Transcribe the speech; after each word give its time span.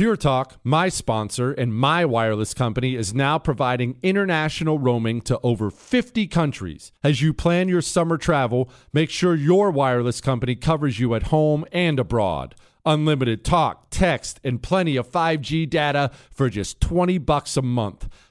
Pure 0.00 0.16
Talk, 0.16 0.58
my 0.64 0.88
sponsor 0.88 1.52
and 1.52 1.74
my 1.74 2.06
wireless 2.06 2.54
company, 2.54 2.96
is 2.96 3.12
now 3.12 3.38
providing 3.38 3.98
international 4.02 4.78
roaming 4.78 5.20
to 5.20 5.38
over 5.42 5.70
50 5.70 6.26
countries. 6.28 6.90
As 7.04 7.20
you 7.20 7.34
plan 7.34 7.68
your 7.68 7.82
summer 7.82 8.16
travel, 8.16 8.70
make 8.94 9.10
sure 9.10 9.34
your 9.34 9.70
wireless 9.70 10.22
company 10.22 10.54
covers 10.54 10.98
you 10.98 11.14
at 11.14 11.24
home 11.24 11.66
and 11.70 11.98
abroad. 11.98 12.54
Unlimited 12.86 13.44
talk, 13.44 13.88
text, 13.90 14.40
and 14.42 14.62
plenty 14.62 14.96
of 14.96 15.06
5G 15.06 15.68
data 15.68 16.10
for 16.30 16.48
just 16.48 16.80
20 16.80 17.18
bucks 17.18 17.58
a 17.58 17.62
month. 17.62 18.08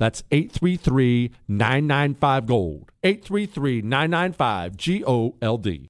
That's 0.00 0.24
833 0.30 1.30
995 1.46 2.46
Gold. 2.46 2.90
833 3.02 3.82
995 3.82 4.76
G 4.78 5.04
O 5.06 5.36
L 5.42 5.58
D. 5.58 5.88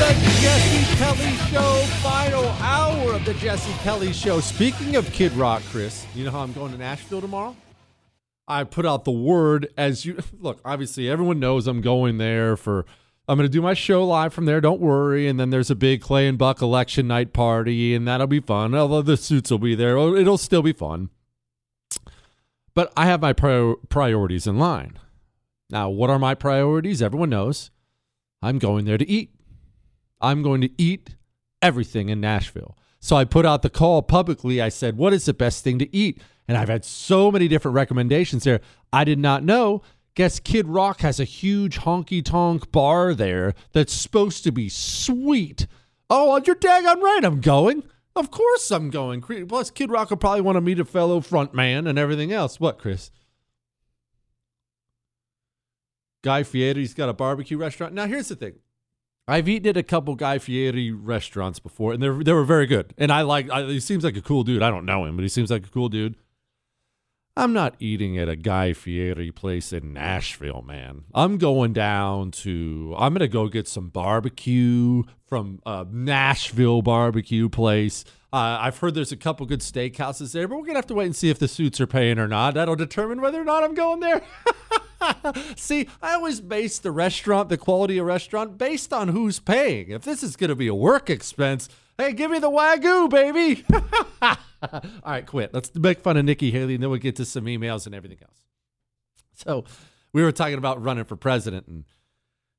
The 0.00 0.16
Jesse 0.42 0.96
Kelly 0.96 1.36
Show, 1.50 1.84
final 2.02 2.44
hour 2.60 3.14
of 3.14 3.24
the 3.24 3.32
Jesse 3.34 3.72
Kelly 3.82 4.12
Show. 4.12 4.40
Speaking 4.40 4.96
of 4.96 5.10
Kid 5.12 5.32
Rock, 5.32 5.62
Chris, 5.70 6.04
you 6.14 6.24
know 6.24 6.30
how 6.30 6.40
I'm 6.40 6.52
going 6.52 6.72
to 6.72 6.78
Nashville 6.78 7.22
tomorrow? 7.22 7.56
I 8.46 8.64
put 8.64 8.84
out 8.84 9.04
the 9.04 9.12
word 9.12 9.68
as 9.78 10.04
you 10.04 10.18
look, 10.40 10.60
obviously, 10.64 11.08
everyone 11.08 11.40
knows 11.40 11.66
I'm 11.66 11.80
going 11.80 12.18
there 12.18 12.58
for 12.58 12.84
I'm 13.30 13.36
going 13.36 13.48
to 13.48 13.52
do 13.52 13.62
my 13.62 13.74
show 13.74 14.04
live 14.04 14.34
from 14.34 14.46
there. 14.46 14.60
Don't 14.60 14.80
worry. 14.80 15.28
And 15.28 15.38
then 15.38 15.50
there's 15.50 15.70
a 15.70 15.76
big 15.76 16.00
Clay 16.00 16.26
and 16.26 16.36
Buck 16.36 16.60
election 16.60 17.06
night 17.06 17.32
party, 17.32 17.94
and 17.94 18.08
that'll 18.08 18.26
be 18.26 18.40
fun. 18.40 18.74
Although 18.74 19.02
the 19.02 19.16
suits 19.16 19.52
will 19.52 19.58
be 19.58 19.76
there, 19.76 19.96
it'll 20.16 20.36
still 20.36 20.62
be 20.62 20.72
fun. 20.72 21.10
But 22.74 22.92
I 22.96 23.06
have 23.06 23.20
my 23.22 23.32
prior- 23.32 23.76
priorities 23.88 24.48
in 24.48 24.58
line. 24.58 24.98
Now, 25.70 25.88
what 25.88 26.10
are 26.10 26.18
my 26.18 26.34
priorities? 26.34 27.00
Everyone 27.00 27.30
knows. 27.30 27.70
I'm 28.42 28.58
going 28.58 28.84
there 28.84 28.98
to 28.98 29.08
eat. 29.08 29.32
I'm 30.20 30.42
going 30.42 30.60
to 30.62 30.70
eat 30.76 31.14
everything 31.62 32.08
in 32.08 32.20
Nashville. 32.20 32.76
So 32.98 33.14
I 33.14 33.24
put 33.24 33.46
out 33.46 33.62
the 33.62 33.70
call 33.70 34.02
publicly. 34.02 34.60
I 34.60 34.70
said, 34.70 34.96
What 34.96 35.12
is 35.12 35.26
the 35.26 35.34
best 35.34 35.62
thing 35.62 35.78
to 35.78 35.96
eat? 35.96 36.20
And 36.48 36.58
I've 36.58 36.68
had 36.68 36.84
so 36.84 37.30
many 37.30 37.46
different 37.46 37.76
recommendations 37.76 38.42
there. 38.42 38.60
I 38.92 39.04
did 39.04 39.20
not 39.20 39.44
know 39.44 39.82
Guess 40.14 40.40
Kid 40.40 40.66
Rock 40.66 41.00
has 41.00 41.20
a 41.20 41.24
huge 41.24 41.78
honky 41.80 42.24
tonk 42.24 42.72
bar 42.72 43.14
there 43.14 43.54
that's 43.72 43.92
supposed 43.92 44.44
to 44.44 44.52
be 44.52 44.68
sweet. 44.68 45.66
Oh, 46.08 46.40
you're 46.44 46.56
daggone 46.56 47.00
right, 47.00 47.24
I'm 47.24 47.40
going. 47.40 47.84
Of 48.16 48.30
course 48.30 48.70
I'm 48.70 48.90
going. 48.90 49.22
Plus, 49.22 49.70
Kid 49.70 49.90
Rock 49.90 50.10
will 50.10 50.16
probably 50.16 50.40
want 50.40 50.56
to 50.56 50.60
meet 50.60 50.80
a 50.80 50.84
fellow 50.84 51.20
front 51.20 51.54
man 51.54 51.86
and 51.86 51.98
everything 51.98 52.32
else. 52.32 52.58
What, 52.58 52.78
Chris? 52.78 53.10
Guy 56.22 56.42
Fieri's 56.42 56.92
got 56.92 57.08
a 57.08 57.14
barbecue 57.14 57.56
restaurant. 57.56 57.94
Now, 57.94 58.06
here's 58.06 58.28
the 58.28 58.36
thing. 58.36 58.54
I've 59.28 59.48
eaten 59.48 59.68
at 59.68 59.76
a 59.76 59.84
couple 59.84 60.16
Guy 60.16 60.38
Fieri 60.38 60.90
restaurants 60.90 61.60
before, 61.60 61.92
and 61.92 62.02
they 62.02 62.08
they 62.08 62.32
were 62.32 62.44
very 62.44 62.66
good. 62.66 62.92
And 62.98 63.12
I 63.12 63.22
like. 63.22 63.48
I, 63.48 63.62
he 63.62 63.78
seems 63.78 64.02
like 64.02 64.16
a 64.16 64.20
cool 64.20 64.42
dude. 64.42 64.60
I 64.62 64.70
don't 64.70 64.84
know 64.84 65.04
him, 65.04 65.16
but 65.16 65.22
he 65.22 65.28
seems 65.28 65.52
like 65.52 65.64
a 65.64 65.70
cool 65.70 65.88
dude. 65.88 66.16
I'm 67.36 67.52
not 67.52 67.74
eating 67.78 68.18
at 68.18 68.28
a 68.28 68.36
Guy 68.36 68.72
Fieri 68.72 69.30
place 69.30 69.72
in 69.72 69.92
Nashville, 69.92 70.62
man. 70.62 71.04
I'm 71.14 71.38
going 71.38 71.72
down 71.72 72.32
to, 72.32 72.94
I'm 72.98 73.14
going 73.14 73.20
to 73.20 73.28
go 73.28 73.48
get 73.48 73.68
some 73.68 73.88
barbecue 73.88 75.04
from 75.26 75.60
a 75.64 75.86
Nashville 75.90 76.82
barbecue 76.82 77.48
place. 77.48 78.04
Uh, 78.32 78.58
I've 78.60 78.78
heard 78.78 78.94
there's 78.94 79.12
a 79.12 79.16
couple 79.16 79.46
good 79.46 79.60
steakhouses 79.60 80.32
there, 80.32 80.48
but 80.48 80.56
we're 80.56 80.62
going 80.62 80.74
to 80.74 80.78
have 80.78 80.86
to 80.88 80.94
wait 80.94 81.06
and 81.06 81.16
see 81.16 81.30
if 81.30 81.38
the 81.38 81.48
suits 81.48 81.80
are 81.80 81.86
paying 81.86 82.18
or 82.18 82.28
not. 82.28 82.54
That'll 82.54 82.76
determine 82.76 83.20
whether 83.20 83.40
or 83.40 83.44
not 83.44 83.62
I'm 83.64 83.74
going 83.74 84.00
there. 84.00 84.22
see, 85.56 85.88
I 86.02 86.14
always 86.14 86.40
base 86.40 86.78
the 86.78 86.90
restaurant, 86.90 87.48
the 87.48 87.56
quality 87.56 87.98
of 87.98 88.06
restaurant, 88.06 88.58
based 88.58 88.92
on 88.92 89.08
who's 89.08 89.38
paying. 89.38 89.90
If 89.90 90.02
this 90.02 90.22
is 90.22 90.36
going 90.36 90.48
to 90.48 90.56
be 90.56 90.68
a 90.68 90.74
work 90.74 91.10
expense, 91.10 91.68
hey, 91.98 92.12
give 92.12 92.30
me 92.30 92.38
the 92.38 92.50
Wagyu, 92.50 93.08
baby. 93.08 93.64
All 94.22 94.90
right, 95.04 95.26
quit. 95.26 95.54
Let's 95.54 95.74
make 95.74 96.00
fun 96.00 96.16
of 96.16 96.24
Nikki 96.24 96.50
Haley, 96.50 96.74
and 96.74 96.82
then 96.82 96.90
we'll 96.90 96.98
get 96.98 97.16
to 97.16 97.24
some 97.24 97.44
emails 97.44 97.86
and 97.86 97.94
everything 97.94 98.18
else. 98.22 98.42
So 99.34 99.64
we 100.12 100.22
were 100.22 100.32
talking 100.32 100.58
about 100.58 100.82
running 100.82 101.04
for 101.04 101.16
president 101.16 101.66
and 101.66 101.84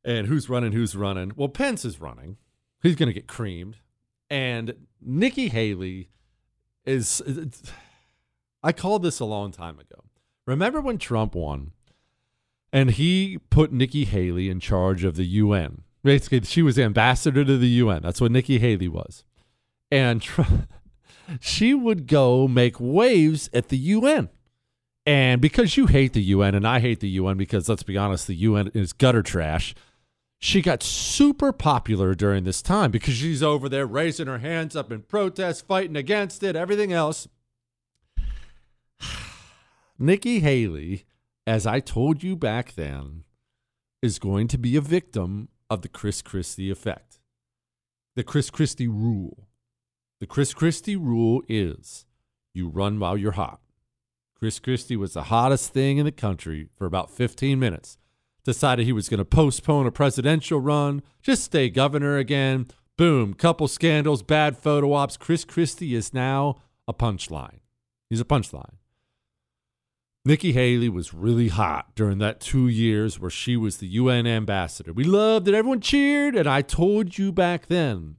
and 0.04 0.26
who's 0.26 0.50
running, 0.50 0.72
who's 0.72 0.96
running. 0.96 1.32
Well, 1.36 1.48
Pence 1.48 1.86
is 1.86 2.02
running. 2.02 2.38
He's 2.82 2.96
going 2.96 3.08
to 3.08 3.14
get 3.14 3.28
creamed, 3.28 3.78
and 4.30 4.74
Nikki 5.00 5.50
Haley 5.50 6.10
is. 6.86 7.22
I 8.64 8.72
called 8.72 9.04
this 9.04 9.20
a 9.20 9.26
long 9.26 9.52
time 9.52 9.80
ago. 9.80 10.04
Remember 10.46 10.82
when 10.82 10.98
Trump 10.98 11.36
won, 11.36 11.72
and 12.74 12.92
he 12.92 13.40
put 13.50 13.72
Nikki 13.72 14.06
Haley 14.06 14.50
in 14.50 14.60
charge 14.60 15.04
of 15.04 15.16
the 15.16 15.26
UN. 15.26 15.84
Basically, 16.04 16.42
she 16.42 16.62
was 16.62 16.80
ambassador 16.80 17.46
to 17.46 17.58
the 17.58 17.68
UN. 17.68 18.02
That's 18.02 18.22
what 18.22 18.32
Nikki 18.32 18.60
Haley 18.60 18.88
was, 18.88 19.24
and. 19.92 20.26
She 21.40 21.74
would 21.74 22.08
go 22.08 22.48
make 22.48 22.76
waves 22.80 23.50
at 23.54 23.70
the 23.70 23.78
UN. 23.78 24.30
And 25.06 25.42
because 25.42 25.78
you 25.78 25.88
hate 25.88 26.14
the 26.14 26.22
UN 26.22 26.56
and 26.56 26.68
I 26.68 26.80
hate 26.80 27.00
the 27.00 27.10
UN 27.10 27.38
because 27.38 27.70
let's 27.70 27.84
be 27.84 27.98
honest, 27.98 28.28
the 28.28 28.36
UN 28.36 28.72
is 28.74 28.94
gutter 28.94 29.24
trash. 29.24 29.74
she 30.40 30.62
got 30.62 30.84
super 30.84 31.52
popular 31.52 32.16
during 32.16 32.44
this 32.44 32.62
time 32.62 32.92
because 32.92 33.14
she's 33.14 33.44
over 33.44 33.70
there 33.70 33.86
raising 33.86 34.28
her 34.28 34.40
hands 34.40 34.76
up 34.76 34.92
in 34.92 35.02
protest, 35.04 35.68
fighting 35.68 35.96
against 35.96 36.44
it, 36.44 36.56
everything 36.56 36.92
else. 36.92 37.28
Nikki 40.00 40.40
Haley, 40.40 41.06
as 41.46 41.66
I 41.66 41.80
told 41.80 42.24
you 42.24 42.36
back 42.36 42.76
then, 42.76 43.24
is 44.02 44.20
going 44.20 44.48
to 44.50 44.58
be 44.58 44.76
a 44.76 44.82
victim 44.82 45.50
of 45.70 45.82
the 45.82 45.88
Chris 45.88 46.22
Christie 46.22 46.72
effect. 46.72 47.20
The 48.16 48.24
Chris 48.24 48.50
Christie 48.50 48.88
rule. 48.88 49.48
The 50.20 50.28
Chris 50.28 50.54
Christie 50.54 50.96
rule 50.96 51.42
is 51.48 52.06
you 52.54 52.68
run 52.68 53.00
while 53.00 53.18
you're 53.18 53.34
hot. 53.34 53.60
Chris 54.38 54.60
Christie 54.60 54.98
was 54.98 55.14
the 55.14 55.24
hottest 55.24 55.72
thing 55.72 55.98
in 55.98 56.06
the 56.06 56.12
country 56.12 56.68
for 56.76 56.86
about 56.86 57.12
15 57.12 57.60
minutes 57.60 57.98
decided 58.44 58.86
he 58.86 58.94
was 58.94 59.10
going 59.10 59.20
to 59.20 59.26
postpone 59.26 59.86
a 59.86 59.92
presidential 59.92 60.60
run, 60.60 61.04
just 61.22 61.44
stay 61.44 61.70
governor 61.70 62.18
again. 62.18 62.68
Boom, 62.98 63.34
couple 63.34 63.68
scandals, 63.68 64.24
bad 64.24 64.58
photo 64.58 64.94
ops. 64.94 65.18
Chris 65.18 65.46
Christie 65.46 65.96
is 65.96 66.14
now 66.14 66.58
a 66.88 66.94
punchline. 66.94 67.60
He's 68.10 68.20
a 68.20 68.26
punchline. 68.26 68.76
Nikki 70.24 70.52
Haley 70.52 70.88
was 70.88 71.16
really 71.16 71.48
hot 71.48 71.96
during 71.96 72.20
that 72.20 72.40
two 72.40 72.68
years 72.68 73.20
where 73.20 73.32
she 73.32 73.58
was 73.58 73.78
the 73.78 73.88
UN 73.88 74.28
ambassador. 74.28 74.94
We 74.94 75.04
loved 75.04 75.48
it. 75.48 75.56
Everyone 75.56 75.82
cheered. 75.82 76.36
And 76.36 76.48
I 76.48 76.62
told 76.62 77.18
you 77.18 77.32
back 77.32 77.68
then, 77.68 78.18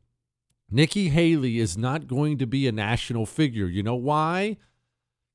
Nikki 0.69 1.11
Haley 1.11 1.61
is 1.61 1.79
not 1.79 2.09
going 2.09 2.39
to 2.39 2.47
be 2.47 2.67
a 2.67 2.73
national 2.73 3.25
figure. 3.25 3.67
You 3.67 3.85
know 3.85 3.95
why? 3.95 4.57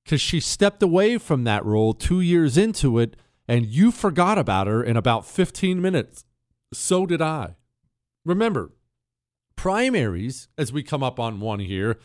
Because 0.03 0.19
she 0.19 0.41
stepped 0.41 0.83
away 0.83 1.17
from 1.17 1.45
that 1.45 1.63
role 1.63 1.93
two 1.93 2.19
years 2.19 2.57
into 2.57 2.99
it 2.99 3.15
and 3.47 3.65
you 3.65 3.91
forgot 3.91 4.37
about 4.37 4.67
her 4.67 4.83
in 4.83 4.97
about 4.97 5.25
15 5.25 5.81
minutes. 5.81 6.25
So 6.73 7.05
did 7.05 7.21
I. 7.21 7.55
Remember, 8.25 8.73
primaries, 9.55 10.49
as 10.57 10.73
we 10.73 10.83
come 10.83 11.01
up 11.01 11.17
on 11.17 11.39
one 11.39 11.59
here, 11.59 11.97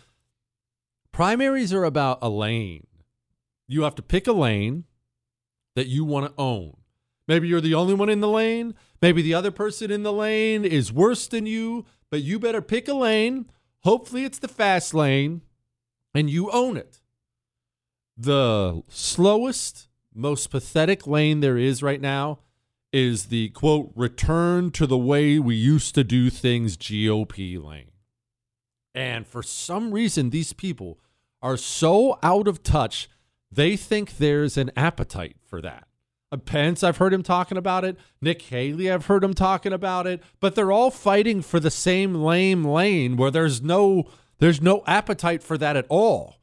primaries 1.11 1.73
are 1.73 1.83
about 1.83 2.19
a 2.23 2.29
lane. 2.29 2.87
You 3.73 3.83
have 3.83 3.95
to 3.95 4.03
pick 4.03 4.27
a 4.27 4.33
lane 4.33 4.85
that 5.77 5.87
you 5.87 6.05
want 6.05 6.27
to 6.27 6.41
own. 6.41 6.77
Maybe 7.27 7.49
you're 7.49 7.63
the 7.63 7.75
only 7.75 7.95
one 7.95 8.11
in 8.11 8.21
the 8.21 8.29
lane. 8.29 8.75
Maybe 9.01 9.23
the 9.23 9.33
other 9.33 9.51
person 9.51 9.91
in 9.91 10.03
the 10.03 10.13
lane 10.13 10.65
is 10.65 10.93
worse 10.93 11.27
than 11.27 11.47
you, 11.47 11.87
but 12.11 12.23
you 12.23 12.39
better 12.39 12.61
pick 12.61 12.87
a 12.87 12.93
lane. 12.93 13.51
Hopefully, 13.81 14.25
it's 14.25 14.39
the 14.39 14.49
fast 14.49 14.93
lane 14.93 15.41
and 16.15 16.29
you 16.29 16.51
own 16.51 16.77
it. 16.77 17.01
The 18.15 18.83
slowest 18.89 19.89
most 20.15 20.51
pathetic 20.51 21.07
lane 21.07 21.41
there 21.41 21.57
is 21.57 21.83
right 21.83 22.01
now 22.01 22.41
is 22.93 23.27
the 23.27 23.49
quote 23.51 23.91
return 23.97 24.71
to 24.73 24.87
the 24.87 24.99
way 24.99 25.39
we 25.39 25.55
used 25.55 25.95
to 25.95 26.05
do 26.05 26.29
things 26.29 26.77
GOP 26.77 27.63
lane. 27.63 27.91
And 28.95 29.27
for 29.27 29.43
some 29.43 29.93
reason 29.93 30.29
these 30.29 30.53
people 30.53 31.01
are 31.41 31.57
so 31.57 32.19
out 32.23 32.47
of 32.47 32.63
touch, 32.63 33.09
they 33.53 33.77
think 33.77 34.17
there's 34.17 34.57
an 34.57 34.71
appetite 34.77 35.37
for 35.45 35.61
that. 35.61 35.87
Uh, 36.31 36.39
Pence, 36.39 36.83
I've 36.83 36.97
heard 36.97 37.13
him 37.13 37.23
talking 37.23 37.59
about 37.59 37.85
it. 37.85 37.99
Nick 38.21 38.41
Haley, 38.43 38.91
I've 38.91 39.07
heard 39.07 39.23
him 39.23 39.35
talking 39.35 39.73
about 39.73 40.07
it. 40.07 40.23
But 40.41 40.55
they're 40.55 40.73
all 40.73 40.91
fighting 40.91 41.43
for 41.43 41.61
the 41.61 41.71
same 41.71 42.15
lame 42.15 42.65
lane 42.65 43.17
where 43.17 43.31
there's 43.31 43.61
no 43.61 44.09
there's 44.39 44.63
no 44.63 44.83
appetite 44.87 45.43
for 45.43 45.57
that 45.59 45.77
at 45.77 45.87
all. 45.89 46.39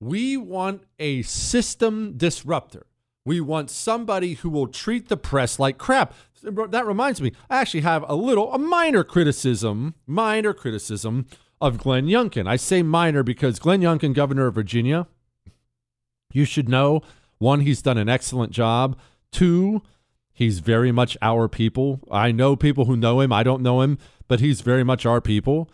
We 0.00 0.36
want 0.36 0.82
a 0.98 1.22
system 1.22 2.14
disruptor. 2.16 2.86
We 3.24 3.40
want 3.40 3.70
somebody 3.70 4.34
who 4.34 4.50
will 4.50 4.68
treat 4.68 5.08
the 5.08 5.16
press 5.16 5.58
like 5.58 5.78
crap. 5.78 6.12
That 6.42 6.86
reminds 6.86 7.20
me, 7.20 7.32
I 7.48 7.60
actually 7.60 7.80
have 7.80 8.04
a 8.08 8.14
little, 8.14 8.52
a 8.52 8.58
minor 8.58 9.02
criticism, 9.02 9.94
minor 10.06 10.52
criticism 10.52 11.26
of 11.60 11.78
Glenn 11.78 12.06
Youngkin. 12.06 12.48
I 12.48 12.56
say 12.56 12.82
minor 12.82 13.22
because 13.22 13.58
Glenn 13.58 13.80
Youngkin, 13.80 14.14
governor 14.14 14.46
of 14.46 14.54
Virginia, 14.54 15.08
you 16.32 16.44
should 16.44 16.68
know 16.68 17.02
one, 17.38 17.60
he's 17.60 17.82
done 17.82 17.98
an 17.98 18.08
excellent 18.08 18.52
job. 18.52 18.98
Two, 19.30 19.82
he's 20.32 20.58
very 20.58 20.92
much 20.92 21.16
our 21.22 21.48
people. 21.48 22.00
I 22.10 22.32
know 22.32 22.56
people 22.56 22.84
who 22.86 22.96
know 22.96 23.20
him. 23.20 23.32
I 23.32 23.42
don't 23.42 23.62
know 23.62 23.80
him, 23.80 23.98
but 24.26 24.40
he's 24.40 24.60
very 24.60 24.84
much 24.84 25.06
our 25.06 25.20
people. 25.20 25.70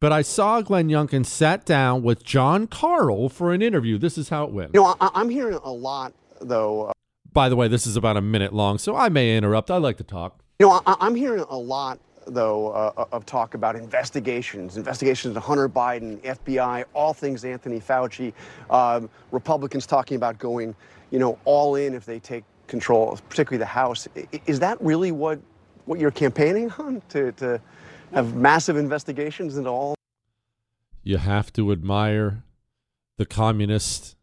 But 0.00 0.12
I 0.12 0.22
saw 0.22 0.62
Glenn 0.62 0.88
Youngkin 0.88 1.26
sat 1.26 1.66
down 1.66 2.02
with 2.02 2.24
Jon 2.24 2.66
Karl 2.66 3.28
for 3.28 3.52
an 3.52 3.60
interview. 3.60 3.98
This 3.98 4.16
is 4.16 4.30
how 4.30 4.44
it 4.44 4.52
went. 4.52 4.70
You 4.72 4.80
know, 4.80 4.96
I, 5.00 5.20
am 5.20 5.28
hearing 5.28 5.58
a 5.62 5.70
lot 5.70 6.14
though. 6.40 6.86
Uh, 6.86 6.92
By 7.32 7.48
the 7.50 7.56
way, 7.56 7.68
this 7.68 7.86
is 7.86 7.96
about 7.96 8.16
a 8.16 8.22
minute 8.22 8.54
long, 8.54 8.78
so 8.78 8.96
I 8.96 9.10
may 9.10 9.36
interrupt. 9.36 9.70
I 9.70 9.76
like 9.76 9.98
to 9.98 10.04
talk. 10.04 10.40
You 10.58 10.68
know, 10.68 10.80
I, 10.86 11.06
am 11.06 11.16
hearing 11.16 11.44
a 11.50 11.56
lot 11.58 12.00
though 12.32 12.70
uh, 12.70 13.04
of 13.12 13.26
talk 13.26 13.54
about 13.54 13.76
investigations, 13.76 14.76
investigations 14.76 15.36
of 15.36 15.42
Hunter 15.42 15.68
Biden, 15.68 16.18
FBI, 16.20 16.84
all 16.94 17.12
things 17.12 17.44
Anthony 17.44 17.80
Fauci, 17.80 18.32
um, 18.70 19.08
Republicans 19.30 19.86
talking 19.86 20.16
about 20.16 20.38
going, 20.38 20.74
you 21.10 21.18
know, 21.18 21.38
all 21.44 21.74
in 21.74 21.94
if 21.94 22.04
they 22.04 22.18
take 22.18 22.44
control, 22.66 23.18
particularly 23.28 23.58
the 23.58 23.66
House. 23.66 24.08
Is 24.46 24.60
that 24.60 24.80
really 24.80 25.12
what 25.12 25.40
what 25.86 25.98
you're 25.98 26.10
campaigning 26.10 26.70
on 26.72 27.02
to 27.10 27.32
to 27.32 27.60
have 28.12 28.34
massive 28.34 28.76
investigations 28.76 29.56
into 29.56 29.70
all? 29.70 29.94
You 31.02 31.18
have 31.18 31.52
to 31.54 31.72
admire 31.72 32.44
the 33.16 33.26
communist 33.26 34.16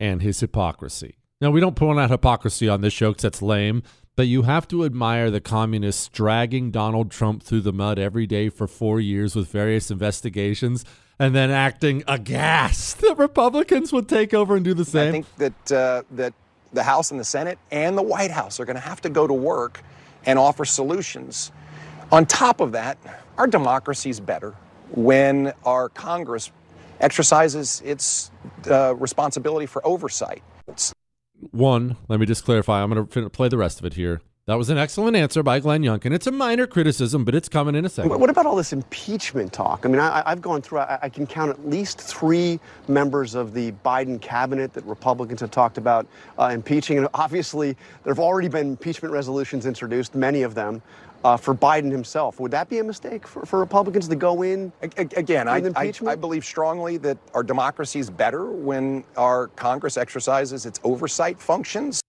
and 0.00 0.22
his 0.22 0.40
hypocrisy. 0.40 1.16
Now, 1.40 1.50
we 1.50 1.60
don't 1.60 1.76
point 1.76 1.98
out 1.98 2.10
hypocrisy 2.10 2.68
on 2.68 2.80
this 2.80 2.92
show 2.92 3.10
because 3.10 3.22
that's 3.22 3.42
lame, 3.42 3.82
but 4.16 4.26
you 4.26 4.42
have 4.42 4.68
to 4.68 4.84
admire 4.84 5.30
the 5.30 5.40
communists 5.40 6.08
dragging 6.08 6.70
Donald 6.70 7.10
Trump 7.10 7.42
through 7.42 7.62
the 7.62 7.72
mud 7.72 7.98
every 7.98 8.26
day 8.26 8.48
for 8.48 8.66
four 8.66 9.00
years 9.00 9.34
with 9.34 9.50
various 9.50 9.90
investigations 9.90 10.84
and 11.18 11.34
then 11.34 11.50
acting 11.50 12.02
aghast 12.06 12.98
that 13.00 13.16
Republicans 13.18 13.92
would 13.92 14.08
take 14.08 14.32
over 14.34 14.56
and 14.56 14.64
do 14.64 14.74
the 14.74 14.84
same. 14.84 15.08
I 15.08 15.12
think 15.12 15.36
that, 15.36 15.72
uh, 15.72 16.02
that 16.12 16.34
the 16.72 16.82
House 16.82 17.10
and 17.10 17.18
the 17.18 17.24
Senate 17.24 17.58
and 17.70 17.96
the 17.96 18.02
White 18.02 18.30
House 18.30 18.60
are 18.60 18.64
going 18.64 18.76
to 18.76 18.82
have 18.82 19.00
to 19.02 19.08
go 19.08 19.26
to 19.26 19.34
work 19.34 19.82
and 20.26 20.38
offer 20.38 20.64
solutions. 20.64 21.52
On 22.12 22.26
top 22.26 22.60
of 22.60 22.72
that, 22.72 22.98
our 23.38 23.46
democracy 23.46 24.10
is 24.10 24.20
better 24.20 24.54
when 24.90 25.52
our 25.64 25.88
Congress 25.88 26.52
exercises 27.00 27.82
its 27.84 28.30
uh, 28.70 28.94
responsibility 28.94 29.66
for 29.66 29.84
oversight. 29.86 30.42
It's 30.68 30.92
one, 31.50 31.96
let 32.08 32.20
me 32.20 32.26
just 32.26 32.44
clarify. 32.44 32.82
I'm 32.82 32.92
going 32.92 33.06
to 33.06 33.30
play 33.30 33.48
the 33.48 33.58
rest 33.58 33.78
of 33.78 33.86
it 33.86 33.94
here. 33.94 34.20
That 34.46 34.58
was 34.58 34.68
an 34.68 34.76
excellent 34.76 35.16
answer 35.16 35.42
by 35.42 35.58
Glenn 35.58 35.82
Youngkin. 35.82 36.12
It's 36.12 36.26
a 36.26 36.30
minor 36.30 36.66
criticism, 36.66 37.24
but 37.24 37.34
it's 37.34 37.48
coming 37.48 37.74
in 37.74 37.86
a 37.86 37.88
second. 37.88 38.20
What 38.20 38.28
about 38.28 38.44
all 38.44 38.56
this 38.56 38.74
impeachment 38.74 39.54
talk? 39.54 39.86
I 39.86 39.88
mean, 39.88 40.00
I, 40.00 40.22
have 40.26 40.42
gone 40.42 40.60
through, 40.60 40.80
I, 40.80 40.98
I, 41.04 41.08
can 41.08 41.26
count 41.26 41.48
at 41.48 41.66
least 41.66 41.98
three 41.98 42.60
members 42.86 43.34
of 43.34 43.54
the 43.54 43.72
Biden 43.86 44.20
cabinet 44.20 44.74
that 44.74 44.84
Republicans 44.84 45.40
have 45.40 45.50
talked 45.50 45.78
about 45.78 46.06
uh, 46.38 46.50
impeaching. 46.52 46.98
And 46.98 47.08
obviously, 47.14 47.74
there 48.02 48.12
have 48.12 48.18
already 48.18 48.48
been 48.48 48.72
impeachment 48.72 49.14
resolutions 49.14 49.64
introduced, 49.64 50.14
many 50.14 50.42
of 50.42 50.54
them 50.54 50.82
uh, 51.24 51.38
for 51.38 51.54
Biden 51.54 51.90
himself. 51.90 52.38
Would 52.38 52.50
that 52.52 52.68
be 52.68 52.78
a 52.78 52.84
mistake 52.84 53.26
for, 53.26 53.44
for 53.46 53.58
Republicans 53.58 54.06
to 54.08 54.16
go 54.16 54.42
in? 54.42 54.72
Again, 54.82 55.48
I, 55.48 55.56
I, 55.74 55.92
I, 56.06 56.14
believe 56.14 56.44
strongly 56.44 56.98
that 56.98 57.16
our 57.32 57.42
democracy 57.42 57.98
is 57.98 58.10
better 58.10 58.50
when 58.50 59.04
our 59.16 59.48
Congress 59.48 59.96
exercises 59.96 60.66
its 60.66 60.78
oversight 60.84 61.40
functions. 61.40 62.00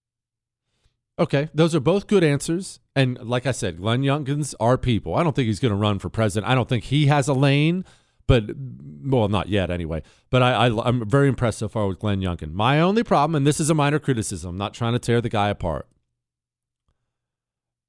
Okay, 1.18 1.48
those 1.54 1.74
are 1.74 1.80
both 1.80 2.08
good 2.08 2.26
answers. 2.26 2.82
And 2.94 3.18
like 3.20 3.46
I 3.46 3.52
said, 3.52 3.78
Glenn 3.78 4.02
Youngkin's 4.02 4.54
our 4.60 4.78
people. 4.78 5.16
I 5.16 5.24
don't 5.24 5.34
think 5.34 5.48
he's 5.48 5.62
going 5.62 5.72
to 5.72 5.78
run 5.78 5.98
for 5.98 6.10
president. 6.10 6.52
I 6.52 6.56
don't 6.56 6.68
think 6.68 6.86
he 6.86 7.06
has 7.06 7.30
a 7.30 7.34
lane, 7.34 7.86
but 8.28 8.44
well, 9.06 9.30
not 9.30 9.48
yet 9.48 9.72
anyway. 9.72 10.04
But 10.30 10.44
I, 10.44 10.68
I, 10.68 10.88
I'm 10.88 11.10
very 11.10 11.30
impressed 11.30 11.60
so 11.60 11.70
far 11.70 11.88
with 11.88 12.00
Glenn 12.00 12.20
Youngkin. 12.20 12.52
My 12.52 12.82
only 12.82 13.04
problem, 13.04 13.36
and 13.36 13.48
this 13.48 13.62
is 13.62 13.70
a 13.70 13.74
minor 13.74 14.00
criticism, 14.00 14.50
I'm 14.50 14.58
not 14.58 14.74
trying 14.74 14.92
to 14.92 15.00
tear 15.00 15.22
the 15.22 15.30
guy 15.30 15.48
apart 15.48 15.88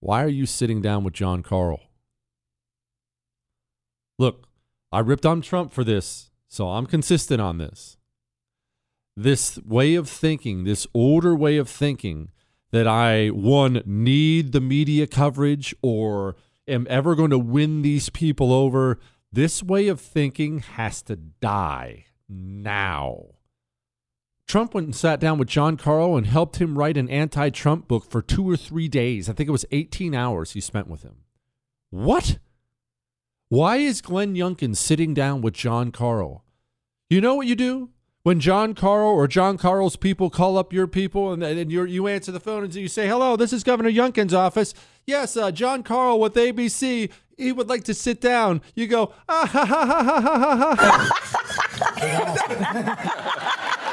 why 0.07 0.23
are 0.23 0.29
you 0.29 0.47
sitting 0.47 0.81
down 0.81 1.03
with 1.03 1.15
Jon 1.15 1.43
Karl? 1.43 1.81
Look, 4.21 4.47
I 4.93 5.01
ripped 5.01 5.27
on 5.27 5.41
Trump 5.41 5.73
for 5.73 5.83
this, 5.83 6.31
so 6.47 6.69
I'm 6.69 6.87
consistent 6.87 7.41
on 7.41 7.59
this. 7.59 7.97
This 9.17 9.59
way 9.65 9.97
of 9.97 10.09
thinking, 10.09 10.63
this 10.63 10.87
older 10.95 11.35
way 11.35 11.57
of 11.57 11.69
thinking, 11.69 12.31
that 12.71 12.87
I, 12.87 13.31
one, 13.31 13.83
need 13.85 14.53
the 14.53 14.61
media 14.61 15.09
coverage 15.09 15.75
or 15.83 16.37
am 16.69 16.87
ever 16.89 17.17
going 17.17 17.31
to 17.31 17.39
win 17.39 17.83
these 17.83 18.09
people 18.09 18.53
over, 18.53 19.01
this 19.33 19.61
way 19.61 19.89
of 19.89 20.01
thinking 20.01 20.61
has 20.61 21.03
to 21.03 21.17
die 21.17 22.05
now. 22.29 23.36
Trump 24.47 24.75
went 24.75 24.87
and 24.87 24.95
sat 24.95 25.19
down 25.19 25.39
with 25.39 25.49
Jon 25.49 25.77
Karl 25.77 26.17
and 26.17 26.27
helped 26.27 26.57
him 26.57 26.79
write 26.79 26.97
an 26.97 27.09
anti 27.11 27.51
Trump 27.51 27.89
book 27.89 28.09
for 28.09 28.23
two 28.23 28.49
or 28.49 28.57
three 28.57 28.89
days. 28.89 29.29
I 29.29 29.33
think 29.33 29.49
it 29.49 29.53
was 29.53 29.67
18 29.73 30.15
hours 30.15 30.53
he 30.53 30.61
spent 30.61 30.89
with 30.89 31.03
him. 31.03 31.17
What? 31.91 32.39
Why 33.49 33.77
is 33.77 34.01
Glenn 34.01 34.35
Youngkin 34.35 34.77
sitting 34.77 35.15
down 35.15 35.41
with 35.41 35.55
Jon 35.55 35.93
Karl? 35.93 36.45
You 37.09 37.21
know 37.21 37.37
what 37.37 37.47
you 37.47 37.55
do? 37.55 37.91
when 38.27 38.41
Jon 38.41 38.75
Karl 38.75 39.11
or 39.11 39.29
Jon 39.29 39.57
Karl's 39.57 39.95
people 39.95 40.31
call 40.31 40.59
up 40.59 40.73
your 40.73 40.89
people 40.89 41.33
and, 41.33 41.45
and 41.45 41.71
you 41.71 42.09
answer 42.09 42.33
the 42.33 42.41
phone 42.41 42.65
and 42.65 42.75
you 42.75 42.89
say, 42.89 43.07
hello, 43.07 43.37
this 43.37 43.53
is 43.53 43.63
Governor 43.63 43.89
Youngkin's 43.89 44.35
office. 44.35 44.75
Yes, 45.07 45.37
uh, 45.37 45.53
Jon 45.53 45.85
Karl 45.85 46.19
with 46.19 46.35
ABC. 46.35 47.09
He 47.39 47.53
would 47.53 47.69
like 47.69 47.85
to 47.85 47.95
sit 47.95 48.21
down. 48.21 48.63
You 48.75 48.89
go, 48.89 49.15
ah, 49.29 49.47
ha, 49.47 49.65
ha, 49.65 49.85
ha, 49.87 50.03
ha, 50.03 50.75
ha, 50.75 50.97
ha. 52.97 53.83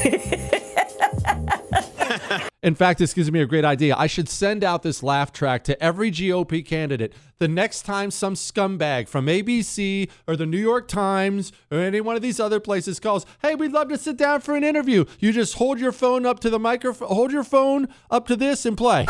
In 2.62 2.74
fact, 2.74 2.98
this 2.98 3.14
gives 3.14 3.32
me 3.32 3.40
a 3.40 3.46
great 3.46 3.64
idea. 3.64 3.94
I 3.96 4.06
should 4.06 4.28
send 4.28 4.62
out 4.62 4.82
this 4.82 5.02
laugh 5.02 5.32
track 5.32 5.64
to 5.64 5.82
every 5.82 6.10
GOP 6.10 6.62
candidate 6.64 7.14
the 7.38 7.48
next 7.48 7.82
time 7.82 8.10
some 8.10 8.34
scumbag 8.34 9.08
from 9.08 9.26
ABC 9.26 10.10
or 10.26 10.36
the 10.36 10.44
New 10.44 10.58
York 10.58 10.86
Times 10.86 11.52
or 11.70 11.78
any 11.78 12.02
one 12.02 12.16
of 12.16 12.22
these 12.22 12.38
other 12.38 12.60
places 12.60 13.00
calls, 13.00 13.24
"Hey, 13.40 13.54
we'd 13.54 13.72
love 13.72 13.88
to 13.88 13.96
sit 13.96 14.18
down 14.18 14.42
for 14.42 14.56
an 14.56 14.64
interview." 14.64 15.06
You 15.20 15.32
just 15.32 15.54
hold 15.54 15.80
your 15.80 15.92
phone 15.92 16.26
up 16.26 16.38
to 16.40 16.50
the 16.50 16.58
microphone, 16.58 17.08
hold 17.08 17.32
your 17.32 17.44
phone 17.44 17.88
up 18.10 18.26
to 18.26 18.36
this 18.36 18.66
and 18.66 18.76
play. 18.76 19.06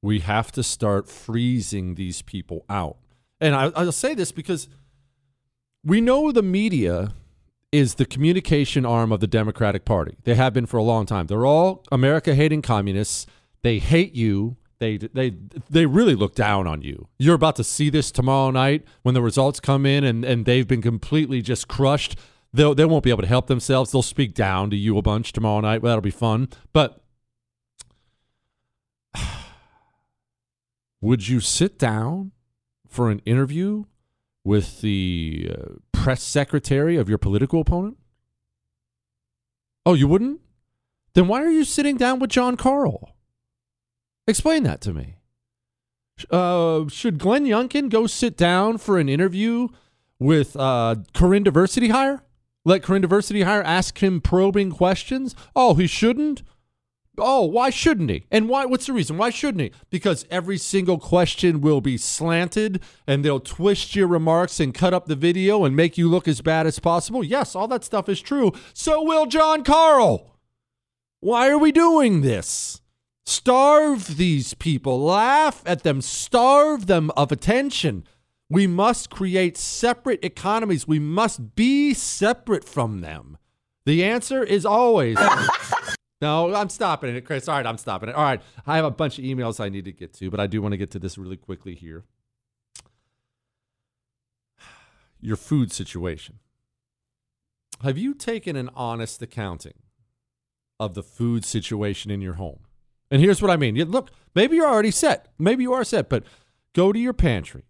we 0.09 0.21
have 0.21 0.51
to 0.53 0.63
start 0.63 1.07
freezing 1.07 1.95
these 1.95 2.23
people 2.23 2.65
out. 2.71 2.97
And 3.43 3.55
I, 3.55 3.69
will 3.69 3.93
say 3.93 4.15
this 4.15 4.33
because 4.33 4.67
we 5.85 6.01
know 6.01 6.33
the 6.33 6.43
media 6.43 7.13
is 7.71 7.97
the 7.97 8.07
communication 8.07 8.87
arm 8.87 9.13
of 9.13 9.21
the 9.21 9.27
Democratic 9.27 9.85
Party. 9.85 10.17
They 10.25 10.35
have 10.35 10.55
been 10.55 10.65
for 10.65 10.79
a 10.79 10.83
long 10.83 11.05
time. 11.05 11.27
They're 11.27 11.45
all 11.45 11.85
America 11.93 12.35
hating 12.35 12.63
communists. 12.63 13.27
They 13.63 13.79
hate 13.79 14.15
you. 14.15 14.57
They, 14.79 14.97
they, 14.97 15.35
they 15.69 15.85
really 15.85 16.15
look 16.15 16.35
down 16.35 16.67
on 16.67 16.81
you. 16.81 17.09
You're 17.19 17.35
about 17.35 17.57
to 17.57 17.65
see 17.65 17.91
this 17.91 18.11
tomorrow 18.11 18.51
night 18.51 18.85
when 19.03 19.15
the 19.15 19.21
results 19.21 19.61
come 19.61 19.85
in 19.85 20.05
and, 20.05 20.25
and 20.25 20.47
they've 20.47 20.67
been 20.67 20.81
completely 20.81 21.43
just 21.43 21.69
crushed. 21.69 22.19
They'll, 22.55 22.75
they 22.75 22.87
won't 22.87 23.05
be 23.05 23.11
able 23.11 23.23
to 23.23 23.29
help 23.29 23.47
themselves. 23.49 23.93
They'll 23.93 24.01
speak 24.01 24.33
down 24.33 24.71
to 24.71 24.77
you 24.77 24.97
a 24.97 25.03
bunch 25.03 25.35
tomorrow 25.35 25.61
night. 25.61 25.83
Well, 25.83 25.91
that'll 25.91 26.01
be 26.01 26.11
fun. 26.11 26.49
But 26.73 27.03
Would 31.01 31.29
you 31.29 31.41
sit 31.41 31.79
down 31.79 32.33
for 32.87 33.11
an 33.11 33.21
interview 33.25 33.85
with 34.45 34.81
the 34.81 35.51
uh, 35.53 35.65
press 35.93 36.23
secretary 36.23 36.97
of 36.97 37.09
your 37.09 37.19
political 37.19 37.61
opponent? 37.61 37.99
Oh, 39.87 39.95
you 39.95 40.09
wouldn't? 40.09 40.41
Then 41.15 41.29
why 41.29 41.43
are 41.43 41.51
you 41.51 41.65
sitting 41.65 41.97
down 41.97 42.19
with 42.19 42.31
Jon 42.31 42.57
Karl? 42.57 43.15
Explain 44.27 44.63
that 44.65 44.81
to 44.83 44.93
me. 44.93 45.17
Uh, 46.31 46.89
should 46.89 47.19
Glenn 47.19 47.45
Youngkin 47.45 47.89
go 47.89 48.07
sit 48.07 48.37
down 48.37 48.79
for 48.79 48.99
an 48.99 49.09
interview 49.09 49.69
with 50.19 50.57
uh, 50.57 50.97
Corinne 51.15 51.45
Diversity 51.45 51.89
Hire? 51.89 52.23
Let 52.65 52.83
Corinne 52.83 53.03
Diversity 53.03 53.43
Hire 53.43 53.63
ask 53.63 54.03
him 54.03 54.21
probing 54.21 54.73
questions? 54.73 55.35
Oh, 55.55 55.75
he 55.75 55.87
shouldn't? 55.87 56.43
Oh, 57.19 57.45
why 57.45 57.71
shouldn't 57.71 58.11
he? 58.11 58.25
And 58.31 58.49
why? 58.49 58.65
What's 58.65 58.87
the 58.87 58.93
reason? 58.93 59.19
Why 59.19 59.31
shouldn't 59.31 59.63
he? 59.63 59.73
Because 59.91 60.27
every 60.31 60.59
single 60.59 60.99
question 60.99 61.61
will 61.61 61.81
be 61.81 61.97
slanted, 61.97 62.81
and 63.07 63.25
they'll 63.25 63.41
twist 63.41 63.95
your 63.97 64.07
remarks 64.07 64.61
and 64.61 64.75
cut 64.75 64.95
up 64.95 65.07
the 65.07 65.17
video 65.17 65.65
and 65.65 65.77
make 65.77 65.99
you 65.99 66.09
look 66.09 66.29
as 66.29 66.41
bad 66.41 66.67
as 66.67 66.79
possible. 66.79 67.25
Yes, 67.25 67.55
all 67.55 67.69
that 67.69 67.85
stuff 67.85 68.09
is 68.09 68.21
true. 68.21 68.53
So 68.73 69.03
will 69.03 69.27
Jon 69.27 69.65
Karl. 69.65 70.35
Why 71.21 71.49
are 71.49 71.59
we 71.59 71.73
doing 71.73 72.21
this? 72.21 72.81
Starve 73.27 74.17
these 74.17 74.55
people, 74.55 75.03
laugh 75.03 75.63
at 75.67 75.83
them, 75.83 76.01
starve 76.01 76.87
them 76.87 77.11
of 77.17 77.31
attention. 77.31 78.05
We 78.49 78.67
must 78.67 79.11
create 79.11 79.59
separate 79.59 80.25
economies. 80.25 80.89
We 80.89 80.99
must 80.99 81.55
be 81.55 81.93
separate 81.93 82.65
from 82.65 83.03
them. 83.03 83.37
The 83.85 84.03
answer 84.05 84.43
is 84.43 84.65
always 84.65 85.19
No, 86.21 86.53
I'm 86.55 86.69
stopping 86.69 87.15
it, 87.15 87.25
Chris. 87.25 87.49
All 87.49 87.57
right, 87.57 87.67
I'm 87.67 87.79
stopping 87.79 88.09
it. 88.09 88.15
All 88.15 88.25
right, 88.25 88.43
I 88.67 88.77
have 88.77 88.85
a 88.85 88.91
bunch 88.91 89.19
of 89.19 89.25
emails 89.25 89.61
I 89.61 89.69
need 89.69 89.85
to 89.85 89.93
get 89.93 90.13
to, 90.15 90.31
but 90.31 90.41
I 90.41 90.47
do 90.47 90.61
want 90.61 90.73
to 90.73 90.77
get 90.77 90.91
to 90.93 90.99
this 90.99 91.17
really 91.17 91.37
quickly 91.37 91.75
here. 91.75 92.05
Your 95.21 95.37
food 95.37 95.73
situation. 95.73 96.41
Have 97.83 97.97
you 97.97 98.15
taken 98.15 98.57
an 98.57 98.71
honest 98.75 99.23
accounting 99.23 99.75
of 100.81 100.95
the 100.95 101.03
food 101.03 101.45
situation 101.45 102.11
in 102.11 102.21
your 102.21 102.35
home? 102.35 102.61
And 103.09 103.23
here's 103.23 103.41
what 103.41 103.53
I 103.53 103.57
mean. 103.57 103.77
Look, 103.77 104.11
maybe 104.35 104.57
you're 104.57 104.69
already 104.69 104.91
set. 104.91 105.29
Maybe 105.39 105.63
you 105.63 105.73
are 105.73 105.85
set, 105.85 106.09
but 106.09 106.25
go 106.73 106.93
to 106.93 106.99
your 106.99 107.13
pantry, 107.13 107.63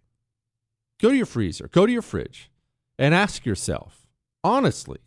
go 0.98 1.10
to 1.10 1.16
your 1.16 1.26
freezer, 1.26 1.68
go 1.68 1.84
to 1.84 1.92
your 1.92 2.02
fridge, 2.02 2.50
and 2.98 3.14
ask 3.14 3.44
yourself 3.44 4.06
honestly, 4.42 4.98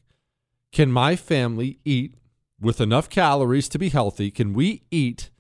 can 0.72 0.92
my 0.92 1.16
family 1.16 1.80
eat 1.84 2.16
with 2.62 2.80
enough 2.80 3.10
calories 3.10 3.68
to 3.70 3.80
be 3.80 3.90
healthy, 3.90 4.30
can 4.30 4.54
we 4.54 4.84
eat 4.92 5.32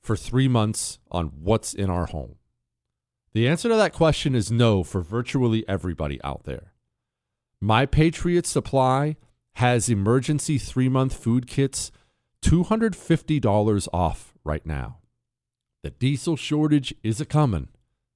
for 0.00 0.16
three 0.16 0.48
months 0.48 0.98
on 1.10 1.32
what's 1.40 1.72
in 1.72 1.90
our 1.90 2.06
home? 2.06 2.36
The 3.32 3.48
answer 3.48 3.68
to 3.68 3.76
that 3.76 3.92
question 3.92 4.34
is 4.34 4.52
no 4.52 4.82
for 4.82 5.00
virtually 5.00 5.66
everybody 5.68 6.22
out 6.22 6.44
there. 6.44 6.72
My 7.60 7.86
Patriot 7.86 8.46
Supply 8.46 9.16
has 9.54 9.88
emergency 9.88 10.58
three 10.58 10.88
month 10.88 11.14
food 11.14 11.46
kits 11.46 11.90
$250 12.42 13.88
off 13.92 14.34
right 14.44 14.64
now. 14.64 14.98
The 15.82 15.90
diesel 15.90 16.36
shortage 16.36 16.94
is 17.02 17.20
a 17.20 17.24
coming. 17.24 17.68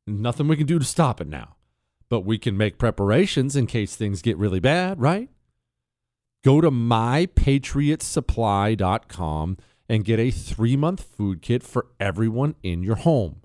Nothing 0.06 0.48
we 0.48 0.56
can 0.56 0.66
do 0.66 0.78
to 0.78 0.84
stop 0.84 1.20
it 1.20 1.28
now. 1.28 1.56
But 2.08 2.20
we 2.20 2.38
can 2.38 2.56
make 2.56 2.78
preparations 2.78 3.56
in 3.56 3.66
case 3.66 3.96
things 3.96 4.22
get 4.22 4.36
really 4.36 4.60
bad, 4.60 5.00
right? 5.00 5.30
Go 6.44 6.60
to 6.60 6.70
mypatriotsupply.com 6.70 9.56
and 9.88 10.04
get 10.04 10.18
a 10.18 10.30
three 10.30 10.76
month 10.76 11.02
food 11.02 11.42
kit 11.42 11.62
for 11.62 11.86
everyone 12.00 12.56
in 12.62 12.82
your 12.82 12.96
home. 12.96 13.42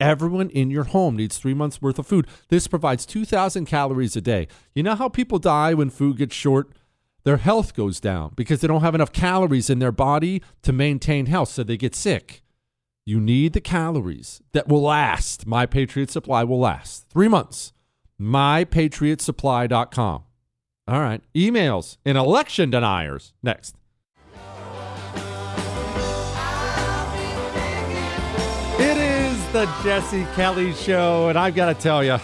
Everyone 0.00 0.50
in 0.50 0.70
your 0.70 0.84
home 0.84 1.16
needs 1.16 1.38
three 1.38 1.54
months 1.54 1.80
worth 1.80 1.98
of 1.98 2.06
food. 2.06 2.26
This 2.48 2.66
provides 2.66 3.06
2,000 3.06 3.64
calories 3.64 4.16
a 4.16 4.20
day. 4.20 4.48
You 4.74 4.82
know 4.82 4.96
how 4.96 5.08
people 5.08 5.38
die 5.38 5.72
when 5.72 5.88
food 5.88 6.18
gets 6.18 6.34
short? 6.34 6.70
Their 7.22 7.38
health 7.38 7.74
goes 7.74 8.00
down 8.00 8.32
because 8.36 8.60
they 8.60 8.68
don't 8.68 8.82
have 8.82 8.94
enough 8.94 9.12
calories 9.12 9.70
in 9.70 9.78
their 9.78 9.92
body 9.92 10.42
to 10.62 10.72
maintain 10.72 11.26
health, 11.26 11.50
so 11.50 11.62
they 11.62 11.76
get 11.76 11.94
sick. 11.94 12.42
You 13.06 13.20
need 13.20 13.52
the 13.52 13.60
calories 13.60 14.42
that 14.52 14.68
will 14.68 14.82
last. 14.82 15.46
My 15.46 15.64
Patriot 15.64 16.10
Supply 16.10 16.44
will 16.44 16.58
last 16.58 17.08
three 17.08 17.28
months. 17.28 17.72
MyPatriotSupply.com. 18.20 20.24
All 20.86 21.00
right. 21.00 21.22
Emails 21.34 21.96
and 22.04 22.18
election 22.18 22.70
deniers. 22.70 23.32
Next. 23.42 23.74
It 28.78 28.96
is 28.98 29.52
the 29.52 29.64
Jesse 29.82 30.26
Kelly 30.34 30.74
Show, 30.74 31.28
and 31.30 31.38
I've 31.38 31.54
got 31.54 31.74
to 31.74 31.74
tell 31.74 32.04
you, 32.04 32.18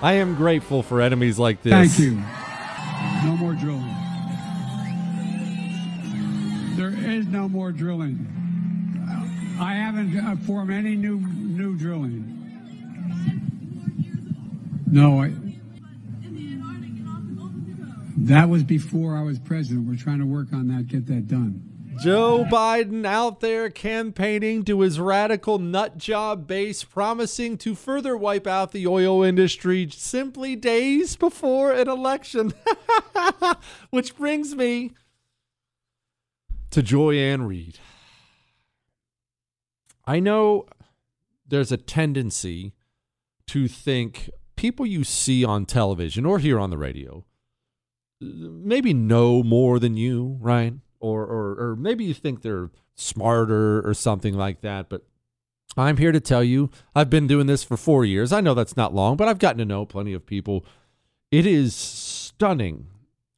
I 0.00 0.12
am 0.14 0.36
grateful 0.36 0.82
for 0.82 1.00
enemies 1.00 1.38
like 1.38 1.62
this. 1.62 1.72
Thank 1.72 1.98
you. 1.98 2.22
No 3.24 3.36
more 3.36 3.54
drilling. 3.54 3.96
There 6.76 7.10
is 7.10 7.26
no 7.26 7.48
more 7.48 7.72
drilling. 7.72 8.28
I 9.60 9.74
haven't 9.74 10.16
uh, 10.16 10.36
formed 10.46 10.70
any 10.72 10.96
new 10.96 11.18
new 11.18 11.76
drilling. 11.76 12.28
No, 14.90 15.22
I, 15.22 15.32
that 18.16 18.48
was 18.48 18.62
before 18.62 19.16
I 19.16 19.22
was 19.22 19.38
president. 19.38 19.86
We're 19.86 19.96
trying 19.96 20.18
to 20.18 20.26
work 20.26 20.52
on 20.52 20.68
that, 20.68 20.88
get 20.88 21.06
that 21.06 21.28
done. 21.28 21.68
Joe 22.00 22.46
Biden 22.50 23.04
out 23.04 23.40
there 23.40 23.68
campaigning 23.68 24.64
to 24.64 24.80
his 24.80 24.98
radical 24.98 25.58
nut 25.58 25.98
job 25.98 26.46
base, 26.46 26.84
promising 26.84 27.58
to 27.58 27.74
further 27.74 28.16
wipe 28.16 28.46
out 28.46 28.72
the 28.72 28.86
oil 28.86 29.22
industry 29.22 29.88
simply 29.90 30.56
days 30.56 31.16
before 31.16 31.72
an 31.72 31.88
election. 31.88 32.54
Which 33.90 34.16
brings 34.16 34.54
me 34.54 34.92
to 36.70 36.82
Joy-Ann 36.82 37.42
Reid. 37.42 37.78
I 40.06 40.18
know 40.18 40.66
there's 41.46 41.70
a 41.70 41.76
tendency 41.76 42.72
to 43.48 43.68
think 43.68 44.30
people 44.56 44.86
you 44.86 45.04
see 45.04 45.44
on 45.44 45.66
television 45.66 46.24
or 46.24 46.38
here 46.38 46.58
on 46.58 46.70
the 46.70 46.78
radio 46.78 47.24
maybe 48.22 48.94
know 48.94 49.42
more 49.42 49.78
than 49.78 49.96
you, 49.96 50.38
right? 50.40 50.74
Or, 51.00 51.22
or, 51.22 51.56
or 51.58 51.76
maybe 51.76 52.04
you 52.04 52.14
think 52.14 52.42
they're 52.42 52.70
smarter 52.94 53.86
or 53.86 53.94
something 53.94 54.34
like 54.34 54.60
that. 54.60 54.88
But 54.88 55.04
I'm 55.76 55.96
here 55.96 56.12
to 56.12 56.20
tell 56.20 56.44
you, 56.44 56.70
I've 56.94 57.10
been 57.10 57.26
doing 57.26 57.46
this 57.46 57.64
for 57.64 57.76
four 57.76 58.04
years. 58.04 58.32
I 58.32 58.40
know 58.40 58.54
that's 58.54 58.76
not 58.76 58.94
long, 58.94 59.16
but 59.16 59.28
I've 59.28 59.38
gotten 59.38 59.58
to 59.58 59.64
know 59.64 59.86
plenty 59.86 60.12
of 60.12 60.26
people. 60.26 60.64
It 61.30 61.46
is 61.46 61.74
stunning 61.74 62.86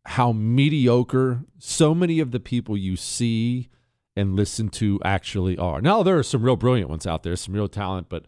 how 0.07 0.33
mediocre 0.33 1.45
so 1.59 1.95
many 1.95 2.21
of 2.21 2.31
the 2.31 2.41
people 2.41 2.77
you 2.77 2.97
see 2.97 3.69
and 4.17 4.37
listen 4.37 4.69
to 4.69 5.01
actually 5.05 5.57
are. 5.57 5.81
Now, 5.81 6.03
there 6.03 6.19
are 6.19 6.23
some 6.23 6.43
real 6.43 6.57
brilliant 6.57 6.91
ones 6.91 7.07
out 7.07 7.23
there, 7.23 7.37
some 7.37 7.55
real 7.55 7.69
talent, 7.69 8.09
but 8.09 8.27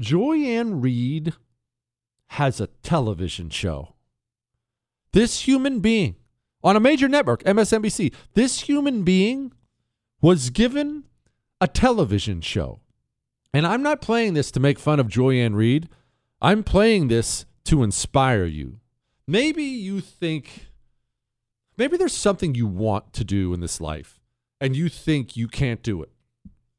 Joy-Ann 0.00 0.80
Reid 0.80 1.34
has 2.28 2.60
a 2.60 2.68
television 2.82 3.50
show. 3.50 3.94
This 5.12 5.40
human 5.40 5.80
being 5.80 6.16
on 6.62 6.76
a 6.76 6.80
major 6.80 7.08
network, 7.08 7.42
MSNBC, 7.44 8.14
this 8.34 8.60
human 8.60 9.02
being 9.02 9.52
was 10.20 10.50
given 10.50 11.04
a 11.60 11.66
television 11.66 12.40
show. 12.40 12.80
And 13.52 13.66
I'm 13.66 13.82
not 13.82 14.00
playing 14.00 14.34
this 14.34 14.50
to 14.52 14.60
make 14.60 14.78
fun 14.78 15.00
of 15.00 15.08
Joy-Ann 15.08 15.88
I'm 16.40 16.62
playing 16.62 17.08
this 17.08 17.44
to 17.64 17.82
inspire 17.82 18.44
you. 18.44 18.78
Maybe 19.26 19.64
you 19.64 20.00
think, 20.00 20.68
maybe 21.76 21.96
there's 21.96 22.16
something 22.16 22.54
you 22.54 22.66
want 22.66 23.12
to 23.14 23.24
do 23.24 23.52
in 23.52 23.60
this 23.60 23.80
life 23.80 24.20
and 24.60 24.76
you 24.76 24.88
think 24.88 25.36
you 25.36 25.48
can't 25.48 25.82
do 25.82 26.02
it. 26.02 26.10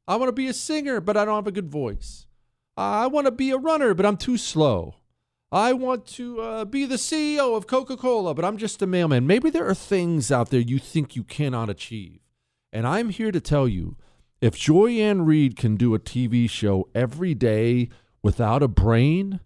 I 0.08 0.16
want 0.16 0.28
to 0.28 0.32
be 0.32 0.48
a 0.48 0.54
singer, 0.54 1.00
but 1.00 1.16
I 1.16 1.24
don't 1.24 1.36
have 1.36 1.46
a 1.46 1.52
good 1.52 1.70
voice. 1.70 2.26
I 2.76 3.06
want 3.06 3.26
to 3.26 3.30
be 3.30 3.50
a 3.50 3.58
runner, 3.58 3.94
but 3.94 4.06
I'm 4.06 4.16
too 4.16 4.36
slow. 4.36 4.96
I 5.52 5.74
want 5.74 6.06
to 6.06 6.40
uh, 6.40 6.64
be 6.64 6.86
the 6.86 6.96
CEO 6.96 7.54
of 7.54 7.66
Coca 7.66 7.94
Cola, 7.94 8.32
but 8.32 8.42
I'm 8.42 8.56
just 8.56 8.80
a 8.80 8.86
mailman. 8.86 9.26
Maybe 9.26 9.50
there 9.50 9.68
are 9.68 9.74
things 9.74 10.32
out 10.32 10.48
there 10.48 10.60
you 10.60 10.78
think 10.78 11.14
you 11.14 11.24
cannot 11.24 11.68
achieve. 11.68 12.20
And 12.72 12.86
I'm 12.86 13.10
here 13.10 13.30
to 13.30 13.40
tell 13.40 13.68
you 13.68 13.96
if 14.40 14.56
Joy-Ann 14.56 15.26
Reid 15.26 15.56
can 15.56 15.76
do 15.76 15.94
a 15.94 15.98
TV 15.98 16.48
show 16.48 16.88
every 16.94 17.34
day 17.34 17.90
without 18.22 18.62
a 18.62 18.68
brain, 18.68 19.40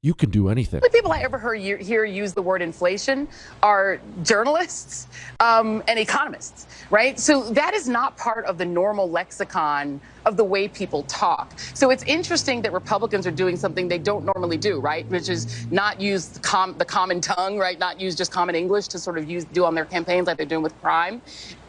you 0.00 0.14
can 0.14 0.30
do 0.30 0.48
anything. 0.48 0.78
The 0.80 0.90
people 0.90 1.10
I 1.10 1.22
ever 1.22 1.38
heard 1.38 1.56
hear 1.58 2.04
use 2.04 2.32
the 2.32 2.42
word 2.42 2.62
inflation 2.62 3.26
are 3.64 4.00
journalists 4.22 5.08
um, 5.40 5.82
and 5.88 5.98
economists, 5.98 6.68
right? 6.90 7.18
So 7.18 7.42
that 7.50 7.74
is 7.74 7.88
not 7.88 8.16
part 8.16 8.44
of 8.44 8.58
the 8.58 8.64
normal 8.64 9.10
lexicon 9.10 10.00
of 10.24 10.36
the 10.36 10.44
way 10.44 10.68
people 10.68 11.02
talk. 11.04 11.58
So 11.74 11.90
it's 11.90 12.04
interesting 12.04 12.62
that 12.62 12.72
Republicans 12.72 13.26
are 13.26 13.32
doing 13.32 13.56
something 13.56 13.88
they 13.88 13.98
don't 13.98 14.24
normally 14.24 14.56
do, 14.56 14.78
right? 14.78 15.08
Which 15.08 15.28
is 15.28 15.66
not 15.72 16.00
use 16.00 16.28
the, 16.28 16.40
com- 16.40 16.76
the 16.78 16.84
common 16.84 17.20
tongue, 17.20 17.58
right? 17.58 17.78
Not 17.78 18.00
use 18.00 18.14
just 18.14 18.30
common 18.30 18.54
English 18.54 18.86
to 18.88 19.00
sort 19.00 19.18
of 19.18 19.28
use 19.28 19.46
do 19.46 19.64
on 19.64 19.74
their 19.74 19.86
campaigns 19.86 20.28
like 20.28 20.36
they're 20.36 20.46
doing 20.46 20.62
with 20.62 20.80
crime. 20.80 21.22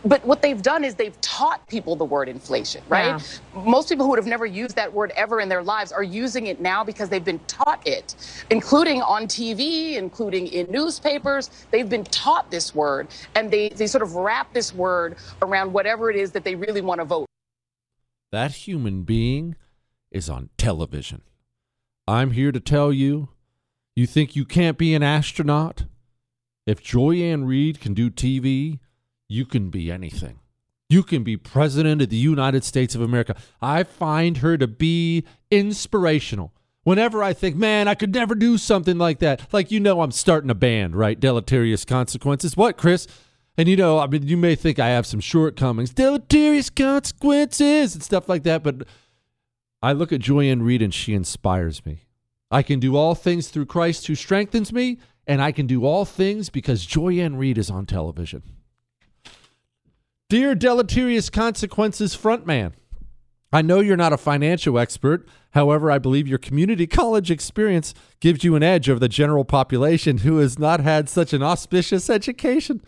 But 0.06 0.24
what 0.26 0.42
they've 0.42 0.62
done 0.62 0.84
is 0.84 0.96
they've 0.96 1.20
taught 1.22 1.68
people 1.68 1.96
the 1.96 2.06
word 2.06 2.30
inflation, 2.30 2.82
right? 2.88 3.22
Yeah. 3.56 3.64
Most 3.64 3.90
people 3.90 4.06
who 4.06 4.12
would 4.12 4.20
have 4.20 4.28
never 4.28 4.46
used 4.46 4.76
that 4.76 4.92
word 4.92 5.12
ever 5.16 5.42
in 5.42 5.50
their 5.50 5.62
lives 5.62 5.92
are 5.92 6.04
using 6.04 6.48
it 6.48 6.62
now 6.62 6.84
because 6.84 7.10
they've 7.10 7.24
been 7.24 7.40
taught 7.48 7.86
it, 7.86 8.16
including 8.50 9.02
on 9.02 9.28
TV, 9.28 9.96
including 9.96 10.48
in 10.48 10.72
newspapers. 10.72 11.50
They've 11.72 11.90
been 11.90 12.06
taught 12.06 12.50
this 12.50 12.74
word 12.74 13.08
and 13.36 13.52
they, 13.52 13.70
they 13.70 13.88
sort 13.88 14.02
of 14.02 14.16
wrap 14.16 14.54
this 14.54 14.74
word 14.74 15.18
around 15.42 15.74
whatever 15.74 16.10
it 16.10 16.16
is 16.16 16.32
that 16.32 16.44
they 16.44 16.56
really 16.56 16.82
want 16.82 17.02
to 17.02 17.06
vote. 17.06 17.26
That 18.32 18.52
human 18.52 19.04
being 19.04 19.56
is 20.12 20.30
on 20.30 20.50
television. 20.58 21.24
I'm 22.08 22.32
here 22.32 22.52
to 22.52 22.60
tell 22.60 22.94
you 22.94 23.30
you 23.96 24.08
think 24.08 24.34
you 24.34 24.46
can't 24.46 24.78
be 24.78 24.96
an 24.96 25.04
astronaut? 25.04 25.84
If 26.66 26.82
Joy-Ann 26.82 27.44
Reid 27.44 27.82
can 27.82 27.94
do 27.94 28.10
TV, 28.10 28.80
you 29.30 29.46
can 29.46 29.70
be 29.70 29.90
anything. 29.90 30.40
You 30.90 31.04
can 31.04 31.24
be 31.24 31.38
president 31.38 32.02
of 32.02 32.10
the 32.10 32.18
United 32.18 32.64
States 32.64 32.96
of 32.96 33.02
America. 33.02 33.36
I 33.62 33.84
find 33.84 34.38
her 34.38 34.58
to 34.58 34.68
be 34.68 35.24
inspirational. 35.52 36.52
Whenever 36.84 37.22
I 37.22 37.34
think, 37.34 37.56
man, 37.56 37.88
I 37.88 37.94
could 37.94 38.14
never 38.14 38.34
do 38.34 38.58
something 38.58 38.98
like 38.98 39.20
that. 39.20 39.54
Like, 39.54 39.70
you 39.70 39.80
know, 39.80 40.02
I'm 40.02 40.12
starting 40.12 40.50
a 40.50 40.56
band, 40.56 40.96
right? 40.96 41.20
Deleterious 41.20 41.86
Consequences. 41.86 42.58
What, 42.58 42.76
Chris? 42.76 43.08
And 43.56 43.70
you 43.70 43.76
know, 43.76 44.00
I 44.00 44.08
mean, 44.08 44.26
you 44.26 44.38
may 44.38 44.56
think 44.56 44.80
I 44.80 44.88
have 44.88 45.06
some 45.06 45.20
shortcomings, 45.20 45.92
deleterious 45.92 46.70
consequences 46.70 47.94
and 47.94 48.02
stuff 48.02 48.28
like 48.28 48.44
that, 48.44 48.64
but 48.64 48.88
I 49.84 49.92
look 49.92 50.12
at 50.12 50.22
Joy-Ann 50.22 50.64
Reid 50.64 50.82
and 50.82 50.94
she 50.94 51.14
inspires 51.14 51.86
me. 51.86 52.06
I 52.50 52.64
can 52.64 52.80
do 52.80 52.96
all 52.96 53.16
things 53.16 53.50
through 53.50 53.68
Christ 53.68 54.08
who 54.08 54.16
strengthens 54.16 54.74
me, 54.74 54.98
and 55.28 55.42
I 55.42 55.52
can 55.52 55.68
do 55.68 55.86
all 55.86 56.06
things 56.06 56.50
because 56.50 56.86
Joy-Ann 56.86 57.36
Reid 57.36 57.58
is 57.58 57.70
on 57.70 57.86
television. 57.86 58.44
Dear 60.30 60.54
Deleterious 60.54 61.32
Consequences 61.32 62.16
frontman, 62.16 62.74
I 63.52 63.64
know 63.64 63.80
you're 63.80 63.98
not 63.98 64.14
a 64.14 64.18
financial 64.18 64.78
expert. 64.78 65.28
However, 65.56 65.90
I 65.90 65.98
believe 65.98 66.28
your 66.28 66.38
community 66.38 66.86
college 66.86 67.32
experience 67.32 67.96
gives 68.20 68.44
you 68.44 68.56
an 68.56 68.62
edge 68.62 68.88
over 68.92 69.00
the 69.00 69.10
general 69.10 69.44
population 69.44 70.20
who 70.20 70.38
has 70.38 70.60
not 70.60 70.82
had 70.82 71.10
such 71.10 71.34
an 71.34 71.42
auspicious 71.42 72.12
education. 72.12 72.84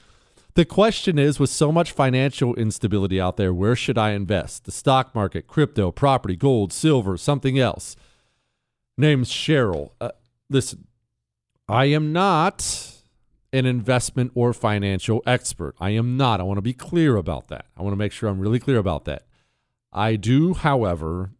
The 0.53 0.65
question 0.65 1.17
is 1.17 1.39
with 1.39 1.49
so 1.49 1.71
much 1.71 1.91
financial 1.91 2.53
instability 2.57 3.19
out 3.19 3.37
there, 3.37 3.51
where 3.51 3.75
should 3.75 3.97
I 3.97 4.11
invest? 4.11 4.65
The 4.65 4.71
stock 4.71 5.15
market, 5.15 5.47
crypto, 5.47 5.91
property, 5.91 6.35
gold, 6.35 6.71
silver, 6.71 7.17
something 7.17 7.57
else. 7.57 7.95
Name's 8.99 9.31
Cheryl. 9.31 9.93
Uh, 9.99 10.11
listen, 10.47 10.85
I 11.67 11.85
am 11.85 12.13
not 12.13 12.90
an 13.53 13.65
investment 13.65 14.31
or 14.33 14.53
financial 14.53 15.21
expert. 15.25 15.75
I 15.79 15.91
am 15.91 16.17
not. 16.17 16.39
I 16.39 16.43
want 16.43 16.57
to 16.57 16.61
be 16.61 16.73
clear 16.73 17.15
about 17.15 17.49
that. 17.49 17.65
I 17.75 17.81
want 17.81 17.93
to 17.93 17.97
make 17.97 18.11
sure 18.11 18.29
I'm 18.29 18.39
really 18.39 18.59
clear 18.59 18.77
about 18.77 19.05
that. 19.05 19.23
I 19.91 20.15
do, 20.15 20.53
however, 20.53 21.31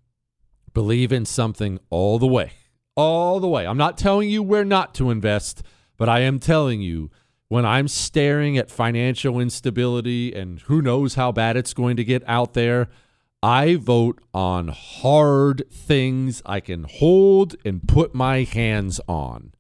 believe 0.74 1.12
in 1.12 1.26
something 1.26 1.80
all 1.90 2.20
the 2.20 2.28
way. 2.28 2.52
All 2.96 3.40
the 3.40 3.48
way. 3.48 3.66
I'm 3.66 3.78
not 3.78 3.98
telling 3.98 4.30
you 4.30 4.44
where 4.44 4.66
not 4.66 4.94
to 4.96 5.10
invest, 5.10 5.64
but 5.98 6.10
I 6.10 6.20
am 6.20 6.40
telling 6.40 6.82
you 6.82 7.10
when 7.48 7.66
I'm 7.66 7.88
staring 7.88 8.58
at 8.58 8.70
financial 8.70 9.40
instability 9.40 10.34
and 10.34 10.60
who 10.62 10.82
knows 10.82 11.16
how 11.16 11.32
bad 11.32 11.58
it's 11.58 11.74
going 11.74 11.98
to 11.98 12.04
get 12.04 12.24
out 12.28 12.54
there, 12.54 12.90
I 13.44 13.76
vote 13.76 14.22
on 14.34 14.68
hard 14.68 15.64
things 15.72 16.42
I 16.46 16.60
can 16.60 16.84
hold 16.84 17.56
and 17.66 17.88
put 17.88 18.14
my 18.14 18.44
hands 18.44 19.02
on 19.08 19.54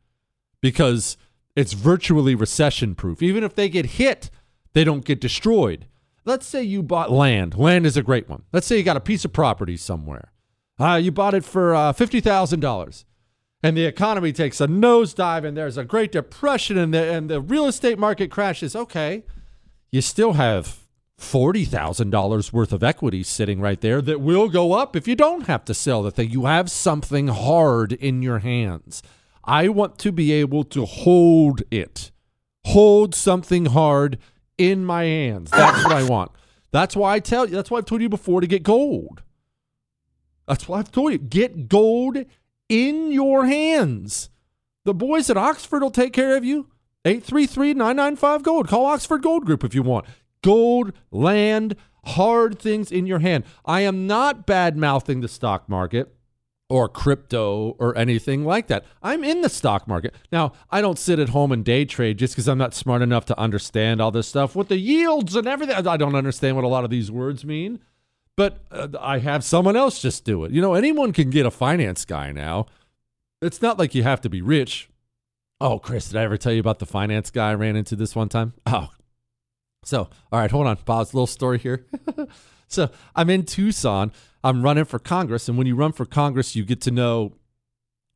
because 0.61 1.17
it's 1.55 1.73
virtually 1.73 2.35
recession 2.35 2.95
proof. 2.95 3.21
Even 3.21 3.43
if 3.43 3.55
they 3.55 3.69
get 3.69 3.85
hit, 3.85 4.29
they 4.73 4.83
don't 4.83 5.05
get 5.05 5.19
destroyed. 5.19 5.87
Let's 6.23 6.45
say 6.45 6.63
you 6.63 6.83
bought 6.83 7.11
land. 7.11 7.57
Land 7.57 7.85
is 7.85 7.97
a 7.97 8.03
great 8.03 8.29
one. 8.29 8.43
Let's 8.53 8.67
say 8.67 8.77
you 8.77 8.83
got 8.83 8.97
a 8.97 9.01
piece 9.01 9.25
of 9.25 9.33
property 9.33 9.75
somewhere. 9.75 10.31
Uh, 10.79 10.95
you 10.95 11.11
bought 11.11 11.33
it 11.33 11.43
for 11.43 11.75
uh, 11.75 11.93
$50,000 11.93 13.05
and 13.63 13.77
the 13.77 13.85
economy 13.85 14.31
takes 14.31 14.59
a 14.59 14.67
nosedive 14.67 15.45
and 15.45 15.55
there's 15.55 15.77
a 15.77 15.85
great 15.85 16.11
depression 16.11 16.77
and 16.77 16.93
the, 16.93 17.11
and 17.11 17.29
the 17.29 17.41
real 17.41 17.65
estate 17.65 17.99
market 17.99 18.31
crashes, 18.31 18.75
okay, 18.75 19.23
you 19.91 20.01
still 20.01 20.33
have 20.33 20.79
$40,000 21.19 22.53
worth 22.53 22.73
of 22.73 22.83
equity 22.83 23.21
sitting 23.23 23.61
right 23.61 23.79
there 23.81 24.01
that 24.01 24.21
will 24.21 24.49
go 24.49 24.73
up 24.73 24.95
if 24.95 25.07
you 25.07 25.15
don't 25.15 25.45
have 25.45 25.63
to 25.65 25.73
sell 25.73 26.01
the 26.01 26.11
thing. 26.11 26.31
You 26.31 26.45
have 26.45 26.71
something 26.71 27.27
hard 27.27 27.93
in 27.93 28.23
your 28.23 28.39
hands. 28.39 29.03
I 29.43 29.67
want 29.69 29.97
to 29.99 30.11
be 30.11 30.31
able 30.31 30.63
to 30.65 30.85
hold 30.85 31.63
it, 31.71 32.11
hold 32.65 33.15
something 33.15 33.67
hard 33.67 34.17
in 34.57 34.85
my 34.85 35.03
hands. 35.03 35.51
That's 35.51 35.83
what 35.83 35.93
I 35.93 36.03
want. 36.03 36.31
That's 36.71 36.95
why 36.95 37.15
I 37.15 37.19
tell 37.19 37.47
you, 37.47 37.55
that's 37.55 37.71
why 37.71 37.79
I've 37.79 37.85
told 37.85 38.01
you 38.01 38.09
before 38.09 38.41
to 38.41 38.47
get 38.47 38.63
gold. 38.63 39.23
That's 40.47 40.67
why 40.67 40.79
I've 40.79 40.91
told 40.91 41.11
you, 41.11 41.17
get 41.17 41.67
gold 41.67 42.17
in 42.69 43.11
your 43.11 43.45
hands. 43.45 44.29
The 44.85 44.93
boys 44.93 45.29
at 45.29 45.37
Oxford 45.37 45.81
will 45.81 45.91
take 45.91 46.13
care 46.13 46.35
of 46.35 46.45
you. 46.45 46.67
833 47.05 47.73
995 47.73 48.43
Gold. 48.43 48.67
Call 48.67 48.85
Oxford 48.85 49.23
Gold 49.23 49.45
Group 49.45 49.63
if 49.63 49.73
you 49.73 49.83
want. 49.83 50.05
Gold, 50.43 50.93
land, 51.11 51.75
hard 52.05 52.59
things 52.59 52.91
in 52.91 53.05
your 53.05 53.19
hand. 53.19 53.43
I 53.65 53.81
am 53.81 54.07
not 54.07 54.45
bad 54.45 54.77
mouthing 54.77 55.21
the 55.21 55.27
stock 55.27 55.67
market 55.67 56.15
or 56.71 56.87
crypto 56.87 57.75
or 57.79 57.97
anything 57.97 58.45
like 58.45 58.67
that. 58.67 58.85
I'm 59.03 59.23
in 59.23 59.41
the 59.41 59.49
stock 59.49 59.87
market. 59.87 60.15
Now, 60.31 60.53
I 60.69 60.81
don't 60.81 60.97
sit 60.97 61.19
at 61.19 61.29
home 61.29 61.51
and 61.51 61.65
day 61.65 61.85
trade 61.85 62.17
just 62.17 62.33
because 62.33 62.47
I'm 62.47 62.57
not 62.57 62.73
smart 62.73 63.01
enough 63.01 63.25
to 63.25 63.39
understand 63.39 64.01
all 64.01 64.11
this 64.11 64.27
stuff 64.27 64.55
with 64.55 64.69
the 64.69 64.77
yields 64.77 65.35
and 65.35 65.47
everything. 65.47 65.75
I 65.75 65.97
don't 65.97 66.15
understand 66.15 66.55
what 66.55 66.65
a 66.65 66.69
lot 66.69 66.83
of 66.83 66.89
these 66.89 67.11
words 67.11 67.45
mean 67.45 67.79
but 68.37 68.63
uh, 68.71 68.87
I 68.99 69.19
have 69.19 69.43
someone 69.43 69.75
else 69.75 70.01
just 70.01 70.23
do 70.25 70.45
it. 70.45 70.51
You 70.51 70.61
know, 70.61 70.73
anyone 70.73 71.13
can 71.13 71.29
get 71.29 71.45
a 71.45 71.51
finance 71.51 72.05
guy 72.05 72.31
now. 72.31 72.65
It's 73.41 73.61
not 73.61 73.77
like 73.77 73.93
you 73.95 74.03
have 74.03 74.21
to 74.21 74.29
be 74.29 74.41
rich. 74.41 74.89
Oh, 75.59 75.79
Chris, 75.79 76.09
did 76.09 76.17
I 76.17 76.23
ever 76.23 76.37
tell 76.37 76.53
you 76.53 76.59
about 76.59 76.79
the 76.79 76.85
finance 76.85 77.29
guy 77.29 77.51
I 77.51 77.55
ran 77.55 77.75
into 77.75 77.95
this 77.95 78.15
one 78.15 78.29
time? 78.29 78.53
Oh. 78.65 78.89
So, 79.83 80.09
all 80.31 80.39
right, 80.39 80.49
hold 80.49 80.67
on. 80.67 80.77
Pause. 80.77 81.13
Little 81.13 81.27
story 81.27 81.59
here. 81.59 81.85
so, 82.67 82.89
I'm 83.15 83.29
in 83.29 83.45
Tucson. 83.45 84.11
I'm 84.43 84.63
running 84.63 84.85
for 84.85 84.99
Congress. 84.99 85.47
And 85.47 85.57
when 85.57 85.67
you 85.67 85.75
run 85.75 85.91
for 85.91 86.05
Congress, 86.05 86.55
you 86.55 86.65
get 86.65 86.81
to 86.81 86.91
know 86.91 87.33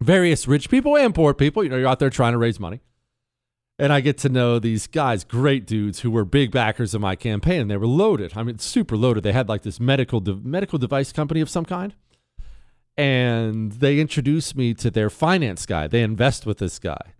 various 0.01 0.47
rich 0.47 0.69
people 0.69 0.97
and 0.97 1.13
poor 1.13 1.33
people. 1.33 1.63
You 1.63 1.69
know, 1.69 1.77
you're 1.77 1.87
out 1.87 1.99
there 1.99 2.09
trying 2.09 2.33
to 2.33 2.37
raise 2.37 2.59
money 2.59 2.81
and 3.77 3.91
I 3.91 3.99
get 3.99 4.17
to 4.19 4.29
know 4.29 4.59
these 4.59 4.87
guys, 4.87 5.23
great 5.23 5.67
dudes 5.67 5.99
who 5.99 6.11
were 6.11 6.23
big 6.23 6.51
backers 6.51 6.93
of 6.93 7.01
my 7.01 7.15
campaign, 7.15 7.61
and 7.61 7.71
they 7.71 7.77
were 7.77 7.87
loaded. 7.87 8.33
I 8.35 8.43
mean, 8.43 8.57
super 8.59 8.95
loaded. 8.95 9.23
They 9.23 9.33
had 9.33 9.49
like 9.49 9.63
this 9.63 9.79
medical 9.79 10.19
de- 10.19 10.35
medical 10.35 10.79
device 10.79 11.11
company 11.11 11.41
of 11.41 11.49
some 11.49 11.65
kind, 11.65 11.93
and 12.97 13.73
they 13.73 13.99
introduced 13.99 14.55
me 14.55 14.73
to 14.75 14.89
their 14.89 15.09
finance 15.09 15.65
guy. 15.65 15.87
They 15.87 16.03
invest 16.03 16.45
with 16.45 16.59
this 16.59 16.79
guy, 16.79 17.13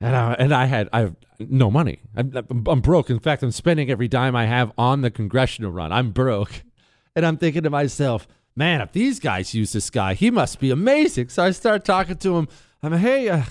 and 0.00 0.16
I 0.16 0.32
and 0.34 0.54
I 0.54 0.66
had 0.66 0.88
I 0.92 1.00
have 1.00 1.16
no 1.38 1.70
money. 1.70 2.00
I'm, 2.16 2.32
I'm 2.66 2.80
broke. 2.80 3.10
In 3.10 3.18
fact, 3.18 3.42
I'm 3.42 3.50
spending 3.50 3.90
every 3.90 4.08
dime 4.08 4.34
I 4.34 4.46
have 4.46 4.72
on 4.78 5.02
the 5.02 5.10
congressional 5.10 5.70
run. 5.70 5.92
I'm 5.92 6.10
broke. 6.12 6.62
And 7.16 7.26
I'm 7.26 7.38
thinking 7.38 7.64
to 7.64 7.70
myself, 7.70 8.28
man, 8.56 8.80
if 8.80 8.92
these 8.92 9.20
guys 9.20 9.54
use 9.54 9.72
this 9.72 9.90
guy, 9.90 10.14
he 10.14 10.30
must 10.30 10.60
be 10.60 10.70
amazing. 10.70 11.28
So 11.28 11.44
I 11.44 11.50
start 11.50 11.84
talking 11.84 12.16
to 12.16 12.36
him. 12.36 12.48
I'm 12.82 12.92
like, 12.92 13.00
hey, 13.00 13.28
uh, 13.28 13.42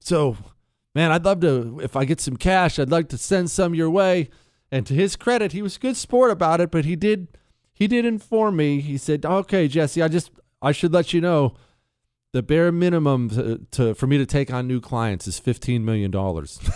so 0.00 0.36
man, 0.94 1.12
I'd 1.12 1.24
love 1.24 1.40
to, 1.40 1.80
if 1.82 1.94
I 1.96 2.04
get 2.04 2.20
some 2.20 2.36
cash, 2.36 2.78
I'd 2.78 2.90
like 2.90 3.08
to 3.10 3.18
send 3.18 3.50
some 3.50 3.74
your 3.74 3.90
way. 3.90 4.30
And 4.70 4.86
to 4.86 4.94
his 4.94 5.14
credit, 5.14 5.52
he 5.52 5.62
was 5.62 5.78
good 5.78 5.96
sport 5.96 6.30
about 6.30 6.60
it, 6.60 6.70
but 6.70 6.84
he 6.84 6.96
did 6.96 7.28
he 7.72 7.86
did 7.86 8.04
inform 8.06 8.56
me. 8.56 8.80
He 8.80 8.96
said, 8.96 9.24
"Okay, 9.24 9.68
Jesse, 9.68 10.02
I 10.02 10.08
just 10.08 10.30
I 10.62 10.72
should 10.72 10.92
let 10.92 11.12
you 11.12 11.20
know 11.20 11.54
the 12.32 12.42
bare 12.42 12.72
minimum 12.72 13.28
to, 13.30 13.58
to 13.72 13.94
for 13.94 14.06
me 14.06 14.16
to 14.18 14.26
take 14.26 14.50
on 14.52 14.66
new 14.66 14.80
clients 14.80 15.28
is 15.28 15.38
fifteen 15.38 15.84
million 15.84 16.10
dollars." 16.10 16.58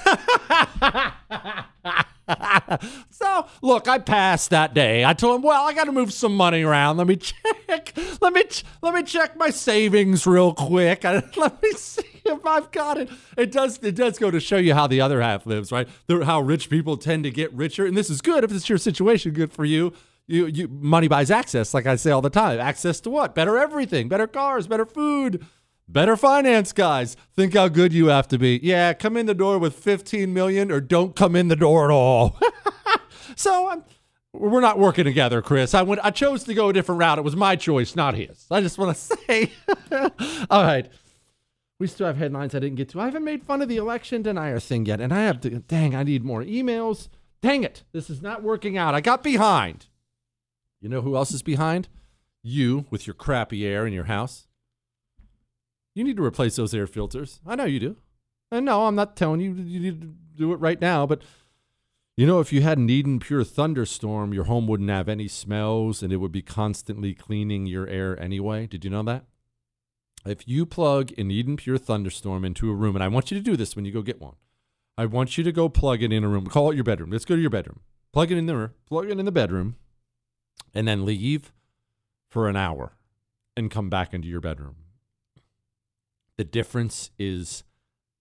so 3.10 3.46
look, 3.62 3.88
I 3.88 3.98
passed 3.98 4.50
that 4.50 4.74
day. 4.74 5.04
I 5.04 5.14
told 5.14 5.36
him, 5.36 5.42
"Well, 5.42 5.62
I 5.62 5.72
got 5.72 5.84
to 5.84 5.92
move 5.92 6.12
some 6.12 6.36
money 6.36 6.62
around. 6.62 6.96
Let 6.96 7.06
me 7.06 7.16
check. 7.16 7.94
Let 8.20 8.32
me 8.32 8.44
ch- 8.44 8.64
let 8.82 8.94
me 8.94 9.02
check 9.02 9.36
my 9.36 9.50
savings 9.50 10.26
real 10.26 10.54
quick. 10.54 11.04
let 11.36 11.62
me 11.62 11.70
see 11.72 12.20
if 12.24 12.44
I've 12.44 12.70
got 12.70 12.98
it." 12.98 13.10
It 13.36 13.52
does 13.52 13.78
it 13.82 13.94
does 13.94 14.18
go 14.18 14.30
to 14.30 14.40
show 14.40 14.56
you 14.56 14.74
how 14.74 14.86
the 14.86 15.00
other 15.00 15.20
half 15.20 15.46
lives, 15.46 15.72
right? 15.72 15.88
how 16.08 16.40
rich 16.40 16.70
people 16.70 16.96
tend 16.96 17.24
to 17.24 17.30
get 17.30 17.52
richer, 17.52 17.86
and 17.86 17.96
this 17.96 18.10
is 18.10 18.20
good 18.20 18.44
if 18.44 18.52
it's 18.52 18.68
your 18.68 18.78
situation. 18.78 19.32
Good 19.32 19.52
for 19.52 19.64
you. 19.64 19.92
You, 20.26 20.46
you 20.46 20.68
money 20.68 21.08
buys 21.08 21.28
access, 21.28 21.74
like 21.74 21.86
I 21.86 21.96
say 21.96 22.12
all 22.12 22.22
the 22.22 22.30
time. 22.30 22.60
Access 22.60 23.00
to 23.00 23.10
what? 23.10 23.34
Better 23.34 23.58
everything. 23.58 24.08
Better 24.08 24.28
cars. 24.28 24.68
Better 24.68 24.86
food 24.86 25.44
better 25.92 26.16
finance 26.16 26.72
guys. 26.72 27.16
Think 27.34 27.54
how 27.54 27.68
good 27.68 27.92
you 27.92 28.06
have 28.06 28.28
to 28.28 28.38
be. 28.38 28.60
Yeah 28.62 28.92
come 28.94 29.16
in 29.16 29.26
the 29.26 29.34
door 29.34 29.58
with 29.58 29.74
15 29.74 30.32
million 30.32 30.70
or 30.70 30.80
don't 30.80 31.16
come 31.16 31.34
in 31.36 31.48
the 31.48 31.56
door 31.56 31.84
at 31.84 31.90
all. 31.90 32.38
So 33.36 33.84
we're 34.34 34.60
not 34.60 34.78
working 34.78 35.04
together 35.04 35.40
chris. 35.40 35.72
I 35.72 35.82
went 35.82 36.04
i 36.04 36.10
chose 36.10 36.44
to 36.44 36.52
go 36.52 36.68
a 36.68 36.72
different 36.72 36.98
route. 36.98 37.18
It 37.18 37.24
was 37.24 37.36
my 37.36 37.56
choice 37.56 37.96
not 37.96 38.14
his. 38.14 38.46
I 38.50 38.60
just 38.60 38.76
want 38.76 38.94
to 38.94 39.16
say. 39.28 39.52
All 40.50 40.62
right. 40.62 40.88
We 41.78 41.86
still 41.86 42.06
have 42.06 42.18
headlines 42.18 42.54
i 42.54 42.58
didn't 42.58 42.76
get 42.76 42.90
to. 42.90 43.00
I 43.00 43.06
haven't 43.06 43.24
made 43.24 43.42
fun 43.42 43.62
of 43.62 43.68
the 43.68 43.78
election 43.78 44.20
denier 44.22 44.60
thing 44.60 44.84
yet 44.84 45.00
and 45.00 45.12
i 45.14 45.22
have 45.22 45.40
to 45.42 45.50
dang 45.60 45.94
i 45.94 46.02
need 46.02 46.24
more 46.24 46.42
emails. 46.42 47.08
Dang 47.40 47.62
it 47.62 47.84
this 47.92 48.10
is 48.10 48.20
not 48.20 48.42
working 48.42 48.76
out. 48.76 48.94
I 48.94 49.00
got 49.00 49.22
behind. 49.22 49.86
You 50.80 50.88
know 50.88 51.00
who 51.00 51.16
else 51.16 51.32
is 51.32 51.42
behind? 51.42 51.88
You 52.42 52.84
with 52.90 53.06
your 53.06 53.14
crappy 53.14 53.66
air 53.66 53.86
in 53.86 53.92
your 53.92 54.04
house 54.04 54.48
you 56.00 56.04
need 56.04 56.16
to 56.16 56.24
replace 56.24 56.56
those 56.56 56.72
air 56.72 56.86
filters. 56.86 57.40
I 57.46 57.56
know 57.56 57.66
you 57.66 57.78
do. 57.78 57.96
And 58.50 58.64
no, 58.64 58.86
I'm 58.86 58.94
not 58.94 59.16
telling 59.16 59.40
you 59.40 59.52
you 59.52 59.78
need 59.78 60.00
to 60.00 60.14
do 60.36 60.52
it 60.54 60.56
right 60.56 60.80
now, 60.80 61.06
but 61.06 61.22
you 62.16 62.26
know, 62.26 62.40
if 62.40 62.54
you 62.54 62.62
had 62.62 62.78
an 62.78 62.88
Eden 62.88 63.20
Pure 63.20 63.44
thunderstorm, 63.44 64.32
your 64.32 64.44
home 64.44 64.66
wouldn't 64.66 64.88
have 64.88 65.10
any 65.10 65.28
smells 65.28 66.02
and 66.02 66.10
it 66.10 66.16
would 66.16 66.32
be 66.32 66.40
constantly 66.40 67.12
cleaning 67.12 67.66
your 67.66 67.86
air 67.86 68.18
anyway. 68.18 68.66
Did 68.66 68.82
you 68.82 68.90
know 68.90 69.02
that? 69.02 69.26
If 70.24 70.48
you 70.48 70.64
plug 70.64 71.12
an 71.18 71.30
Eden 71.30 71.58
Pure 71.58 71.78
thunderstorm 71.78 72.46
into 72.46 72.70
a 72.70 72.74
room, 72.74 72.96
and 72.96 73.02
I 73.04 73.08
want 73.08 73.30
you 73.30 73.36
to 73.36 73.44
do 73.44 73.56
this 73.56 73.76
when 73.76 73.84
you 73.84 73.92
go 73.92 74.00
get 74.00 74.20
one, 74.20 74.36
I 74.96 75.04
want 75.04 75.36
you 75.36 75.44
to 75.44 75.52
go 75.52 75.68
plug 75.68 76.02
it 76.02 76.12
in 76.12 76.24
a 76.24 76.28
room. 76.28 76.46
Call 76.46 76.70
it 76.70 76.74
your 76.74 76.84
bedroom. 76.84 77.10
Let's 77.10 77.26
go 77.26 77.36
to 77.36 77.40
your 77.40 77.50
bedroom. 77.50 77.80
Plug 78.12 78.32
it 78.32 78.38
in 78.38 78.46
there. 78.46 78.72
Plug 78.86 79.10
it 79.10 79.18
in 79.18 79.24
the 79.26 79.32
bedroom, 79.32 79.76
and 80.74 80.88
then 80.88 81.04
leave 81.06 81.52
for 82.28 82.48
an 82.48 82.56
hour, 82.56 82.96
and 83.54 83.70
come 83.70 83.90
back 83.90 84.14
into 84.14 84.28
your 84.28 84.40
bedroom. 84.40 84.76
The 86.40 86.44
difference 86.44 87.10
is 87.18 87.64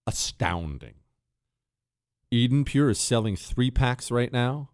astounding. 0.06 0.96
Eden 2.30 2.66
Pure 2.66 2.90
is 2.90 3.00
selling 3.00 3.34
three 3.34 3.70
packs 3.70 4.10
right 4.10 4.30
now 4.30 4.68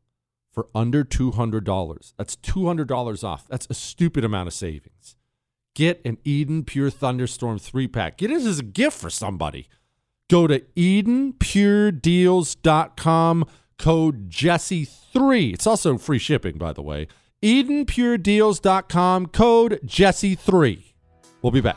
for 0.52 0.66
under 0.74 1.04
$200. 1.04 2.12
That's 2.18 2.34
$200 2.34 3.22
off. 3.22 3.46
That's 3.46 3.68
a 3.70 3.74
stupid 3.74 4.24
amount 4.24 4.48
of 4.48 4.52
savings. 4.52 5.14
Get 5.76 6.04
an 6.04 6.18
Eden 6.24 6.64
Pure 6.64 6.90
Thunderstorm 6.90 7.60
three 7.60 7.86
pack. 7.86 8.18
Get 8.18 8.32
it 8.32 8.42
as 8.42 8.58
a 8.58 8.64
gift 8.64 8.98
for 8.98 9.10
somebody. 9.10 9.68
Go 10.28 10.48
to 10.48 10.58
EdenPureDeals.com, 10.58 13.44
code 13.78 14.28
Jesse3. 14.28 15.54
It's 15.54 15.68
also 15.68 15.98
free 15.98 16.18
shipping, 16.18 16.58
by 16.58 16.72
the 16.72 16.82
way. 16.82 17.06
EdenPureDeals.com, 17.44 19.26
code 19.26 19.78
Jesse3. 19.86 20.82
We'll 21.42 21.52
be 21.52 21.60
back. 21.60 21.76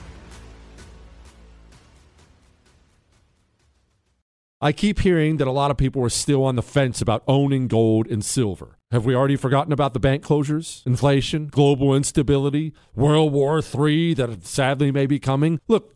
I 4.63 4.73
keep 4.73 4.99
hearing 4.99 5.37
that 5.37 5.47
a 5.47 5.51
lot 5.51 5.71
of 5.71 5.77
people 5.77 6.03
are 6.03 6.09
still 6.09 6.43
on 6.43 6.55
the 6.55 6.61
fence 6.61 7.01
about 7.01 7.23
owning 7.27 7.67
gold 7.67 8.05
and 8.05 8.23
silver. 8.23 8.77
Have 8.91 9.05
we 9.05 9.15
already 9.15 9.35
forgotten 9.35 9.73
about 9.73 9.95
the 9.95 9.99
bank 9.99 10.23
closures, 10.23 10.85
inflation, 10.85 11.47
global 11.47 11.95
instability, 11.95 12.71
World 12.93 13.33
War 13.33 13.59
III 13.59 14.13
that 14.13 14.45
sadly 14.45 14.91
may 14.91 15.07
be 15.07 15.17
coming? 15.17 15.59
Look, 15.67 15.95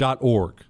T.org. 0.00 0.69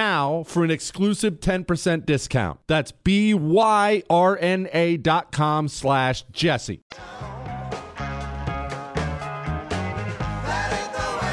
for 0.45 0.63
an 0.63 0.71
exclusive 0.71 1.39
10% 1.39 2.05
discount. 2.05 2.59
That's 2.67 2.91
B-Y-R-N-A 2.91 3.37
dot 4.97 5.31
com 5.31 5.67
slash 5.67 6.23
Jesse. 6.31 6.81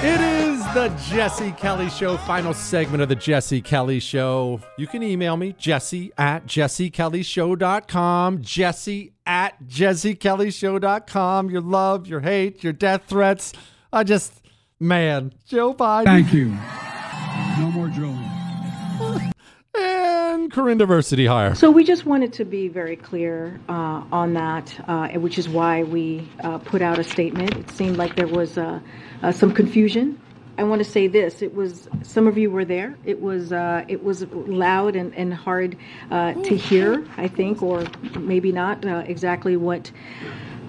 It 0.01 0.21
is 0.21 0.61
the 0.75 0.89
Jesse 1.09 1.51
Kelly 1.53 1.91
Show, 1.91 2.17
final 2.19 2.55
segment 2.55 3.03
of 3.03 3.09
the 3.09 3.17
Jesse 3.17 3.61
Kelly 3.61 3.99
Show. 3.99 4.61
You 4.77 4.87
can 4.87 5.03
email 5.03 5.37
me, 5.37 5.55
jesse 5.59 6.13
at 6.17 6.47
jessekellyshow.com, 6.47 8.43
jesse 8.43 9.13
at 9.27 9.61
jessekellyshow.com. 9.65 11.51
Your 11.51 11.63
love, 11.63 12.07
your 12.07 12.21
hate, 12.21 12.63
your 12.63 12.73
death 12.73 13.07
threats. 13.09 13.53
I 13.93 14.05
just, 14.05 14.41
man, 14.79 15.33
Joe 15.47 15.75
Biden. 15.75 16.05
Thank 16.05 16.33
you. 16.33 16.57
No 17.59 17.73
more 17.73 17.89
drilling. 17.89 18.28
And 19.79 20.53
Corinne 20.53 20.79
Diversity 20.79 21.27
Hire. 21.27 21.55
So 21.55 21.71
we 21.71 21.85
just 21.85 22.05
wanted 22.05 22.33
to 22.35 22.45
be 22.45 22.69
very 22.69 22.97
clear 22.97 23.61
uh, 23.69 24.03
on 24.13 24.35
that, 24.35 24.75
uh, 24.89 25.09
which 25.11 25.39
is 25.39 25.49
why 25.49 25.85
we 25.85 26.29
uh, 26.43 26.59
put 26.59 26.83
out 26.83 26.99
a 26.99 27.05
statement. 27.05 27.57
It 27.57 27.71
seemed 27.71 27.97
like 27.97 28.17
there 28.17 28.27
was 28.27 28.59
uh, 28.59 28.81
uh, 29.23 29.33
some 29.33 29.53
confusion. 29.55 30.21
I 30.59 30.65
want 30.65 30.83
to 30.83 30.91
say 30.91 31.07
this: 31.07 31.41
it 31.43 31.55
was 31.55 31.89
some 32.03 32.27
of 32.27 32.37
you 32.37 32.51
were 32.51 32.65
there. 32.65 32.97
It 33.05 33.21
was 33.21 33.53
uh, 33.53 33.85
it 33.87 34.03
was 34.03 34.27
loud 34.33 34.97
and, 34.97 35.15
and 35.15 35.33
hard 35.33 35.77
to 36.11 36.57
hear, 36.57 37.07
I 37.17 37.29
think, 37.29 37.63
or 37.63 37.87
maybe 38.19 38.51
not 38.51 38.85
exactly 38.85 39.57
what 39.57 39.93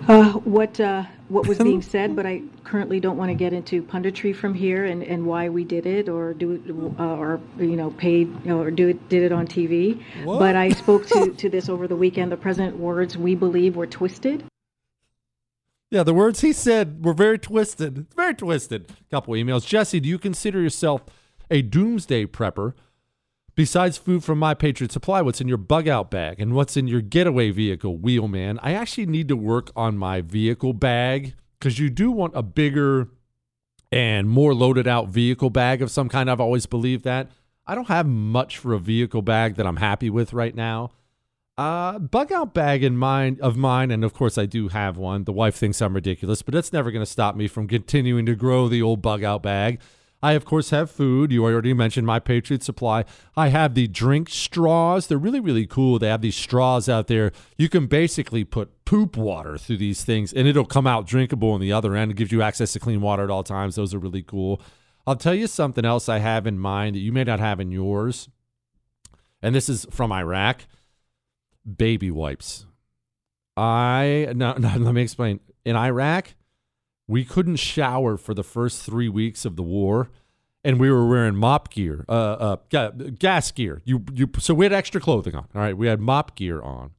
uh, 0.10 0.34
what 0.40 0.80
uh, 0.80 1.04
what 1.28 1.48
was 1.48 1.60
being 1.60 1.82
said, 1.94 2.16
but 2.16 2.26
I 2.26 2.42
currently 2.64 3.00
don't 3.00 3.16
want 3.16 3.30
to 3.30 3.36
get 3.36 3.54
into 3.54 3.84
punditry 3.84 4.36
from 4.36 4.54
here 4.54 4.86
and, 4.86 5.04
and 5.04 5.26
why 5.26 5.50
we 5.50 5.64
did 5.64 5.86
it 5.86 6.10
or 6.10 6.34
do 6.34 6.52
it 6.54 7.00
uh, 7.00 7.16
or 7.16 7.40
you 7.58 7.76
know 7.76 7.92
paid 7.92 8.28
you 8.44 8.50
know, 8.50 8.60
or 8.60 8.72
do 8.72 8.90
it 8.90 9.10
did 9.10 9.24
it 9.24 9.32
on 9.32 9.48
TV. 9.48 10.02
What? 10.24 10.40
But 10.40 10.56
I 10.56 10.70
spoke 10.70 11.08
to, 11.08 11.32
to 11.38 11.50
this 11.50 11.70
over 11.70 11.88
the 11.88 11.96
weekend. 11.96 12.32
The 12.32 12.38
president 12.38 12.78
words 12.78 13.18
we 13.18 13.36
believe 13.36 13.76
were 13.76 13.88
twisted. 13.88 14.44
Yeah, 15.92 16.04
the 16.04 16.14
words 16.14 16.42
he 16.42 16.54
said 16.54 17.04
were 17.06 17.14
very 17.14 17.40
twisted. 17.40 18.08
Very 18.16 18.36
twisted. 18.36 18.92
A 18.92 19.10
Couple 19.12 19.34
emails. 19.36 19.66
Jesse, 19.66 20.00
do 20.00 20.10
you 20.10 20.20
consider 20.20 20.62
yourself 20.62 21.02
a 21.50 21.62
doomsday 21.62 22.26
prepper? 22.26 22.74
Besides 23.60 23.98
food 23.98 24.24
from 24.24 24.40
My 24.40 24.54
Patriot 24.54 24.90
Supply, 24.90 25.22
what's 25.22 25.42
in 25.42 25.50
your 25.50 25.58
bug 25.58 25.86
out 25.86 26.10
bag 26.10 26.40
and 26.40 26.54
what's 26.54 26.78
in 26.78 26.88
your 26.88 27.02
getaway 27.02 27.52
vehicle, 27.52 27.98
Wheelman? 27.98 28.58
I 28.64 28.72
actually 28.72 29.06
need 29.06 29.28
to 29.28 29.36
work 29.36 29.70
on 29.76 29.98
my 29.98 30.22
vehicle 30.22 30.72
bag 30.72 31.34
because 31.60 31.78
you 31.78 31.90
do 31.90 32.10
want 32.10 32.38
a 32.38 32.42
bigger 32.42 33.10
and 33.92 34.30
more 34.30 34.54
loaded 34.54 34.88
out 34.88 35.10
vehicle 35.10 35.50
bag 35.50 35.82
of 35.82 35.92
some 35.92 36.08
kind. 36.08 36.32
I've 36.32 36.40
always 36.40 36.68
believed 36.68 37.04
that. 37.04 37.32
I 37.68 37.76
don't 37.76 37.90
have 37.90 38.08
much 38.08 38.58
for 38.58 38.72
a 38.72 38.80
vehicle 38.80 39.24
bag 39.24 39.56
that 39.56 39.68
I'm 39.68 39.76
happy 39.76 40.10
with 40.10 40.32
right 40.32 40.56
now. 40.56 40.92
Uh, 41.58 42.00
bug 42.00 42.32
out 42.32 42.54
bag 42.54 42.82
in 42.82 42.96
mind 42.96 43.42
of 43.42 43.58
mine, 43.58 43.92
and 43.92 44.06
of 44.06 44.14
course 44.14 44.38
I 44.38 44.46
do 44.46 44.70
have 44.70 44.96
one. 44.96 45.26
The 45.26 45.34
wife 45.34 45.56
thinks 45.56 45.82
I'm 45.82 45.96
ridiculous, 45.96 46.42
but 46.42 46.54
that's 46.54 46.72
never 46.72 46.92
going 46.92 47.04
to 47.04 47.12
stop 47.12 47.36
me 47.36 47.50
from 47.50 47.68
continuing 47.68 48.26
to 48.26 48.36
grow 48.36 48.70
the 48.70 48.82
old 48.82 49.02
bug 49.02 49.22
out 49.22 49.44
bag. 49.44 49.82
I, 50.22 50.34
of 50.34 50.44
course, 50.44 50.72
have 50.72 50.92
food. 50.92 51.32
You 51.32 51.46
already 51.46 51.74
mentioned 51.74 52.06
my 52.06 52.20
Patriot 52.20 52.62
Supply. 52.62 53.06
I 53.38 53.48
have 53.50 53.74
the 53.74 53.88
drink 53.88 54.30
straws. 54.30 55.08
They're 55.08 55.18
really, 55.18 55.40
really 55.40 55.66
cool. 55.66 55.98
They 55.98 56.10
have 56.10 56.22
these 56.22 56.36
straws 56.36 56.90
out 56.90 57.08
there. 57.08 57.32
You 57.58 57.70
can 57.70 57.88
basically 57.88 58.44
put 58.44 58.84
poop 58.84 59.16
water 59.16 59.58
through 59.58 59.78
these 59.78 60.04
things 60.04 60.34
and 60.34 60.48
it'll 60.48 60.66
come 60.66 60.88
out 60.88 61.08
drinkable 61.08 61.52
on 61.52 61.62
the 61.62 61.72
other 61.72 61.96
end. 61.96 62.12
It 62.12 62.18
gives 62.18 62.32
you 62.32 62.42
access 62.42 62.74
to 62.74 62.80
clean 62.80 63.00
water 63.00 63.24
at 63.24 63.30
all 63.30 63.44
times. 63.44 63.76
Those 63.76 63.94
are 63.94 64.00
really 64.00 64.24
cool. 64.24 64.62
I'll 65.08 65.16
tell 65.16 65.36
you 65.36 65.48
something 65.48 65.86
else 65.86 66.10
I 66.10 66.18
have 66.20 66.46
in 66.46 66.60
mind 66.60 66.96
that 66.96 67.00
you 67.00 67.14
may 67.14 67.24
not 67.24 67.40
have 67.40 67.60
in 67.60 67.72
yours. 67.72 68.28
And 69.42 69.56
this 69.56 69.70
is 69.70 69.88
from 69.90 70.12
Iraq 70.12 70.64
baby 71.78 72.12
wipes. 72.12 72.66
I, 73.56 74.32
no, 74.36 74.54
no, 74.58 74.76
let 74.78 74.94
me 74.94 75.02
explain. 75.02 75.40
In 75.66 75.76
Iraq, 75.76 76.34
we 77.10 77.26
couldn't 77.26 77.56
shower 77.56 78.18
for 78.18 78.36
the 78.36 78.44
first 78.44 78.84
three 78.84 79.10
weeks 79.10 79.44
of 79.44 79.56
the 79.56 79.64
war, 79.64 80.12
and 80.64 80.80
we 80.80 80.92
were 80.92 81.08
wearing 81.08 81.34
MOPP 81.34 81.70
gear, 81.72 82.06
uh, 82.08 82.12
uh, 82.12 82.56
ga- 82.70 82.92
gas 82.92 83.52
gear. 83.52 83.82
You, 83.84 84.06
you. 84.14 84.30
So 84.38 84.54
we 84.54 84.64
had 84.64 84.74
extra 84.74 85.02
clothing 85.02 85.34
on. 85.34 85.48
All 85.56 85.62
right, 85.62 85.76
we 85.76 85.88
had 85.88 86.00
MOPP 86.00 86.36
gear 86.36 86.62
on, 86.62 86.92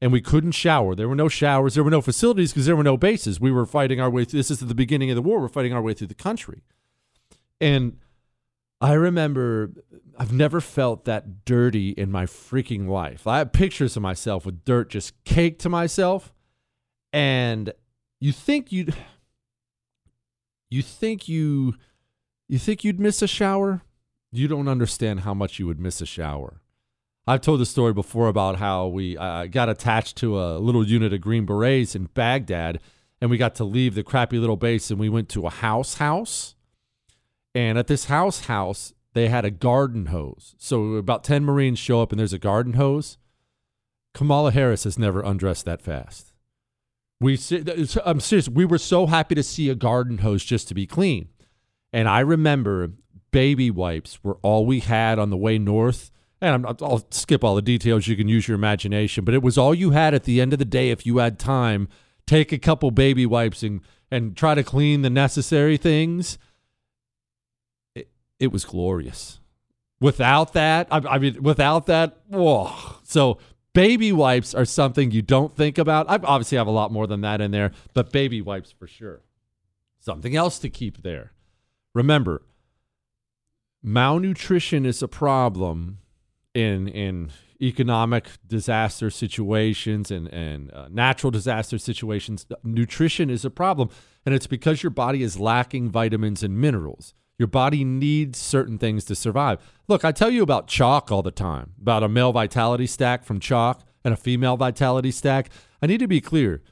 and 0.00 0.10
we 0.10 0.20
couldn't 0.20 0.52
shower. 0.52 0.96
There 0.96 1.08
were 1.08 1.14
no 1.14 1.28
showers. 1.28 1.74
There 1.74 1.84
were 1.84 1.90
no 1.90 2.00
facilities 2.00 2.52
because 2.52 2.66
there 2.66 2.74
were 2.74 2.82
no 2.82 2.96
bases. 2.96 3.38
We 3.38 3.52
were 3.52 3.64
fighting 3.64 4.00
our 4.00 4.10
way. 4.10 4.24
through 4.24 4.40
This 4.40 4.50
is 4.50 4.58
the 4.58 4.74
beginning 4.74 5.10
of 5.10 5.14
the 5.14 5.22
war. 5.22 5.40
We're 5.40 5.48
fighting 5.48 5.72
our 5.72 5.82
way 5.82 5.94
through 5.94 6.08
the 6.08 6.14
country, 6.14 6.62
and 7.60 7.98
I 8.80 8.94
remember 8.94 9.70
I've 10.18 10.32
never 10.32 10.60
felt 10.60 11.04
that 11.04 11.44
dirty 11.44 11.90
in 11.90 12.10
my 12.10 12.26
freaking 12.26 12.88
life. 12.88 13.24
I 13.28 13.38
have 13.38 13.52
pictures 13.52 13.94
of 13.96 14.02
myself 14.02 14.44
with 14.44 14.64
dirt 14.64 14.90
just 14.90 15.12
caked 15.22 15.60
to 15.60 15.68
myself, 15.68 16.34
and 17.12 17.72
you 18.18 18.32
think 18.32 18.72
you'd 18.72 18.96
you 20.74 20.82
think 20.82 21.28
you 21.28 21.74
you 22.48 22.58
think 22.58 22.84
you'd 22.84 23.00
miss 23.00 23.22
a 23.22 23.28
shower? 23.28 23.82
You 24.32 24.48
don't 24.48 24.68
understand 24.68 25.20
how 25.20 25.32
much 25.32 25.58
you 25.58 25.66
would 25.66 25.78
miss 25.78 26.00
a 26.00 26.06
shower. 26.06 26.60
I've 27.26 27.40
told 27.40 27.60
the 27.60 27.66
story 27.66 27.94
before 27.94 28.28
about 28.28 28.56
how 28.56 28.88
we 28.88 29.16
uh, 29.16 29.46
got 29.46 29.70
attached 29.70 30.16
to 30.16 30.38
a 30.38 30.58
little 30.58 30.86
unit 30.86 31.12
of 31.12 31.20
green 31.22 31.46
berets 31.46 31.94
in 31.94 32.06
baghdad 32.12 32.80
and 33.20 33.30
we 33.30 33.38
got 33.38 33.54
to 33.54 33.64
leave 33.64 33.94
the 33.94 34.02
crappy 34.02 34.38
little 34.38 34.56
base 34.56 34.90
and 34.90 35.00
we 35.00 35.08
went 35.08 35.30
to 35.30 35.46
a 35.46 35.50
house 35.50 35.94
house. 35.94 36.54
And 37.54 37.78
at 37.78 37.86
this 37.86 38.06
house 38.06 38.46
house 38.46 38.92
they 39.14 39.28
had 39.28 39.44
a 39.44 39.50
garden 39.50 40.06
hose. 40.06 40.54
So 40.58 40.94
about 40.94 41.24
10 41.24 41.44
marines 41.44 41.78
show 41.78 42.02
up 42.02 42.10
and 42.10 42.18
there's 42.18 42.32
a 42.32 42.38
garden 42.38 42.74
hose. 42.74 43.16
Kamala 44.12 44.50
harris 44.50 44.84
has 44.84 44.98
never 44.98 45.22
undressed 45.22 45.64
that 45.64 45.80
fast 45.80 46.33
we, 47.24 47.38
I'm 48.04 48.20
serious. 48.20 48.48
We 48.48 48.64
were 48.64 48.78
so 48.78 49.06
happy 49.06 49.34
to 49.34 49.42
see 49.42 49.70
a 49.70 49.74
garden 49.74 50.18
hose 50.18 50.44
just 50.44 50.68
to 50.68 50.74
be 50.74 50.86
clean. 50.86 51.28
And 51.92 52.08
I 52.08 52.20
remember 52.20 52.92
baby 53.30 53.70
wipes 53.70 54.22
were 54.22 54.36
all 54.42 54.66
we 54.66 54.80
had 54.80 55.18
on 55.18 55.30
the 55.30 55.36
way 55.36 55.58
north. 55.58 56.10
And 56.40 56.66
i 56.66 56.72
will 56.80 57.06
skip 57.10 57.42
all 57.42 57.54
the 57.54 57.62
details. 57.62 58.06
You 58.06 58.16
can 58.16 58.28
use 58.28 58.46
your 58.46 58.54
imagination, 58.54 59.24
but 59.24 59.34
it 59.34 59.42
was 59.42 59.56
all 59.56 59.74
you 59.74 59.90
had 59.90 60.12
at 60.12 60.24
the 60.24 60.40
end 60.40 60.52
of 60.52 60.58
the 60.58 60.64
day. 60.64 60.90
If 60.90 61.06
you 61.06 61.18
had 61.18 61.38
time, 61.38 61.88
take 62.26 62.52
a 62.52 62.58
couple 62.58 62.90
baby 62.90 63.24
wipes 63.24 63.62
and 63.62 63.80
and 64.10 64.36
try 64.36 64.54
to 64.54 64.62
clean 64.62 65.02
the 65.02 65.10
necessary 65.10 65.76
things. 65.76 66.38
It, 67.94 68.08
it 68.38 68.52
was 68.52 68.64
glorious. 68.64 69.40
Without 70.00 70.52
that, 70.52 70.86
I, 70.90 70.98
I 70.98 71.18
mean, 71.18 71.42
without 71.42 71.86
that, 71.86 72.18
whoa. 72.28 72.70
So 73.02 73.38
baby 73.74 74.12
wipes 74.12 74.54
are 74.54 74.64
something 74.64 75.10
you 75.10 75.20
don't 75.20 75.54
think 75.54 75.76
about. 75.76 76.08
I 76.08 76.14
obviously 76.22 76.56
have 76.56 76.66
a 76.66 76.72
lot 76.72 76.90
more 76.90 77.06
than 77.06 77.20
that 77.20 77.40
in 77.40 77.50
there, 77.50 77.72
but 77.92 78.10
baby 78.10 78.40
wipes 78.40 78.72
for 78.72 78.86
sure. 78.86 79.20
Something 80.00 80.34
else 80.34 80.58
to 80.60 80.70
keep 80.70 81.02
there. 81.02 81.32
Remember, 81.94 82.42
malnutrition 83.82 84.86
is 84.86 85.02
a 85.02 85.08
problem 85.08 85.98
in 86.54 86.88
in 86.88 87.30
economic 87.60 88.28
disaster 88.46 89.10
situations 89.10 90.10
and 90.10 90.28
and 90.28 90.72
uh, 90.72 90.88
natural 90.90 91.30
disaster 91.30 91.78
situations. 91.78 92.46
Nutrition 92.62 93.30
is 93.30 93.44
a 93.44 93.50
problem, 93.50 93.88
and 94.24 94.34
it's 94.34 94.46
because 94.46 94.82
your 94.82 94.90
body 94.90 95.22
is 95.22 95.38
lacking 95.38 95.90
vitamins 95.90 96.42
and 96.42 96.58
minerals. 96.58 97.14
Your 97.38 97.48
body 97.48 97.84
needs 97.84 98.38
certain 98.38 98.78
things 98.78 99.04
to 99.06 99.14
survive. 99.14 99.58
Look, 99.88 100.04
I 100.04 100.12
tell 100.12 100.30
you 100.30 100.42
about 100.42 100.68
Choq 100.68 101.10
all 101.10 101.22
the 101.22 101.30
time, 101.30 101.72
about 101.80 102.02
a 102.02 102.08
male 102.08 102.32
vitality 102.32 102.86
stack 102.86 103.24
from 103.24 103.40
Choq 103.40 103.80
and 104.04 104.14
a 104.14 104.16
female 104.16 104.56
vitality 104.56 105.10
stack. 105.10 105.50
I 105.82 105.86
need 105.86 105.98
to 105.98 106.06
be 106.06 106.20
clear. 106.20 106.62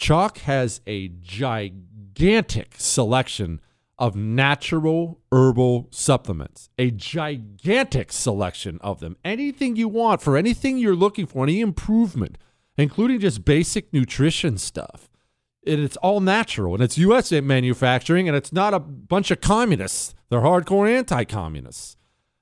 Choq 0.00 0.38
has 0.38 0.80
a 0.86 1.08
gigantic 1.08 2.74
selection 2.78 3.60
of 3.98 4.16
natural 4.16 5.20
herbal 5.30 5.88
supplements, 5.90 6.70
a 6.78 6.90
gigantic 6.90 8.10
selection 8.10 8.78
of 8.80 9.00
them. 9.00 9.16
Anything 9.24 9.76
you 9.76 9.88
want 9.88 10.22
for 10.22 10.38
anything 10.38 10.78
you're 10.78 10.96
looking 10.96 11.26
for, 11.26 11.42
any 11.42 11.60
improvement, 11.60 12.38
including 12.78 13.20
just 13.20 13.44
basic 13.44 13.92
nutrition 13.92 14.56
stuff. 14.56 15.09
And 15.66 15.80
it's 15.80 15.96
all 15.98 16.20
natural 16.20 16.74
and 16.74 16.82
it's 16.82 16.96
US 16.98 17.32
manufacturing 17.32 18.28
and 18.28 18.36
it's 18.36 18.52
not 18.52 18.74
a 18.74 18.80
bunch 18.80 19.30
of 19.30 19.40
communists. 19.40 20.14
They're 20.28 20.40
hardcore 20.40 20.90
anti 20.90 21.24
communists. 21.24 21.96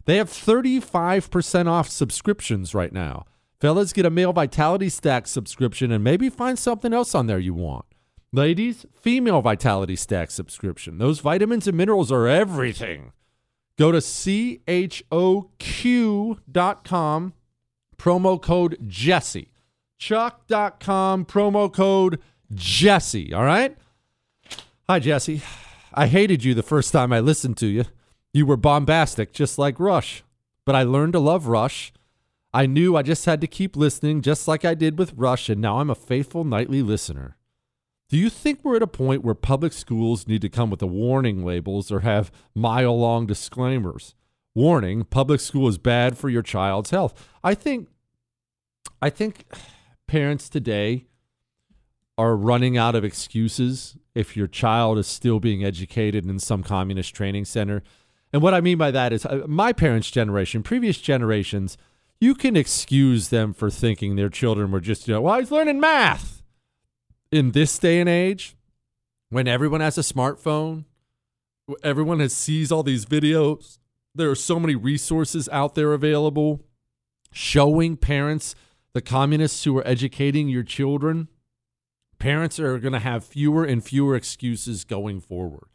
They 0.04 0.16
have 0.16 0.30
35% 0.30 1.66
off 1.66 1.88
subscriptions 1.88 2.74
right 2.74 2.92
now. 2.92 3.26
Fellas, 3.60 3.92
get 3.92 4.06
a 4.06 4.10
male 4.10 4.32
vitality 4.32 4.88
stack 4.88 5.26
subscription 5.26 5.90
and 5.90 6.04
maybe 6.04 6.30
find 6.30 6.58
something 6.58 6.94
else 6.94 7.14
on 7.14 7.26
there 7.26 7.40
you 7.40 7.54
want. 7.54 7.84
Ladies, 8.32 8.84
female 8.92 9.40
Vitality 9.40 9.96
Stack 9.96 10.30
subscription. 10.30 10.98
Those 10.98 11.20
vitamins 11.20 11.66
and 11.66 11.74
minerals 11.76 12.12
are 12.12 12.28
everything. 12.28 13.12
Go 13.78 13.90
to 13.90 13.98
choq.com, 13.98 14.92
promo 17.96 18.42
code 18.42 18.78
Jesse. 18.86 19.52
Choq.com, 19.98 21.24
promo 21.24 21.72
code 21.72 22.20
Jesse. 22.54 23.32
All 23.32 23.44
right? 23.44 23.76
Hi, 24.88 24.98
Jesse. 24.98 25.42
I 25.92 26.06
hated 26.06 26.44
you 26.44 26.54
the 26.54 26.62
first 26.62 26.92
time 26.92 27.12
I 27.12 27.20
listened 27.20 27.56
to 27.58 27.66
you. 27.66 27.84
You 28.32 28.46
were 28.46 28.56
bombastic, 28.56 29.32
just 29.32 29.58
like 29.58 29.80
Rush. 29.80 30.22
But 30.64 30.74
I 30.74 30.82
learned 30.82 31.14
to 31.14 31.18
love 31.18 31.46
Rush. 31.46 31.92
I 32.52 32.66
knew 32.66 32.96
I 32.96 33.02
just 33.02 33.26
had 33.26 33.40
to 33.42 33.46
keep 33.46 33.76
listening, 33.76 34.22
just 34.22 34.48
like 34.48 34.64
I 34.64 34.74
did 34.74 34.98
with 34.98 35.12
Rush, 35.14 35.48
and 35.48 35.60
now 35.60 35.78
I'm 35.78 35.90
a 35.90 35.94
faithful 35.94 36.44
nightly 36.44 36.82
listener. 36.82 37.36
Do 38.08 38.16
you 38.16 38.30
think 38.30 38.60
we're 38.62 38.76
at 38.76 38.82
a 38.82 38.86
point 38.86 39.22
where 39.22 39.34
public 39.34 39.74
schools 39.74 40.26
need 40.26 40.40
to 40.40 40.48
come 40.48 40.70
with 40.70 40.80
the 40.80 40.86
warning 40.86 41.44
labels 41.44 41.92
or 41.92 42.00
have 42.00 42.32
mile 42.54 42.98
long 42.98 43.26
disclaimers? 43.26 44.14
Warning, 44.54 45.04
public 45.04 45.40
school 45.40 45.68
is 45.68 45.76
bad 45.76 46.16
for 46.16 46.30
your 46.30 46.42
child's 46.42 46.90
health. 46.90 47.28
I 47.44 47.54
think 47.54 47.88
I 49.02 49.10
think 49.10 49.44
parents 50.08 50.48
today 50.48 51.07
are 52.18 52.36
running 52.36 52.76
out 52.76 52.94
of 52.94 53.04
excuses 53.04 53.96
if 54.14 54.36
your 54.36 54.48
child 54.48 54.98
is 54.98 55.06
still 55.06 55.40
being 55.40 55.64
educated 55.64 56.26
in 56.26 56.38
some 56.38 56.62
communist 56.62 57.14
training 57.14 57.44
center. 57.46 57.82
And 58.32 58.42
what 58.42 58.52
I 58.52 58.60
mean 58.60 58.76
by 58.76 58.90
that 58.90 59.12
is 59.12 59.24
uh, 59.24 59.44
my 59.46 59.72
parents' 59.72 60.10
generation, 60.10 60.62
previous 60.62 60.98
generations, 60.98 61.78
you 62.20 62.34
can 62.34 62.56
excuse 62.56 63.28
them 63.28 63.54
for 63.54 63.70
thinking 63.70 64.16
their 64.16 64.28
children 64.28 64.72
were 64.72 64.80
just, 64.80 65.08
you 65.08 65.14
know, 65.14 65.22
well, 65.22 65.38
he's 65.38 65.52
learning 65.52 65.80
math 65.80 66.38
in 67.30 67.52
this 67.52 67.78
day 67.78 68.00
and 68.00 68.08
age, 68.08 68.56
when 69.30 69.46
everyone 69.46 69.80
has 69.80 69.98
a 69.98 70.02
smartphone, 70.02 70.84
everyone 71.82 72.20
has 72.20 72.32
sees 72.32 72.72
all 72.72 72.82
these 72.82 73.04
videos, 73.04 73.78
there 74.14 74.30
are 74.30 74.34
so 74.34 74.58
many 74.58 74.74
resources 74.74 75.48
out 75.50 75.74
there 75.74 75.92
available 75.92 76.60
showing 77.30 77.96
parents 77.96 78.54
the 78.94 79.02
communists 79.02 79.64
who 79.64 79.76
are 79.76 79.86
educating 79.86 80.48
your 80.48 80.62
children. 80.62 81.28
Parents 82.18 82.58
are 82.58 82.78
going 82.78 82.92
to 82.92 82.98
have 82.98 83.24
fewer 83.24 83.64
and 83.64 83.84
fewer 83.84 84.16
excuses 84.16 84.84
going 84.84 85.20
forward. 85.20 85.68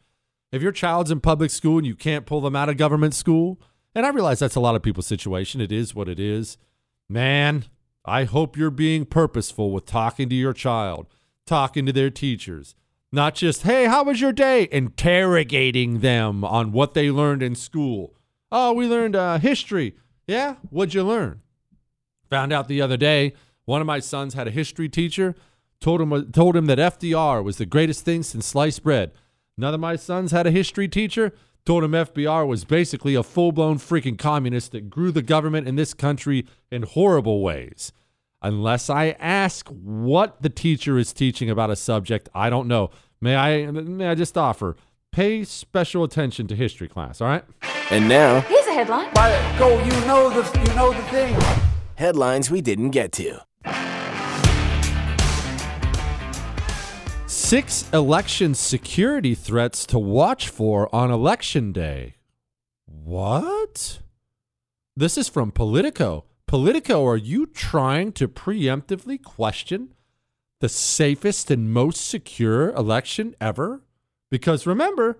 If 0.52 0.62
your 0.62 0.72
child's 0.72 1.10
in 1.10 1.20
public 1.20 1.50
school 1.50 1.78
and 1.78 1.86
you 1.86 1.96
can't 1.96 2.26
pull 2.26 2.40
them 2.40 2.54
out 2.54 2.68
of 2.68 2.76
government 2.76 3.14
school, 3.14 3.60
and 3.94 4.04
I 4.04 4.10
realize 4.10 4.38
that's 4.38 4.54
a 4.54 4.60
lot 4.60 4.74
of 4.74 4.82
people's 4.82 5.06
situation, 5.06 5.60
it 5.60 5.72
is 5.72 5.94
what 5.94 6.08
it 6.08 6.20
is. 6.20 6.58
Man, 7.08 7.64
I 8.04 8.24
hope 8.24 8.56
you're 8.56 8.70
being 8.70 9.04
purposeful 9.06 9.72
with 9.72 9.86
talking 9.86 10.28
to 10.28 10.34
your 10.34 10.52
child 10.52 11.06
talking 11.46 11.86
to 11.86 11.92
their 11.92 12.10
teachers. 12.10 12.74
Not 13.12 13.34
just, 13.34 13.62
hey, 13.62 13.86
how 13.86 14.04
was 14.04 14.20
your 14.20 14.32
day? 14.32 14.68
Interrogating 14.72 16.00
them 16.00 16.44
on 16.44 16.72
what 16.72 16.94
they 16.94 17.10
learned 17.10 17.42
in 17.42 17.54
school. 17.54 18.14
Oh, 18.50 18.72
we 18.72 18.86
learned 18.86 19.14
uh, 19.14 19.38
history. 19.38 19.94
Yeah? 20.26 20.56
What'd 20.70 20.94
you 20.94 21.04
learn? 21.04 21.42
Found 22.30 22.52
out 22.52 22.66
the 22.66 22.80
other 22.80 22.96
day, 22.96 23.34
one 23.66 23.80
of 23.80 23.86
my 23.86 24.00
sons 24.00 24.34
had 24.34 24.48
a 24.48 24.52
history 24.52 24.88
teacher, 24.88 25.34
told 25.84 26.00
him, 26.00 26.32
told 26.32 26.56
him 26.56 26.64
that 26.64 26.78
FDR 26.78 27.44
was 27.44 27.58
the 27.58 27.66
greatest 27.66 28.06
thing 28.06 28.22
since 28.22 28.46
sliced 28.46 28.82
bread. 28.82 29.12
Another 29.58 29.74
of 29.74 29.82
my 29.82 29.96
sons 29.96 30.32
had 30.32 30.46
a 30.46 30.50
history 30.50 30.88
teacher, 30.88 31.32
told 31.66 31.84
him 31.84 31.92
FDR 31.92 32.46
was 32.48 32.64
basically 32.64 33.14
a 33.14 33.22
full 33.22 33.52
blown 33.52 33.76
freaking 33.76 34.18
communist 34.18 34.72
that 34.72 34.88
grew 34.88 35.12
the 35.12 35.20
government 35.20 35.68
in 35.68 35.76
this 35.76 35.92
country 35.92 36.46
in 36.70 36.84
horrible 36.84 37.42
ways. 37.42 37.92
Unless 38.40 38.88
I 38.88 39.10
ask 39.18 39.68
what 39.68 40.40
the 40.40 40.48
teacher 40.48 40.96
is 40.96 41.12
teaching 41.12 41.50
about 41.50 41.70
a 41.70 41.76
subject, 41.76 42.30
I 42.34 42.48
don't 42.48 42.66
know. 42.66 42.88
May 43.20 43.36
I 43.36 43.70
may 43.70 44.08
I 44.08 44.14
just 44.14 44.38
offer 44.38 44.76
pay 45.12 45.44
special 45.44 46.02
attention 46.02 46.46
to 46.46 46.56
history 46.56 46.88
class, 46.88 47.20
all 47.20 47.28
right? 47.28 47.44
And 47.90 48.08
now, 48.08 48.40
here's 48.40 48.66
a 48.66 48.72
headline. 48.72 49.12
By 49.12 49.30
go, 49.58 49.78
you 49.84 49.90
know 50.06 50.30
the 50.30 50.58
you 50.58 50.74
know 50.76 50.94
the 50.94 51.02
thing. 51.08 51.36
Headlines 51.96 52.50
we 52.50 52.62
didn't 52.62 52.90
get 52.90 53.12
to. 53.12 53.40
Six 57.44 57.84
election 57.92 58.54
security 58.54 59.34
threats 59.34 59.84
to 59.88 59.98
watch 59.98 60.48
for 60.48 60.92
on 60.94 61.10
election 61.10 61.72
day. 61.72 62.14
What? 62.86 63.98
This 64.96 65.18
is 65.18 65.28
from 65.28 65.52
Politico. 65.52 66.24
Politico, 66.46 67.06
are 67.06 67.18
you 67.18 67.44
trying 67.44 68.12
to 68.12 68.28
preemptively 68.28 69.22
question 69.22 69.92
the 70.62 70.70
safest 70.70 71.50
and 71.50 71.70
most 71.70 72.06
secure 72.08 72.70
election 72.70 73.36
ever? 73.42 73.82
Because 74.30 74.66
remember, 74.66 75.18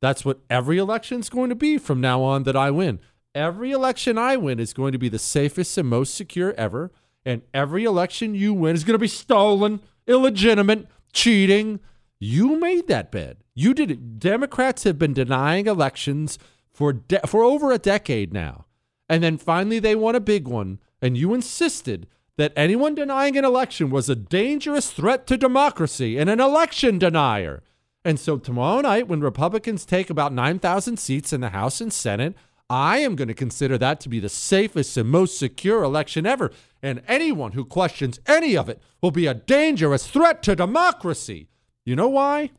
that's 0.00 0.24
what 0.24 0.42
every 0.48 0.78
election 0.78 1.18
is 1.18 1.28
going 1.28 1.48
to 1.48 1.56
be 1.56 1.76
from 1.76 2.00
now 2.00 2.22
on 2.22 2.44
that 2.44 2.56
I 2.56 2.70
win. 2.70 3.00
Every 3.34 3.72
election 3.72 4.16
I 4.16 4.36
win 4.36 4.60
is 4.60 4.74
going 4.74 4.92
to 4.92 4.98
be 4.98 5.08
the 5.08 5.18
safest 5.18 5.76
and 5.76 5.88
most 5.88 6.14
secure 6.14 6.54
ever. 6.56 6.92
And 7.26 7.42
every 7.52 7.82
election 7.82 8.36
you 8.36 8.54
win 8.54 8.76
is 8.76 8.84
going 8.84 8.94
to 8.94 8.98
be 8.98 9.08
stolen, 9.08 9.80
illegitimate, 10.06 10.86
cheating. 11.14 11.80
You 12.18 12.58
made 12.60 12.88
that 12.88 13.10
bed. 13.10 13.38
You 13.54 13.72
did 13.72 13.90
it. 13.90 14.18
Democrats 14.18 14.84
have 14.84 14.98
been 14.98 15.14
denying 15.14 15.66
elections 15.66 16.38
for 16.72 16.92
de- 16.92 17.26
for 17.26 17.42
over 17.42 17.72
a 17.72 17.78
decade 17.78 18.32
now. 18.32 18.66
And 19.08 19.22
then 19.22 19.38
finally, 19.38 19.78
they 19.78 19.94
won 19.94 20.14
a 20.14 20.20
big 20.20 20.48
one, 20.48 20.80
and 21.00 21.16
you 21.16 21.34
insisted 21.34 22.06
that 22.36 22.52
anyone 22.56 22.94
denying 22.94 23.36
an 23.36 23.44
election 23.44 23.90
was 23.90 24.08
a 24.08 24.16
dangerous 24.16 24.90
threat 24.90 25.26
to 25.28 25.36
democracy 25.36 26.18
and 26.18 26.28
an 26.28 26.40
election 26.40 26.98
denier. 26.98 27.62
And 28.04 28.18
so 28.18 28.38
tomorrow 28.38 28.80
night, 28.80 29.08
when 29.08 29.20
Republicans 29.20 29.84
take 29.84 30.10
about 30.10 30.32
9,000 30.32 30.98
seats 30.98 31.32
in 31.32 31.40
the 31.40 31.50
House 31.50 31.80
and 31.80 31.92
Senate, 31.92 32.34
I 32.76 32.98
am 32.98 33.14
going 33.14 33.28
to 33.28 33.34
consider 33.34 33.78
that 33.78 34.00
to 34.00 34.08
be 34.08 34.18
the 34.18 34.28
safest 34.28 34.96
and 34.96 35.08
most 35.08 35.38
secure 35.38 35.84
election 35.84 36.26
ever. 36.26 36.50
And 36.82 37.02
anyone 37.06 37.52
who 37.52 37.64
questions 37.64 38.18
any 38.26 38.56
of 38.56 38.68
it 38.68 38.82
will 39.00 39.12
be 39.12 39.28
a 39.28 39.34
dangerous 39.34 40.08
threat 40.08 40.42
to 40.42 40.56
democracy. 40.56 41.46
You 41.86 41.94
know 41.94 42.08
why? 42.08 42.50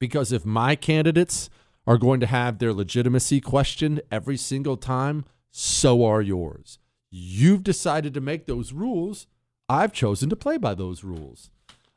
Because 0.00 0.32
if 0.32 0.46
my 0.46 0.74
candidates 0.74 1.50
are 1.86 1.98
going 1.98 2.18
to 2.20 2.26
have 2.26 2.58
their 2.58 2.72
legitimacy 2.72 3.42
questioned 3.42 4.00
every 4.10 4.38
single 4.38 4.78
time, 4.78 5.26
so 5.50 6.02
are 6.02 6.22
yours. 6.22 6.78
You've 7.10 7.62
decided 7.62 8.14
to 8.14 8.22
make 8.22 8.46
those 8.46 8.72
rules. 8.72 9.26
I've 9.68 9.92
chosen 9.92 10.30
to 10.30 10.36
play 10.36 10.56
by 10.56 10.72
those 10.72 11.04
rules. 11.04 11.50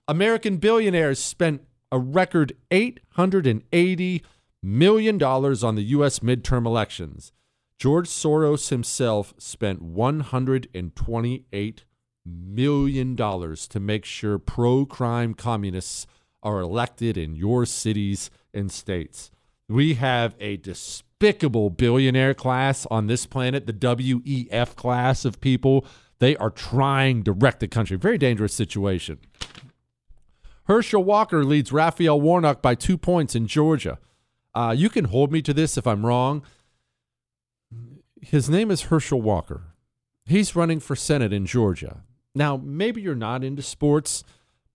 American 0.09 0.57
billionaires 0.57 1.19
spent 1.19 1.63
a 1.89 1.99
record 1.99 2.51
$880 2.69 4.23
million 4.61 5.17
dollars 5.17 5.63
on 5.63 5.75
the 5.75 5.83
U.S. 5.83 6.19
midterm 6.19 6.65
elections. 6.65 7.31
George 7.77 8.07
Soros 8.09 8.69
himself 8.69 9.33
spent 9.37 9.81
$128 9.81 11.79
million 12.25 13.15
to 13.15 13.79
make 13.79 14.05
sure 14.05 14.37
pro 14.37 14.85
crime 14.85 15.33
communists 15.33 16.05
are 16.43 16.59
elected 16.59 17.17
in 17.17 17.35
your 17.35 17.65
cities 17.65 18.29
and 18.53 18.71
states. 18.71 19.31
We 19.67 19.93
have 19.95 20.35
a 20.39 20.57
despicable 20.57 21.69
billionaire 21.69 22.33
class 22.33 22.85
on 22.89 23.07
this 23.07 23.25
planet, 23.25 23.65
the 23.67 23.73
WEF 23.73 24.75
class 24.75 25.25
of 25.25 25.39
people. 25.39 25.85
They 26.19 26.35
are 26.37 26.49
trying 26.49 27.23
to 27.23 27.31
wreck 27.31 27.59
the 27.59 27.67
country. 27.67 27.97
Very 27.97 28.17
dangerous 28.17 28.53
situation. 28.53 29.19
Herschel 30.65 31.03
Walker 31.03 31.45
leads 31.45 31.71
Raphael 31.71 32.19
Warnock 32.19 32.61
by 32.61 32.75
two 32.75 32.97
points 32.97 33.35
in 33.35 33.47
Georgia. 33.47 33.99
Uh, 34.53 34.73
you 34.75 34.89
can 34.89 35.05
hold 35.05 35.31
me 35.31 35.41
to 35.41 35.53
this 35.53 35.77
if 35.77 35.85
I'm 35.85 36.05
wrong. 36.05 36.43
His 38.21 38.49
name 38.49 38.71
is 38.71 38.83
Herschel 38.83 39.21
Walker. 39.21 39.75
He's 40.25 40.55
running 40.55 40.79
for 40.79 40.95
Senate 40.95 41.33
in 41.33 41.45
Georgia. 41.45 42.03
Now, 42.35 42.57
maybe 42.57 43.01
you're 43.01 43.15
not 43.15 43.43
into 43.43 43.61
sports, 43.61 44.23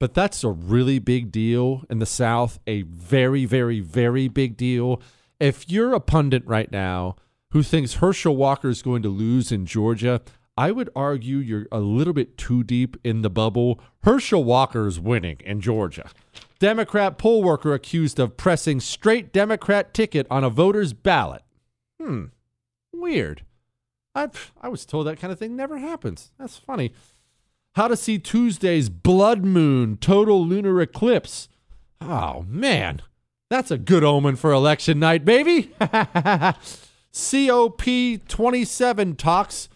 but 0.00 0.14
that's 0.14 0.42
a 0.42 0.50
really 0.50 0.98
big 0.98 1.30
deal 1.30 1.84
in 1.88 1.98
the 1.98 2.06
South, 2.06 2.58
a 2.66 2.82
very, 2.82 3.44
very, 3.44 3.80
very 3.80 4.28
big 4.28 4.56
deal. 4.56 5.00
If 5.38 5.70
you're 5.70 5.94
a 5.94 6.00
pundit 6.00 6.46
right 6.46 6.70
now 6.70 7.16
who 7.50 7.62
thinks 7.62 7.94
Herschel 7.94 8.36
Walker 8.36 8.68
is 8.68 8.82
going 8.82 9.02
to 9.02 9.08
lose 9.08 9.52
in 9.52 9.66
Georgia, 9.66 10.20
I 10.56 10.70
would 10.70 10.90
argue 10.94 11.38
you're 11.38 11.66
a 11.72 11.80
little 11.80 12.12
bit 12.12 12.38
too 12.38 12.62
deep 12.62 12.96
in 13.04 13.22
the 13.22 13.30
bubble. 13.30 13.80
Herschel 14.02 14.44
Walker 14.44 14.86
is 14.86 15.00
winning 15.00 15.40
in 15.44 15.60
Georgia. 15.60 16.10
Democrat 16.64 17.18
poll 17.18 17.42
worker 17.42 17.74
accused 17.74 18.18
of 18.18 18.38
pressing 18.38 18.80
straight 18.80 19.34
Democrat 19.34 19.92
ticket 19.92 20.26
on 20.30 20.44
a 20.44 20.48
voter's 20.48 20.94
ballot. 20.94 21.42
Hmm. 22.00 22.28
Weird. 22.90 23.42
I 24.14 24.30
I 24.62 24.68
was 24.68 24.86
told 24.86 25.06
that 25.06 25.20
kind 25.20 25.30
of 25.30 25.38
thing 25.38 25.56
never 25.56 25.76
happens. 25.76 26.32
That's 26.38 26.56
funny. 26.56 26.94
How 27.74 27.86
to 27.86 27.98
see 27.98 28.18
Tuesday's 28.18 28.88
blood 28.88 29.44
moon 29.44 29.98
total 29.98 30.42
lunar 30.46 30.80
eclipse. 30.80 31.50
Oh 32.00 32.46
man, 32.48 33.02
that's 33.50 33.70
a 33.70 33.76
good 33.76 34.02
omen 34.02 34.36
for 34.36 34.50
election 34.50 34.98
night, 34.98 35.26
baby. 35.26 35.64
COP27 37.12 39.18
talks 39.18 39.68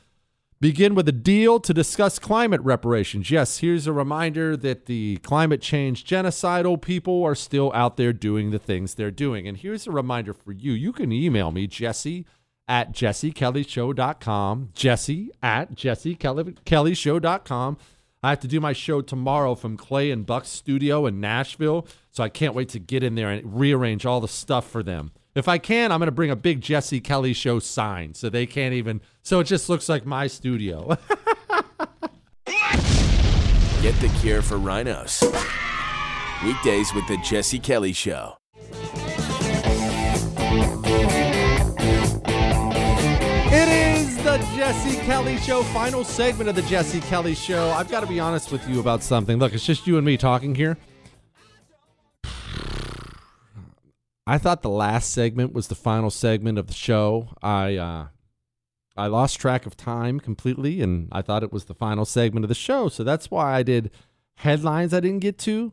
begin 0.60 0.94
with 0.94 1.08
a 1.08 1.12
deal 1.12 1.60
to 1.60 1.74
discuss 1.74 2.18
climate 2.18 2.60
reparations. 2.62 3.30
Yes, 3.30 3.58
here's 3.58 3.86
a 3.86 3.92
reminder 3.92 4.56
that 4.56 4.86
the 4.86 5.18
climate 5.18 5.62
change 5.62 6.04
genocidal 6.04 6.80
people 6.80 7.22
are 7.24 7.34
still 7.34 7.70
out 7.74 7.96
there 7.96 8.12
doing 8.12 8.50
the 8.50 8.58
things 8.58 8.94
they're 8.94 9.10
doing. 9.10 9.46
And 9.46 9.56
here's 9.56 9.86
a 9.86 9.92
reminder 9.92 10.32
for 10.32 10.52
you. 10.52 10.72
You 10.72 10.92
can 10.92 11.12
email 11.12 11.50
me, 11.50 11.66
Jesse 11.66 12.26
at 12.68 12.92
jessekellyshow.com. 12.92 14.70
Jesse 14.74 15.30
at 15.42 15.74
jessekellyshow.com. 15.74 17.78
I 18.20 18.30
have 18.30 18.40
to 18.40 18.48
do 18.48 18.60
my 18.60 18.72
show 18.72 19.00
tomorrow 19.00 19.54
from 19.54 19.76
Clay 19.76 20.10
and 20.10 20.26
Buck's 20.26 20.48
studio 20.48 21.06
in 21.06 21.20
Nashville, 21.20 21.86
so 22.10 22.24
I 22.24 22.28
can't 22.28 22.54
wait 22.54 22.68
to 22.70 22.80
get 22.80 23.04
in 23.04 23.14
there 23.14 23.30
and 23.30 23.58
rearrange 23.58 24.04
all 24.04 24.20
the 24.20 24.28
stuff 24.28 24.68
for 24.68 24.82
them. 24.82 25.12
If 25.34 25.46
I 25.46 25.58
can, 25.58 25.92
I'm 25.92 26.00
going 26.00 26.08
to 26.08 26.12
bring 26.12 26.32
a 26.32 26.36
big 26.36 26.60
Jesse 26.60 27.00
Kelly 27.00 27.32
show 27.32 27.60
sign 27.60 28.14
so 28.14 28.28
they 28.28 28.44
can't 28.44 28.74
even, 28.74 29.00
so 29.28 29.40
it 29.40 29.44
just 29.44 29.68
looks 29.68 29.90
like 29.90 30.06
my 30.06 30.26
studio. 30.26 30.86
Get 33.82 33.94
the 34.00 34.10
cure 34.22 34.40
for 34.40 34.56
rhinos. 34.56 35.22
Weekdays 36.42 36.94
with 36.94 37.06
the 37.08 37.18
Jesse 37.22 37.58
Kelly 37.58 37.92
Show. 37.92 38.38
It 43.50 43.68
is 43.68 44.16
the 44.24 44.38
Jesse 44.56 44.96
Kelly 45.04 45.36
Show, 45.36 45.62
final 45.62 46.04
segment 46.04 46.48
of 46.48 46.54
the 46.54 46.62
Jesse 46.62 47.00
Kelly 47.00 47.34
Show. 47.34 47.68
I've 47.72 47.90
got 47.90 48.00
to 48.00 48.06
be 48.06 48.18
honest 48.18 48.50
with 48.50 48.66
you 48.66 48.80
about 48.80 49.02
something. 49.02 49.38
Look, 49.38 49.52
it's 49.52 49.66
just 49.66 49.86
you 49.86 49.98
and 49.98 50.06
me 50.06 50.16
talking 50.16 50.54
here. 50.54 50.78
I 54.26 54.38
thought 54.38 54.62
the 54.62 54.70
last 54.70 55.10
segment 55.10 55.52
was 55.52 55.68
the 55.68 55.74
final 55.74 56.08
segment 56.08 56.56
of 56.56 56.66
the 56.66 56.72
show. 56.72 57.28
I 57.42 57.76
uh, 57.76 58.06
I 58.98 59.06
lost 59.06 59.40
track 59.40 59.64
of 59.64 59.76
time 59.76 60.20
completely, 60.20 60.82
and 60.82 61.08
I 61.12 61.22
thought 61.22 61.42
it 61.42 61.52
was 61.52 61.66
the 61.66 61.74
final 61.74 62.04
segment 62.04 62.44
of 62.44 62.48
the 62.48 62.54
show. 62.54 62.88
So 62.88 63.04
that's 63.04 63.30
why 63.30 63.54
I 63.54 63.62
did 63.62 63.90
headlines 64.36 64.92
I 64.92 65.00
didn't 65.00 65.20
get 65.20 65.38
to. 65.38 65.72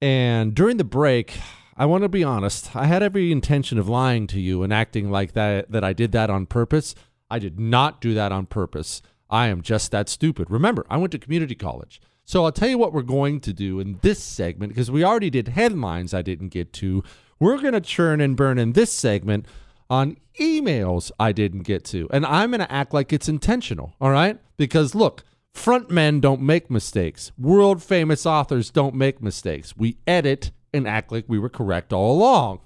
And 0.00 0.54
during 0.54 0.76
the 0.76 0.84
break, 0.84 1.38
I 1.76 1.86
want 1.86 2.02
to 2.02 2.08
be 2.08 2.24
honest. 2.24 2.74
I 2.74 2.86
had 2.86 3.02
every 3.02 3.32
intention 3.32 3.78
of 3.78 3.88
lying 3.88 4.26
to 4.28 4.40
you 4.40 4.62
and 4.62 4.72
acting 4.72 5.10
like 5.10 5.32
that 5.32 5.70
that 5.70 5.84
I 5.84 5.92
did 5.92 6.12
that 6.12 6.30
on 6.30 6.46
purpose. 6.46 6.94
I 7.30 7.38
did 7.38 7.58
not 7.58 8.00
do 8.00 8.14
that 8.14 8.32
on 8.32 8.46
purpose. 8.46 9.02
I 9.28 9.48
am 9.48 9.62
just 9.62 9.90
that 9.90 10.08
stupid. 10.08 10.50
Remember, 10.50 10.84
I 10.88 10.96
went 10.96 11.12
to 11.12 11.18
community 11.18 11.54
college. 11.54 12.00
So 12.24 12.44
I'll 12.44 12.52
tell 12.52 12.68
you 12.68 12.78
what 12.78 12.92
we're 12.92 13.02
going 13.02 13.40
to 13.40 13.52
do 13.52 13.80
in 13.80 13.98
this 14.02 14.22
segment 14.22 14.72
because 14.72 14.90
we 14.90 15.02
already 15.02 15.30
did 15.30 15.48
headlines 15.48 16.14
I 16.14 16.22
didn't 16.22 16.48
get 16.48 16.72
to. 16.74 17.02
We're 17.38 17.58
going 17.58 17.72
to 17.72 17.80
churn 17.80 18.20
and 18.20 18.36
burn 18.36 18.58
in 18.58 18.72
this 18.72 18.92
segment 18.92 19.46
on 19.90 20.16
emails 20.40 21.10
I 21.18 21.32
didn't 21.32 21.64
get 21.64 21.84
to. 21.86 22.08
And 22.12 22.24
I'm 22.24 22.50
going 22.50 22.60
to 22.60 22.72
act 22.72 22.94
like 22.94 23.12
it's 23.12 23.28
intentional, 23.28 23.94
all 24.00 24.10
right? 24.10 24.38
Because 24.56 24.94
look, 24.94 25.24
front 25.52 25.90
men 25.90 26.20
don't 26.20 26.40
make 26.40 26.70
mistakes. 26.70 27.32
World 27.36 27.82
famous 27.82 28.24
authors 28.24 28.70
don't 28.70 28.94
make 28.94 29.20
mistakes. 29.20 29.76
We 29.76 29.98
edit 30.06 30.52
and 30.72 30.86
act 30.86 31.10
like 31.10 31.24
we 31.26 31.38
were 31.38 31.48
correct 31.48 31.92
all 31.92 32.16
along. 32.16 32.60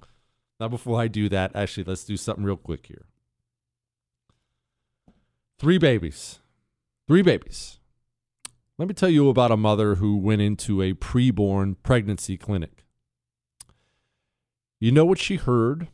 Now, 0.61 0.69
before 0.69 1.01
I 1.01 1.09
do 1.09 1.29
that, 1.31 1.57
actually, 1.57 1.85
let's 1.85 2.05
do 2.05 2.17
something 2.17 2.45
real 2.45 2.57
quick 2.57 2.87
here. 2.87 3.07
Three 5.59 5.79
babies. 5.79 6.39
Three 7.09 7.23
babies. 7.23 7.79
Let 8.79 8.89
me 8.89 8.95
tell 8.95 9.09
you 9.09 9.29
about 9.29 9.51
a 9.51 9.57
mother 9.57 9.97
who 9.97 10.17
went 10.17 10.43
into 10.43 10.83
a 10.83 10.95
preborn 10.95 11.77
pregnancy 11.83 12.37
clinic. 12.37 12.85
You 14.81 14.93
know 14.93 15.05
what 15.05 15.19
she 15.19 15.37
heard? 15.37 15.89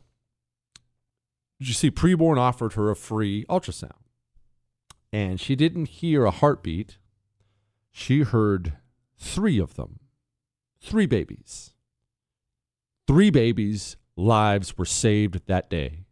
You 1.63 1.73
see, 1.73 1.91
preborn 1.91 2.39
offered 2.39 2.73
her 2.73 2.89
a 2.89 2.95
free 2.95 3.45
ultrasound. 3.45 3.91
And 5.13 5.39
she 5.39 5.55
didn't 5.55 5.89
hear 5.89 6.25
a 6.25 6.31
heartbeat. 6.31 6.97
She 7.91 8.21
heard 8.21 8.77
three 9.19 9.59
of 9.59 9.75
them. 9.75 9.99
Three 10.81 11.05
babies. 11.05 11.73
Three 13.05 13.29
babies' 13.29 13.95
lives 14.15 14.75
were 14.75 14.85
saved 14.85 15.45
that 15.45 15.69
day. 15.69 16.05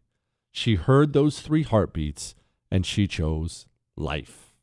She 0.51 0.75
heard 0.75 1.13
those 1.13 1.41
three 1.41 1.63
heartbeats 1.63 2.35
and 2.69 2.85
she 2.85 3.07
chose 3.07 3.65
life. 3.97 4.53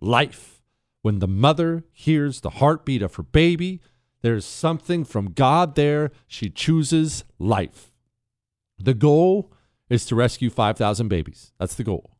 Life. 0.00 0.62
When 1.00 1.18
the 1.18 1.26
mother 1.26 1.82
hears 1.90 2.42
the 2.42 2.50
heartbeat 2.50 3.02
of 3.02 3.16
her 3.16 3.24
baby, 3.24 3.80
there's 4.20 4.44
something 4.44 5.04
from 5.04 5.32
God 5.32 5.74
there. 5.74 6.12
She 6.28 6.48
chooses 6.48 7.24
life. 7.40 7.90
The 8.78 8.94
goal 8.94 9.52
is 9.92 10.06
to 10.06 10.14
rescue 10.14 10.48
5,000 10.48 11.08
babies. 11.08 11.52
That's 11.58 11.74
the 11.74 11.84
goal. 11.84 12.16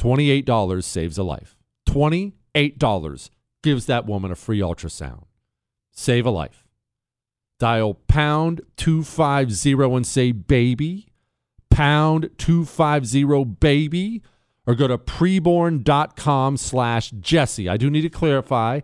$28 0.00 0.82
saves 0.82 1.18
a 1.18 1.22
life. 1.22 1.56
$28 1.88 3.30
gives 3.62 3.86
that 3.86 4.06
woman 4.06 4.30
a 4.30 4.34
free 4.34 4.60
ultrasound. 4.60 5.24
Save 5.92 6.26
a 6.26 6.30
life. 6.30 6.64
Dial 7.58 7.94
pound 7.94 8.62
250 8.76 9.72
and 9.72 10.06
say 10.06 10.32
baby. 10.32 11.08
Pound 11.70 12.30
250 12.38 13.44
baby. 13.60 14.22
Or 14.66 14.74
go 14.74 14.88
to 14.88 14.96
preborn.com 14.96 16.56
slash 16.56 17.10
Jesse. 17.10 17.68
I 17.68 17.76
do 17.76 17.90
need 17.90 18.02
to 18.02 18.08
clarify 18.08 18.80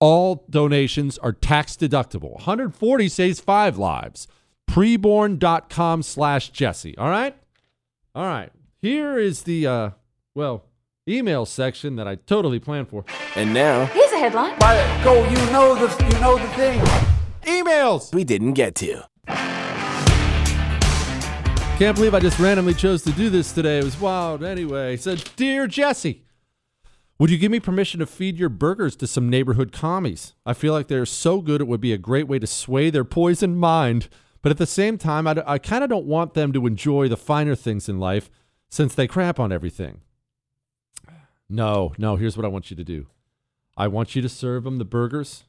all 0.00 0.44
donations 0.50 1.16
are 1.18 1.32
tax 1.32 1.76
deductible. 1.76 2.32
140 2.32 3.08
saves 3.08 3.38
five 3.38 3.78
lives. 3.78 4.26
Preborn.com 4.72 6.02
slash 6.02 6.48
Jesse. 6.48 6.96
All 6.96 7.10
right? 7.10 7.36
All 8.14 8.24
right. 8.24 8.50
Here 8.80 9.18
is 9.18 9.42
the, 9.42 9.66
uh, 9.66 9.90
well, 10.34 10.64
email 11.06 11.44
section 11.44 11.96
that 11.96 12.08
I 12.08 12.14
totally 12.14 12.58
planned 12.58 12.88
for. 12.88 13.04
And 13.36 13.52
now, 13.52 13.84
Here's 13.84 14.12
a 14.12 14.16
headline. 14.16 14.58
By 14.58 14.76
go, 15.04 15.28
you 15.28 15.36
know 15.52 15.74
the 15.74 16.04
you 16.04 16.20
know 16.22 16.38
the 16.38 16.48
thing. 16.54 16.80
Emails! 17.42 18.14
we 18.14 18.24
didn't 18.24 18.54
get 18.54 18.74
to. 18.76 19.02
Can't 21.76 21.94
believe 21.94 22.14
I 22.14 22.20
just 22.20 22.38
randomly 22.38 22.72
chose 22.72 23.02
to 23.02 23.12
do 23.12 23.28
this 23.28 23.52
today. 23.52 23.78
It 23.78 23.84
was 23.84 24.00
wild. 24.00 24.42
Anyway, 24.42 24.94
it 24.94 25.02
said, 25.02 25.22
Dear 25.36 25.66
Jesse, 25.66 26.24
would 27.18 27.28
you 27.28 27.36
give 27.36 27.52
me 27.52 27.60
permission 27.60 28.00
to 28.00 28.06
feed 28.06 28.38
your 28.38 28.48
burgers 28.48 28.96
to 28.96 29.06
some 29.06 29.28
neighborhood 29.28 29.70
commies? 29.70 30.32
I 30.46 30.54
feel 30.54 30.72
like 30.72 30.88
they're 30.88 31.04
so 31.04 31.42
good 31.42 31.60
it 31.60 31.68
would 31.68 31.82
be 31.82 31.92
a 31.92 31.98
great 31.98 32.26
way 32.26 32.38
to 32.38 32.46
sway 32.46 32.88
their 32.88 33.04
poisoned 33.04 33.58
mind. 33.58 34.08
But 34.42 34.50
at 34.50 34.58
the 34.58 34.66
same 34.66 34.98
time, 34.98 35.26
I, 35.26 35.42
I 35.46 35.58
kind 35.58 35.84
of 35.84 35.90
don't 35.90 36.06
want 36.06 36.34
them 36.34 36.52
to 36.52 36.66
enjoy 36.66 37.08
the 37.08 37.16
finer 37.16 37.54
things 37.54 37.88
in 37.88 37.98
life 37.98 38.28
since 38.68 38.94
they 38.94 39.06
crap 39.06 39.38
on 39.38 39.52
everything. 39.52 40.00
No, 41.48 41.92
no, 41.98 42.16
here's 42.16 42.36
what 42.36 42.44
I 42.44 42.48
want 42.48 42.70
you 42.70 42.76
to 42.76 42.84
do 42.84 43.06
I 43.76 43.88
want 43.88 44.14
you 44.14 44.22
to 44.22 44.28
serve 44.28 44.64
them 44.64 44.78
the 44.78 44.84
burgers 44.84 45.44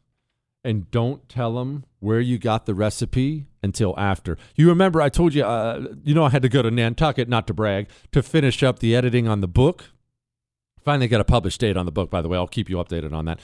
and 0.63 0.89
don't 0.91 1.27
tell 1.27 1.55
them 1.55 1.85
where 1.99 2.19
you 2.19 2.37
got 2.37 2.65
the 2.65 2.73
recipe 2.73 3.47
until 3.61 3.93
after. 3.97 4.37
You 4.55 4.69
remember 4.69 5.01
I 5.01 5.09
told 5.09 5.33
you, 5.33 5.43
uh, 5.43 5.87
you 6.03 6.13
know, 6.13 6.23
I 6.25 6.29
had 6.29 6.41
to 6.41 6.49
go 6.49 6.61
to 6.61 6.71
Nantucket, 6.71 7.27
not 7.27 7.47
to 7.47 7.53
brag, 7.53 7.89
to 8.11 8.23
finish 8.23 8.63
up 8.63 8.79
the 8.79 8.95
editing 8.95 9.27
on 9.27 9.41
the 9.41 9.47
book. 9.47 9.85
Finally 10.83 11.07
got 11.07 11.21
a 11.21 11.25
published 11.25 11.59
date 11.59 11.77
on 11.77 11.85
the 11.85 11.91
book, 11.91 12.09
by 12.09 12.21
the 12.21 12.29
way. 12.29 12.37
I'll 12.37 12.47
keep 12.47 12.69
you 12.69 12.77
updated 12.77 13.13
on 13.13 13.25
that. 13.25 13.39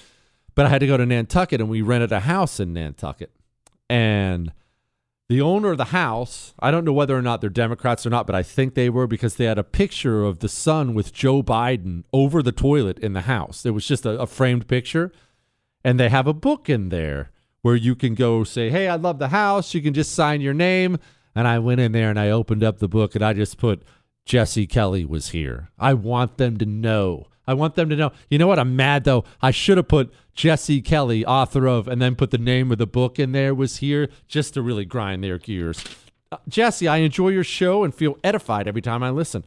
But 0.56 0.66
I 0.66 0.70
had 0.70 0.80
to 0.80 0.88
go 0.88 0.98
to 0.98 1.06
Nantucket 1.06 1.62
and 1.62 1.70
we 1.70 1.82
rented 1.82 2.12
a 2.12 2.22
house 2.22 2.60
in 2.60 2.74
Nantucket. 2.74 3.32
And 3.90 4.52
the 5.30 5.42
owner 5.42 5.72
of 5.72 5.78
the 5.78 5.86
house, 5.86 6.56
I 6.60 6.72
don't 6.72 6.84
know 6.84 6.92
whether 6.92 7.16
or 7.16 7.22
not 7.22 7.40
they're 7.40 7.52
Democrats 7.52 8.04
or 8.04 8.10
not, 8.10 8.26
but 8.26 8.36
I 8.36 8.42
think 8.42 8.74
they 8.74 8.90
were 8.90 9.06
because 9.06 9.36
they 9.36 9.46
had 9.46 9.60
a 9.60 9.64
picture 9.64 10.24
of 10.24 10.40
the 10.40 10.50
son 10.50 10.96
with 10.96 11.14
Joe 11.14 11.44
Biden 11.44 12.04
over 12.12 12.42
the 12.42 12.52
toilet 12.52 12.98
in 12.98 13.14
the 13.14 13.22
house. 13.22 13.64
It 13.64 13.70
was 13.70 13.88
just 13.88 14.08
a, 14.08 14.20
a 14.20 14.26
framed 14.26 14.68
picture. 14.68 15.12
And 15.84 16.00
they 16.00 16.10
have 16.10 16.26
a 16.26 16.34
book 16.34 16.68
in 16.68 16.90
there 16.90 17.30
where 17.62 17.76
you 17.76 17.96
can 17.96 18.16
go 18.16 18.44
say, 18.44 18.72
Hey, 18.72 18.88
I 18.88 18.96
love 18.96 19.20
the 19.20 19.30
house. 19.30 19.76
You 19.76 19.82
can 19.82 19.94
just 19.94 20.14
sign 20.14 20.42
your 20.42 20.56
name. 20.56 20.98
And 21.36 21.48
I 21.48 21.60
went 21.60 21.80
in 21.80 21.92
there 21.92 22.10
and 22.10 22.20
I 22.20 22.32
opened 22.32 22.64
up 22.64 22.80
the 22.80 22.90
book 22.90 23.14
and 23.14 23.24
I 23.24 23.34
just 23.34 23.60
put, 23.60 23.84
Jesse 24.26 24.66
Kelly 24.66 25.06
was 25.06 25.30
here. 25.30 25.70
I 25.78 25.94
want 25.94 26.38
them 26.38 26.58
to 26.58 26.66
know. 26.66 27.28
I 27.50 27.56
want 27.56 27.74
them 27.74 27.90
to 27.90 27.96
know. 27.96 28.12
You 28.30 28.38
know 28.38 28.46
what? 28.46 28.60
I'm 28.60 28.76
mad 28.76 29.06
though. 29.06 29.24
I 29.42 29.50
should 29.50 29.78
have 29.78 29.88
put 29.88 30.14
Jesse 30.36 30.84
Kelly, 30.84 31.26
author 31.26 31.66
of, 31.66 31.88
and 31.88 32.00
then 32.00 32.16
put 32.16 32.30
the 32.30 32.38
name 32.38 32.72
of 32.72 32.78
the 32.78 32.86
book 32.86 33.18
in 33.18 33.32
there, 33.32 33.56
was 33.56 33.78
here 33.78 34.08
just 34.28 34.54
to 34.54 34.62
really 34.62 34.86
grind 34.86 35.24
their 35.24 35.40
gears. 35.40 35.84
Uh, 36.32 36.38
Jesse, 36.48 36.88
I 36.88 36.98
enjoy 36.98 37.30
your 37.30 37.44
show 37.44 37.84
and 37.84 37.92
feel 37.92 38.20
edified 38.24 38.68
every 38.68 38.84
time 38.84 39.02
I 39.02 39.10
listen. 39.10 39.44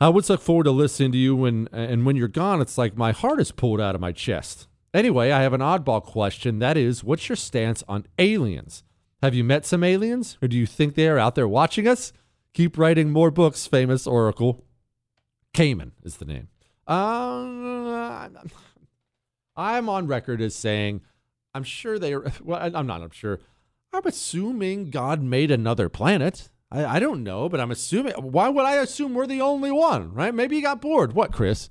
I 0.00 0.06
always 0.06 0.28
look 0.28 0.40
forward 0.40 0.64
to 0.64 0.72
listening 0.72 1.12
to 1.12 1.18
you 1.18 1.36
when 1.36 1.68
and 1.70 2.04
when 2.04 2.16
you're 2.16 2.26
gone, 2.26 2.60
it's 2.60 2.76
like 2.76 2.96
my 2.96 3.12
heart 3.12 3.40
is 3.40 3.52
pulled 3.52 3.80
out 3.80 3.94
of 3.94 4.00
my 4.00 4.10
chest. 4.10 4.66
Anyway, 4.92 5.30
I 5.30 5.42
have 5.42 5.52
an 5.52 5.60
oddball 5.60 6.02
question. 6.02 6.58
That 6.58 6.76
is, 6.76 7.04
what's 7.04 7.28
your 7.28 7.36
stance 7.36 7.84
on 7.86 8.06
aliens? 8.18 8.82
Have 9.22 9.32
you 9.32 9.44
met 9.44 9.64
some 9.64 9.84
aliens, 9.84 10.38
or 10.42 10.48
do 10.48 10.56
you 10.56 10.66
think 10.66 10.96
they 10.96 11.06
are 11.06 11.20
out 11.20 11.36
there 11.36 11.46
watching 11.46 11.86
us? 11.86 12.12
Keep 12.52 12.76
writing 12.76 13.10
more 13.10 13.30
books, 13.30 13.68
famous 13.68 14.08
Oracle. 14.08 14.64
Cayman 15.54 15.92
is 16.02 16.16
the 16.16 16.24
name. 16.24 16.48
Uh, 16.86 18.28
I'm 19.56 19.88
on 19.88 20.06
record 20.06 20.40
as 20.40 20.54
saying, 20.54 21.02
I'm 21.54 21.64
sure 21.64 21.98
they 21.98 22.14
are. 22.14 22.32
Well, 22.42 22.70
I'm 22.74 22.86
not, 22.86 23.02
I'm 23.02 23.10
sure. 23.10 23.40
I'm 23.92 24.06
assuming 24.06 24.90
God 24.90 25.22
made 25.22 25.50
another 25.50 25.88
planet. 25.88 26.48
I, 26.70 26.84
I 26.84 26.98
don't 26.98 27.22
know, 27.22 27.48
but 27.48 27.60
I'm 27.60 27.70
assuming. 27.70 28.14
Why 28.14 28.48
would 28.48 28.64
I 28.64 28.76
assume 28.76 29.14
we're 29.14 29.26
the 29.26 29.42
only 29.42 29.70
one, 29.70 30.12
right? 30.14 30.34
Maybe 30.34 30.56
he 30.56 30.62
got 30.62 30.80
bored. 30.80 31.12
What, 31.12 31.32
Chris? 31.32 31.68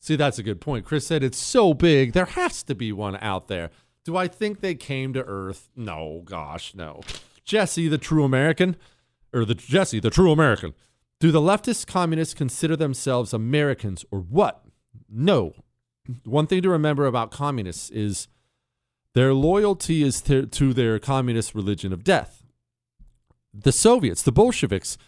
See, 0.00 0.14
that's 0.14 0.38
a 0.38 0.44
good 0.44 0.60
point. 0.60 0.84
Chris 0.84 1.04
said 1.06 1.24
it's 1.24 1.36
so 1.36 1.74
big, 1.74 2.12
there 2.12 2.26
has 2.26 2.62
to 2.64 2.76
be 2.76 2.92
one 2.92 3.16
out 3.16 3.48
there. 3.48 3.70
Do 4.04 4.16
I 4.16 4.28
think 4.28 4.60
they 4.60 4.76
came 4.76 5.12
to 5.14 5.24
Earth? 5.24 5.68
No, 5.74 6.22
gosh, 6.24 6.76
no. 6.76 7.00
Jesse, 7.44 7.88
the 7.88 7.98
true 7.98 8.22
American, 8.22 8.76
or 9.36 9.44
the 9.44 9.54
Jesse, 9.54 10.00
the 10.00 10.10
true 10.10 10.32
American. 10.32 10.74
Do 11.20 11.30
the 11.30 11.40
leftist 11.40 11.86
communists 11.86 12.34
consider 12.34 12.76
themselves 12.76 13.32
Americans 13.32 14.04
or 14.10 14.20
what? 14.20 14.64
No. 15.08 15.52
One 16.24 16.46
thing 16.46 16.62
to 16.62 16.70
remember 16.70 17.06
about 17.06 17.30
communists 17.30 17.90
is 17.90 18.28
their 19.14 19.34
loyalty 19.34 20.02
is 20.02 20.20
to, 20.22 20.46
to 20.46 20.72
their 20.72 20.98
communist 20.98 21.54
religion 21.54 21.92
of 21.92 22.04
death. 22.04 22.44
The 23.52 23.72
Soviets, 23.72 24.22
the 24.22 24.32
Bolsheviks, 24.32 24.98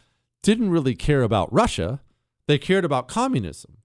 didn't 0.42 0.70
really 0.70 0.94
care 0.94 1.22
about 1.22 1.52
Russia, 1.52 2.00
they 2.46 2.58
cared 2.58 2.84
about 2.84 3.08
communism. 3.08 3.78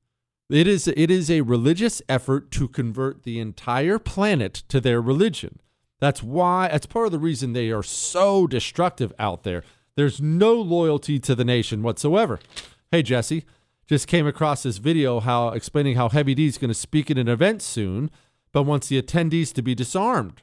It 0.49 0.67
is, 0.67 0.87
it 0.87 1.09
is 1.09 1.29
a 1.29 1.41
religious 1.41 2.01
effort 2.07 2.51
to 2.51 2.67
convert 2.67 3.23
the 3.23 3.39
entire 3.39 3.99
planet 3.99 4.53
to 4.69 4.79
their 4.79 5.01
religion. 5.01 5.59
That's 5.99 6.21
why, 6.21 6.67
that's 6.67 6.85
part 6.85 7.07
of 7.07 7.11
the 7.11 7.19
reason 7.19 7.53
they 7.53 7.71
are 7.71 7.83
so 7.83 8.45
destructive 8.45 9.13
out 9.17 9.43
there. 9.43 9.63
There's 9.95 10.21
no 10.21 10.53
loyalty 10.53 11.19
to 11.19 11.35
the 11.35 11.45
nation 11.45 11.83
whatsoever. 11.83 12.39
Hey, 12.91 13.03
Jesse, 13.03 13.45
just 13.87 14.07
came 14.07 14.25
across 14.25 14.63
this 14.63 14.77
video 14.77 15.19
how 15.19 15.49
explaining 15.49 15.95
how 15.95 16.09
Heavy 16.09 16.33
D 16.33 16.47
is 16.47 16.57
going 16.57 16.69
to 16.69 16.73
speak 16.75 17.11
at 17.11 17.17
an 17.17 17.27
event 17.27 17.61
soon, 17.61 18.09
but 18.51 18.63
wants 18.63 18.87
the 18.87 19.01
attendees 19.01 19.53
to 19.53 19.61
be 19.61 19.75
disarmed. 19.75 20.41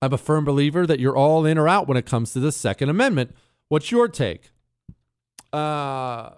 I'm 0.00 0.12
a 0.14 0.18
firm 0.18 0.44
believer 0.44 0.86
that 0.86 0.98
you're 0.98 1.16
all 1.16 1.44
in 1.44 1.58
or 1.58 1.68
out 1.68 1.86
when 1.86 1.98
it 1.98 2.06
comes 2.06 2.32
to 2.32 2.40
the 2.40 2.52
Second 2.52 2.88
Amendment. 2.88 3.34
What's 3.68 3.90
your 3.90 4.08
take? 4.08 4.50
Uh, 5.52 6.30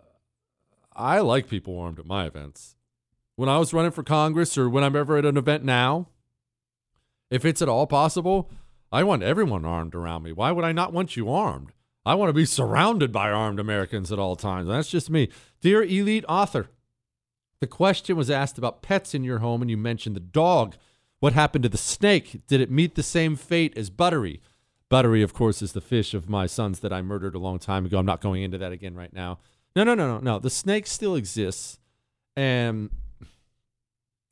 I 0.95 1.21
like 1.21 1.49
people 1.49 1.79
armed 1.79 2.01
at 2.01 2.07
my 2.07 2.27
events. 2.27 2.77
When 3.37 3.49
I 3.49 3.59
was 3.59 3.73
running 3.73 3.93
for 3.93 4.03
Congress 4.03 4.59
or 4.59 4.69
when 4.69 4.83
I'm 4.83 4.97
ever 4.97 5.17
at 5.17 5.25
an 5.25 5.37
event 5.37 5.65
now, 5.65 6.09
if 7.31 7.45
it's 7.45 7.63
at 7.63 7.69
all 7.69 7.87
possible, 7.87 8.51
I 8.91 9.05
want 9.05 9.23
everyone 9.23 9.65
armed 9.65 9.95
around 9.95 10.25
me. 10.25 10.33
Why 10.33 10.51
would 10.51 10.65
I 10.65 10.73
not 10.73 10.93
want 10.93 11.17
you 11.17 11.31
armed? 11.31 11.73
I 12.05 12.15
want 12.15 12.31
to 12.31 12.35
be 12.35 12.45
surrounded 12.45 13.13
by 13.13 13.31
armed 13.31 13.61
Americans 13.61 14.11
at 14.11 14.19
all 14.19 14.37
times. 14.37 14.69
That's 14.69 14.91
just 14.91 15.11
me. 15.11 15.29
Dear 15.61 15.83
elite 15.83 16.25
author, 16.29 16.69
the 17.61 17.67
question 17.67 18.17
was 18.17 18.31
asked 18.31 18.59
about 18.59 18.83
pets 18.83 19.15
in 19.15 19.23
your 19.23 19.39
home, 19.39 19.63
and 19.63 19.71
you 19.71 19.77
mentioned 19.77 20.17
the 20.17 20.21
dog. 20.21 20.75
What 21.21 21.33
happened 21.33 21.63
to 21.63 21.69
the 21.69 21.79
snake? 21.79 22.41
Did 22.49 22.61
it 22.61 22.71
meet 22.71 22.97
the 22.97 23.03
same 23.05 23.37
fate 23.37 23.79
as 23.79 23.91
Buttery? 23.91 24.41
Buttery, 24.89 25.23
of 25.23 25.33
course, 25.33 25.63
is 25.63 25.73
the 25.73 25.81
fish 25.81 26.13
of 26.13 26.29
my 26.29 26.47
sons 26.47 26.81
that 26.81 26.93
I 26.93 27.01
murdered 27.01 27.37
a 27.37 27.39
long 27.39 27.61
time 27.61 27.87
ago. 27.87 27.99
I'm 27.99 28.07
not 28.07 28.21
going 28.21 28.43
into 28.43 28.59
that 28.59 28.73
again 28.73 28.97
right 28.97 29.13
now. 29.13 29.39
No, 29.77 29.85
no, 29.85 29.95
no, 29.95 30.09
no, 30.09 30.19
no. 30.19 30.39
The 30.41 30.51
snake 30.51 30.89
still 30.89 31.15
exists. 31.15 31.79
And 32.37 32.91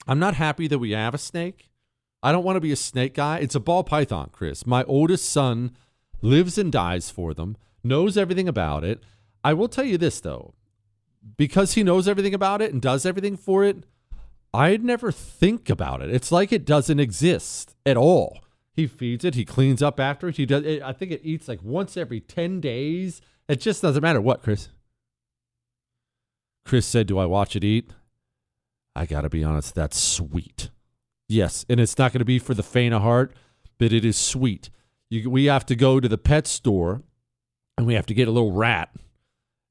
I'm 0.09 0.18
not 0.18 0.35
happy 0.35 0.66
that 0.66 0.79
we 0.79 0.91
have 0.91 1.14
a 1.14 1.18
snake. 1.18 1.71
I 2.23 2.33
don't 2.33 2.45
want 2.45 2.57
to 2.57 2.61
be 2.61 2.73
a 2.73 2.77
snake 2.77 3.14
guy. 3.14 3.39
It's 3.39 3.55
a 3.55 3.61
ball 3.61 3.85
python, 3.85 4.31
Chris. 4.33 4.66
My 4.66 4.83
oldest 4.85 5.31
son 5.31 5.71
lives 6.23 6.59
and 6.59 6.71
dies 6.73 7.11
for 7.11 7.35
them, 7.35 7.57
knows 7.83 8.16
everything 8.16 8.49
about 8.49 8.85
it. 8.85 9.03
I 9.43 9.55
will 9.55 9.68
tell 9.68 9.85
you 9.85 9.99
this, 9.99 10.21
though, 10.21 10.55
because 11.37 11.75
he 11.75 11.83
knows 11.83 12.09
everything 12.09 12.35
about 12.35 12.62
it 12.62 12.73
and 12.73 12.83
does 12.83 13.07
everything 13.07 13.37
for 13.37 13.64
it, 13.64 13.85
I'd 14.53 14.85
never 14.85 15.12
think 15.12 15.71
about 15.71 16.03
it. 16.03 16.11
It's 16.11 16.33
like 16.33 16.53
it 16.53 16.64
doesn't 16.64 17.01
exist 17.01 17.77
at 17.87 17.97
all. 17.97 18.41
He 18.73 18.87
feeds 18.87 19.25
it, 19.25 19.35
he 19.35 19.45
cleans 19.45 19.83
up 19.83 20.01
after 20.01 20.29
it. 20.29 20.37
He 20.37 20.47
does. 20.47 20.64
It, 20.64 20.83
I 20.83 20.93
think 20.93 21.12
it 21.12 21.21
eats 21.23 21.49
like 21.49 21.62
once 21.62 21.97
every 21.97 22.21
10 22.21 22.61
days. 22.61 23.21
It 23.49 23.61
just 23.61 23.83
doesn't 23.83 24.03
matter 24.03 24.21
what, 24.21 24.43
Chris. 24.43 24.68
Chris 26.64 26.87
said, 26.87 27.07
Do 27.07 27.18
I 27.18 27.27
watch 27.27 27.57
it 27.57 27.64
eat? 27.64 27.91
I 28.95 29.07
got 29.07 29.23
to 29.23 29.29
be 29.29 29.45
honest, 29.45 29.75
that's 29.75 29.99
sweet. 29.99 30.71
Yes, 31.29 31.64
and 31.68 31.79
it's 31.79 31.97
not 31.99 32.12
going 32.12 32.21
to 32.21 32.25
be 32.25 32.39
for 32.39 32.55
the 32.55 32.62
faint 32.62 32.95
of 32.95 33.03
heart, 33.03 33.33
but 33.79 33.93
it 33.93 34.05
is 34.05 34.16
sweet. 34.16 34.71
You, 35.11 35.29
we 35.29 35.45
have 35.47 35.67
to 35.67 35.77
go 35.77 36.01
to 36.01 36.09
the 36.09 36.19
pet 36.19 36.47
store 36.47 37.03
and 37.77 37.87
we 37.87 37.95
have 37.95 38.07
to 38.07 38.15
get 38.15 38.29
a 38.29 38.31
little 38.31 38.53
rat. 38.53 38.95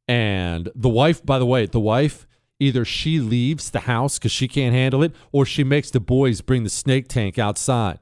And 0.07 0.69
the 0.75 0.89
wife, 0.89 1.25
by 1.25 1.39
the 1.39 1.45
way, 1.45 1.65
the 1.65 1.79
wife, 1.79 2.27
either 2.59 2.83
she 2.83 3.19
leaves 3.19 3.71
the 3.71 3.81
house 3.81 4.19
because 4.19 4.31
she 4.31 4.47
can't 4.47 4.75
handle 4.75 5.01
it 5.01 5.13
or 5.31 5.45
she 5.45 5.63
makes 5.63 5.89
the 5.89 5.99
boys 5.99 6.41
bring 6.41 6.63
the 6.63 6.69
snake 6.69 7.07
tank 7.07 7.39
outside. 7.39 7.99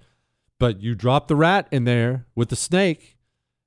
But 0.59 0.81
you 0.81 0.95
drop 0.95 1.27
the 1.27 1.35
rat 1.35 1.67
in 1.71 1.83
there 1.83 2.25
with 2.35 2.49
the 2.49 2.55
snake 2.55 3.17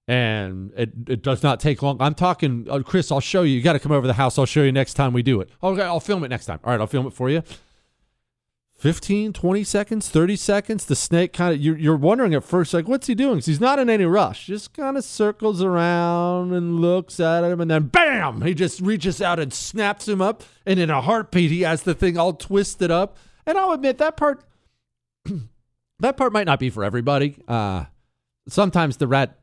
and 0.08 0.72
it, 0.76 0.90
it 1.06 1.22
does 1.22 1.44
not 1.44 1.60
take 1.60 1.82
long. 1.82 1.98
I'm 2.00 2.14
talking, 2.14 2.66
uh, 2.68 2.80
Chris, 2.80 3.12
I'll 3.12 3.20
show 3.20 3.42
you. 3.42 3.54
You 3.54 3.62
got 3.62 3.74
to 3.74 3.78
come 3.78 3.92
over 3.92 4.02
to 4.02 4.08
the 4.08 4.14
house. 4.14 4.38
I'll 4.38 4.46
show 4.46 4.62
you 4.62 4.72
next 4.72 4.94
time 4.94 5.12
we 5.12 5.22
do 5.22 5.40
it. 5.40 5.50
Okay, 5.62 5.82
I'll 5.82 6.00
film 6.00 6.24
it 6.24 6.28
next 6.28 6.46
time. 6.46 6.58
All 6.64 6.72
right, 6.72 6.80
I'll 6.80 6.88
film 6.88 7.06
it 7.06 7.12
for 7.12 7.30
you. 7.30 7.44
15, 8.80 9.34
20 9.34 9.62
seconds, 9.62 10.08
30 10.08 10.36
seconds. 10.36 10.86
The 10.86 10.96
snake 10.96 11.34
kind 11.34 11.52
of, 11.52 11.60
you're, 11.60 11.76
you're 11.76 11.96
wondering 11.96 12.32
at 12.32 12.42
first, 12.42 12.72
like, 12.72 12.88
what's 12.88 13.08
he 13.08 13.14
doing? 13.14 13.34
Because 13.34 13.44
he's 13.44 13.60
not 13.60 13.78
in 13.78 13.90
any 13.90 14.06
rush. 14.06 14.46
Just 14.46 14.72
kind 14.72 14.96
of 14.96 15.04
circles 15.04 15.62
around 15.62 16.54
and 16.54 16.80
looks 16.80 17.20
at 17.20 17.44
him, 17.44 17.60
and 17.60 17.70
then 17.70 17.88
bam, 17.88 18.40
he 18.40 18.54
just 18.54 18.80
reaches 18.80 19.20
out 19.20 19.38
and 19.38 19.52
snaps 19.52 20.08
him 20.08 20.22
up. 20.22 20.44
And 20.64 20.80
in 20.80 20.88
a 20.88 21.02
heartbeat, 21.02 21.50
he 21.50 21.60
has 21.60 21.82
the 21.82 21.92
thing 21.92 22.16
all 22.16 22.32
twisted 22.32 22.90
up. 22.90 23.18
And 23.44 23.58
I'll 23.58 23.72
admit 23.72 23.98
that 23.98 24.16
part, 24.16 24.44
that 25.98 26.16
part 26.16 26.32
might 26.32 26.46
not 26.46 26.58
be 26.58 26.70
for 26.70 26.82
everybody. 26.82 27.36
Uh, 27.46 27.84
sometimes 28.48 28.96
the 28.96 29.06
rat 29.06 29.40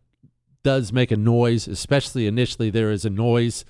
does 0.63 0.91
make 0.91 1.11
a 1.11 1.15
noise, 1.15 1.67
especially 1.67 2.25
initially, 2.25 2.71
there 2.71 2.89
is 2.89 3.05
a 3.05 3.11
noise, 3.11 3.65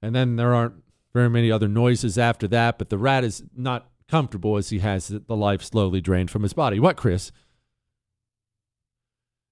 and 0.00 0.14
then 0.14 0.36
there 0.36 0.54
aren't 0.54 0.82
very 1.12 1.28
many 1.28 1.52
other 1.52 1.68
noises 1.68 2.16
after 2.16 2.48
that. 2.48 2.78
But 2.78 2.88
the 2.88 2.96
rat 2.96 3.22
is 3.22 3.42
not 3.54 3.89
comfortable 4.10 4.56
as 4.56 4.70
he 4.70 4.80
has 4.80 5.08
the 5.08 5.36
life 5.36 5.62
slowly 5.62 6.00
drained 6.00 6.30
from 6.30 6.42
his 6.42 6.52
body. 6.52 6.80
What, 6.80 6.96
Chris? 6.96 7.30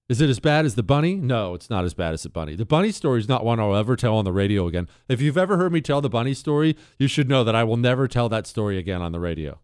Is 0.09 0.19
it 0.19 0.29
as 0.29 0.39
bad 0.39 0.65
as 0.65 0.75
the 0.75 0.83
bunny? 0.83 1.15
No, 1.15 1.53
it's 1.53 1.69
not 1.69 1.85
as 1.85 1.93
bad 1.93 2.13
as 2.13 2.23
the 2.23 2.29
bunny. 2.29 2.55
The 2.55 2.65
bunny 2.65 2.91
story 2.91 3.19
is 3.19 3.29
not 3.29 3.45
one 3.45 3.59
I'll 3.59 3.75
ever 3.75 3.95
tell 3.95 4.17
on 4.17 4.25
the 4.25 4.33
radio 4.33 4.67
again. 4.67 4.89
If 5.07 5.21
you've 5.21 5.37
ever 5.37 5.55
heard 5.57 5.71
me 5.71 5.81
tell 5.81 6.01
the 6.01 6.09
bunny 6.09 6.33
story, 6.33 6.75
you 6.97 7.07
should 7.07 7.29
know 7.29 7.43
that 7.43 7.55
I 7.55 7.63
will 7.63 7.77
never 7.77 8.07
tell 8.07 8.27
that 8.29 8.47
story 8.47 8.77
again 8.77 9.01
on 9.01 9.11
the 9.11 9.19
radio. 9.19 9.59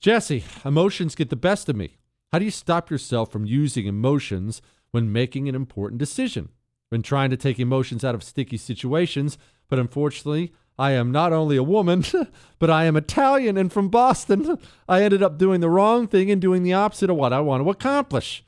Jesse, 0.00 0.44
emotions 0.64 1.14
get 1.14 1.28
the 1.28 1.36
best 1.36 1.68
of 1.68 1.76
me. 1.76 1.98
How 2.32 2.38
do 2.38 2.46
you 2.46 2.50
stop 2.50 2.90
yourself 2.90 3.30
from 3.30 3.44
using 3.44 3.86
emotions 3.86 4.62
when 4.92 5.12
making 5.12 5.48
an 5.48 5.54
important 5.54 5.98
decision? 5.98 6.48
When 6.88 7.02
trying 7.02 7.30
to 7.30 7.36
take 7.36 7.60
emotions 7.60 8.02
out 8.02 8.14
of 8.14 8.24
sticky 8.24 8.56
situations, 8.56 9.36
but 9.68 9.78
unfortunately, 9.78 10.52
I 10.80 10.92
am 10.92 11.12
not 11.12 11.34
only 11.34 11.58
a 11.58 11.62
woman, 11.62 12.06
but 12.58 12.70
I 12.70 12.86
am 12.86 12.96
Italian 12.96 13.58
and 13.58 13.70
from 13.70 13.90
Boston. 13.90 14.58
I 14.88 15.02
ended 15.02 15.22
up 15.22 15.36
doing 15.36 15.60
the 15.60 15.68
wrong 15.68 16.08
thing 16.08 16.30
and 16.30 16.40
doing 16.40 16.62
the 16.62 16.72
opposite 16.72 17.10
of 17.10 17.16
what 17.16 17.34
I 17.34 17.40
want 17.40 17.62
to 17.62 17.68
accomplish. 17.68 18.42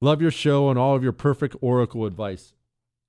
Love 0.00 0.22
your 0.22 0.30
show 0.30 0.70
and 0.70 0.78
all 0.78 0.96
of 0.96 1.02
your 1.02 1.12
perfect 1.12 1.54
oracle 1.60 2.06
advice. 2.06 2.54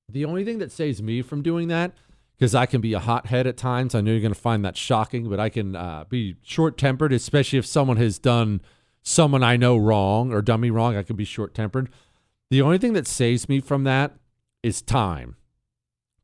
The 0.09 0.25
only 0.25 0.43
thing 0.43 0.57
that 0.57 0.73
saves 0.73 1.01
me 1.01 1.21
from 1.21 1.41
doing 1.41 1.69
that, 1.69 1.93
because 2.37 2.53
I 2.53 2.65
can 2.65 2.81
be 2.81 2.91
a 2.91 2.99
hothead 2.99 3.47
at 3.47 3.55
times, 3.55 3.95
I 3.95 4.01
know 4.01 4.11
you're 4.11 4.19
going 4.19 4.33
to 4.33 4.39
find 4.39 4.65
that 4.65 4.75
shocking, 4.75 5.29
but 5.29 5.39
I 5.39 5.47
can 5.47 5.73
uh, 5.73 6.03
be 6.09 6.35
short 6.43 6.77
tempered, 6.77 7.13
especially 7.13 7.57
if 7.57 7.65
someone 7.65 7.95
has 7.97 8.19
done 8.19 8.59
someone 9.01 9.43
I 9.43 9.55
know 9.55 9.77
wrong 9.77 10.33
or 10.33 10.41
done 10.41 10.59
me 10.59 10.71
wrong, 10.71 10.97
I 10.97 11.03
can 11.03 11.15
be 11.15 11.23
short 11.23 11.53
tempered. 11.53 11.89
The 12.49 12.61
only 12.61 12.79
thing 12.79 12.91
that 12.93 13.07
saves 13.07 13.47
me 13.47 13.61
from 13.61 13.85
that 13.85 14.17
is 14.61 14.81
time. 14.81 15.37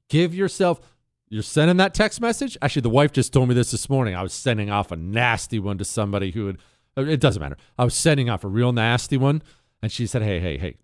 Give 0.10 0.36
yourself, 0.36 0.82
you're 1.30 1.44
sending 1.44 1.78
that 1.78 1.94
text 1.94 2.22
message. 2.22 2.58
Actually, 2.62 2.84
the 2.84 2.90
wife 2.90 3.12
just 3.12 3.34
told 3.34 3.50
me 3.50 3.56
this 3.56 3.72
this 3.72 3.90
morning. 3.90 4.16
I 4.16 4.24
was 4.24 4.34
sending 4.34 4.70
off 4.70 4.92
a 4.92 4.96
nasty 4.96 5.60
one 5.60 5.78
to 5.78 5.86
somebody 5.86 6.32
who 6.32 6.48
had, 6.48 6.58
uh, 6.98 7.06
it 7.06 7.20
doesn't 7.20 7.42
matter. 7.42 7.58
I 7.78 7.84
was 7.84 7.96
sending 7.96 8.30
off 8.30 8.44
a 8.44 8.48
real 8.48 8.72
nasty 8.72 9.18
one. 9.18 9.42
And 9.82 9.92
she 9.92 10.08
said, 10.08 10.24
hey, 10.24 10.40
hey, 10.40 10.58
hey, 10.58 10.78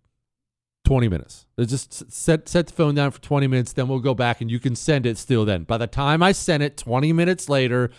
20 0.85 1.07
minutes. 1.07 1.47
Uh, 1.57 1.65
just 1.65 2.11
set 2.11 2.47
set 2.47 2.67
the 2.67 2.73
phone 2.73 2.95
down 2.95 3.11
for 3.11 3.21
20 3.21 3.47
minutes, 3.47 3.73
then 3.73 3.87
we'll 3.87 3.99
go 3.99 4.13
back 4.13 4.41
and 4.41 4.51
you 4.51 4.59
can 4.59 4.75
send 4.75 5.05
it 5.05 5.17
still 5.17 5.45
then. 5.45 5.63
By 5.63 5.77
the 5.77 5.87
time 5.87 6.21
I 6.21 6.31
sent 6.31 6.61
it 6.61 6.77
20 6.77 7.13
minutes 7.13 7.49
later, 7.49 7.89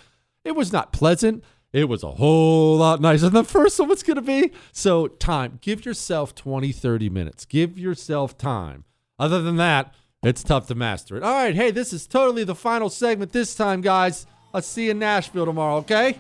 it 0.45 0.55
was 0.55 0.73
not 0.73 0.93
pleasant. 0.93 1.43
It 1.73 1.89
was 1.89 2.05
a 2.05 2.13
whole 2.13 2.77
lot 2.77 3.01
nicer 3.01 3.25
than 3.25 3.43
the 3.43 3.45
first 3.45 3.81
one 3.81 3.89
was 3.89 4.05
going 4.05 4.15
to 4.17 4.23
be. 4.23 4.53
So, 4.71 5.09
time. 5.09 5.59
Give 5.61 5.85
yourself 5.85 6.33
20, 6.33 6.71
30 6.71 7.11
minutes. 7.11 7.45
Give 7.45 7.77
yourself 7.77 8.39
time. 8.39 8.85
Other 9.19 9.43
than 9.43 9.57
that, 9.57 9.93
it's 10.25 10.43
tough 10.43 10.67
to 10.69 10.75
master 10.75 11.17
it. 11.17 11.23
All 11.23 11.33
right, 11.33 11.55
hey, 11.55 11.71
this 11.71 11.93
is 11.93 12.07
totally 12.07 12.45
the 12.45 12.55
final 12.55 12.89
segment 12.89 13.33
this 13.33 13.55
time, 13.55 13.81
guys. 13.81 14.27
Let's 14.53 14.67
see 14.67 14.87
you 14.87 14.93
in 14.93 14.99
Nashville 14.99 15.47
tomorrow, 15.47 15.77
okay? 15.77 16.19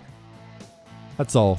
That's 1.16 1.36
all. 1.36 1.58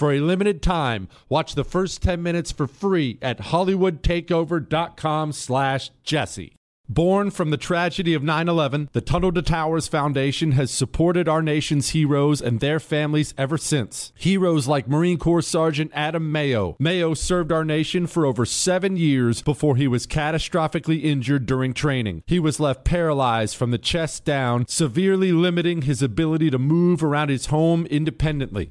For 0.00 0.14
a 0.14 0.20
limited 0.20 0.62
time, 0.62 1.08
watch 1.28 1.54
the 1.54 1.62
first 1.62 2.00
10 2.00 2.22
minutes 2.22 2.50
for 2.50 2.66
free 2.66 3.18
at 3.20 3.36
hollywoodtakeover.com 3.38 5.32
slash 5.32 5.90
jesse. 6.02 6.54
Born 6.88 7.30
from 7.30 7.50
the 7.50 7.58
tragedy 7.58 8.14
of 8.14 8.22
9 8.22 8.48
11, 8.48 8.88
the 8.94 9.02
Tunnel 9.02 9.30
to 9.32 9.42
Towers 9.42 9.88
Foundation 9.88 10.52
has 10.52 10.70
supported 10.70 11.28
our 11.28 11.42
nation's 11.42 11.90
heroes 11.90 12.40
and 12.40 12.60
their 12.60 12.80
families 12.80 13.34
ever 13.36 13.58
since. 13.58 14.14
Heroes 14.16 14.66
like 14.66 14.88
Marine 14.88 15.18
Corps 15.18 15.42
Sergeant 15.42 15.90
Adam 15.94 16.32
Mayo. 16.32 16.76
Mayo 16.78 17.12
served 17.12 17.52
our 17.52 17.66
nation 17.66 18.06
for 18.06 18.24
over 18.24 18.46
seven 18.46 18.96
years 18.96 19.42
before 19.42 19.76
he 19.76 19.86
was 19.86 20.06
catastrophically 20.06 21.04
injured 21.04 21.44
during 21.44 21.74
training. 21.74 22.22
He 22.26 22.38
was 22.38 22.58
left 22.58 22.86
paralyzed 22.86 23.54
from 23.54 23.70
the 23.70 23.76
chest 23.76 24.24
down, 24.24 24.64
severely 24.66 25.30
limiting 25.30 25.82
his 25.82 26.00
ability 26.00 26.48
to 26.52 26.58
move 26.58 27.04
around 27.04 27.28
his 27.28 27.46
home 27.46 27.84
independently. 27.84 28.70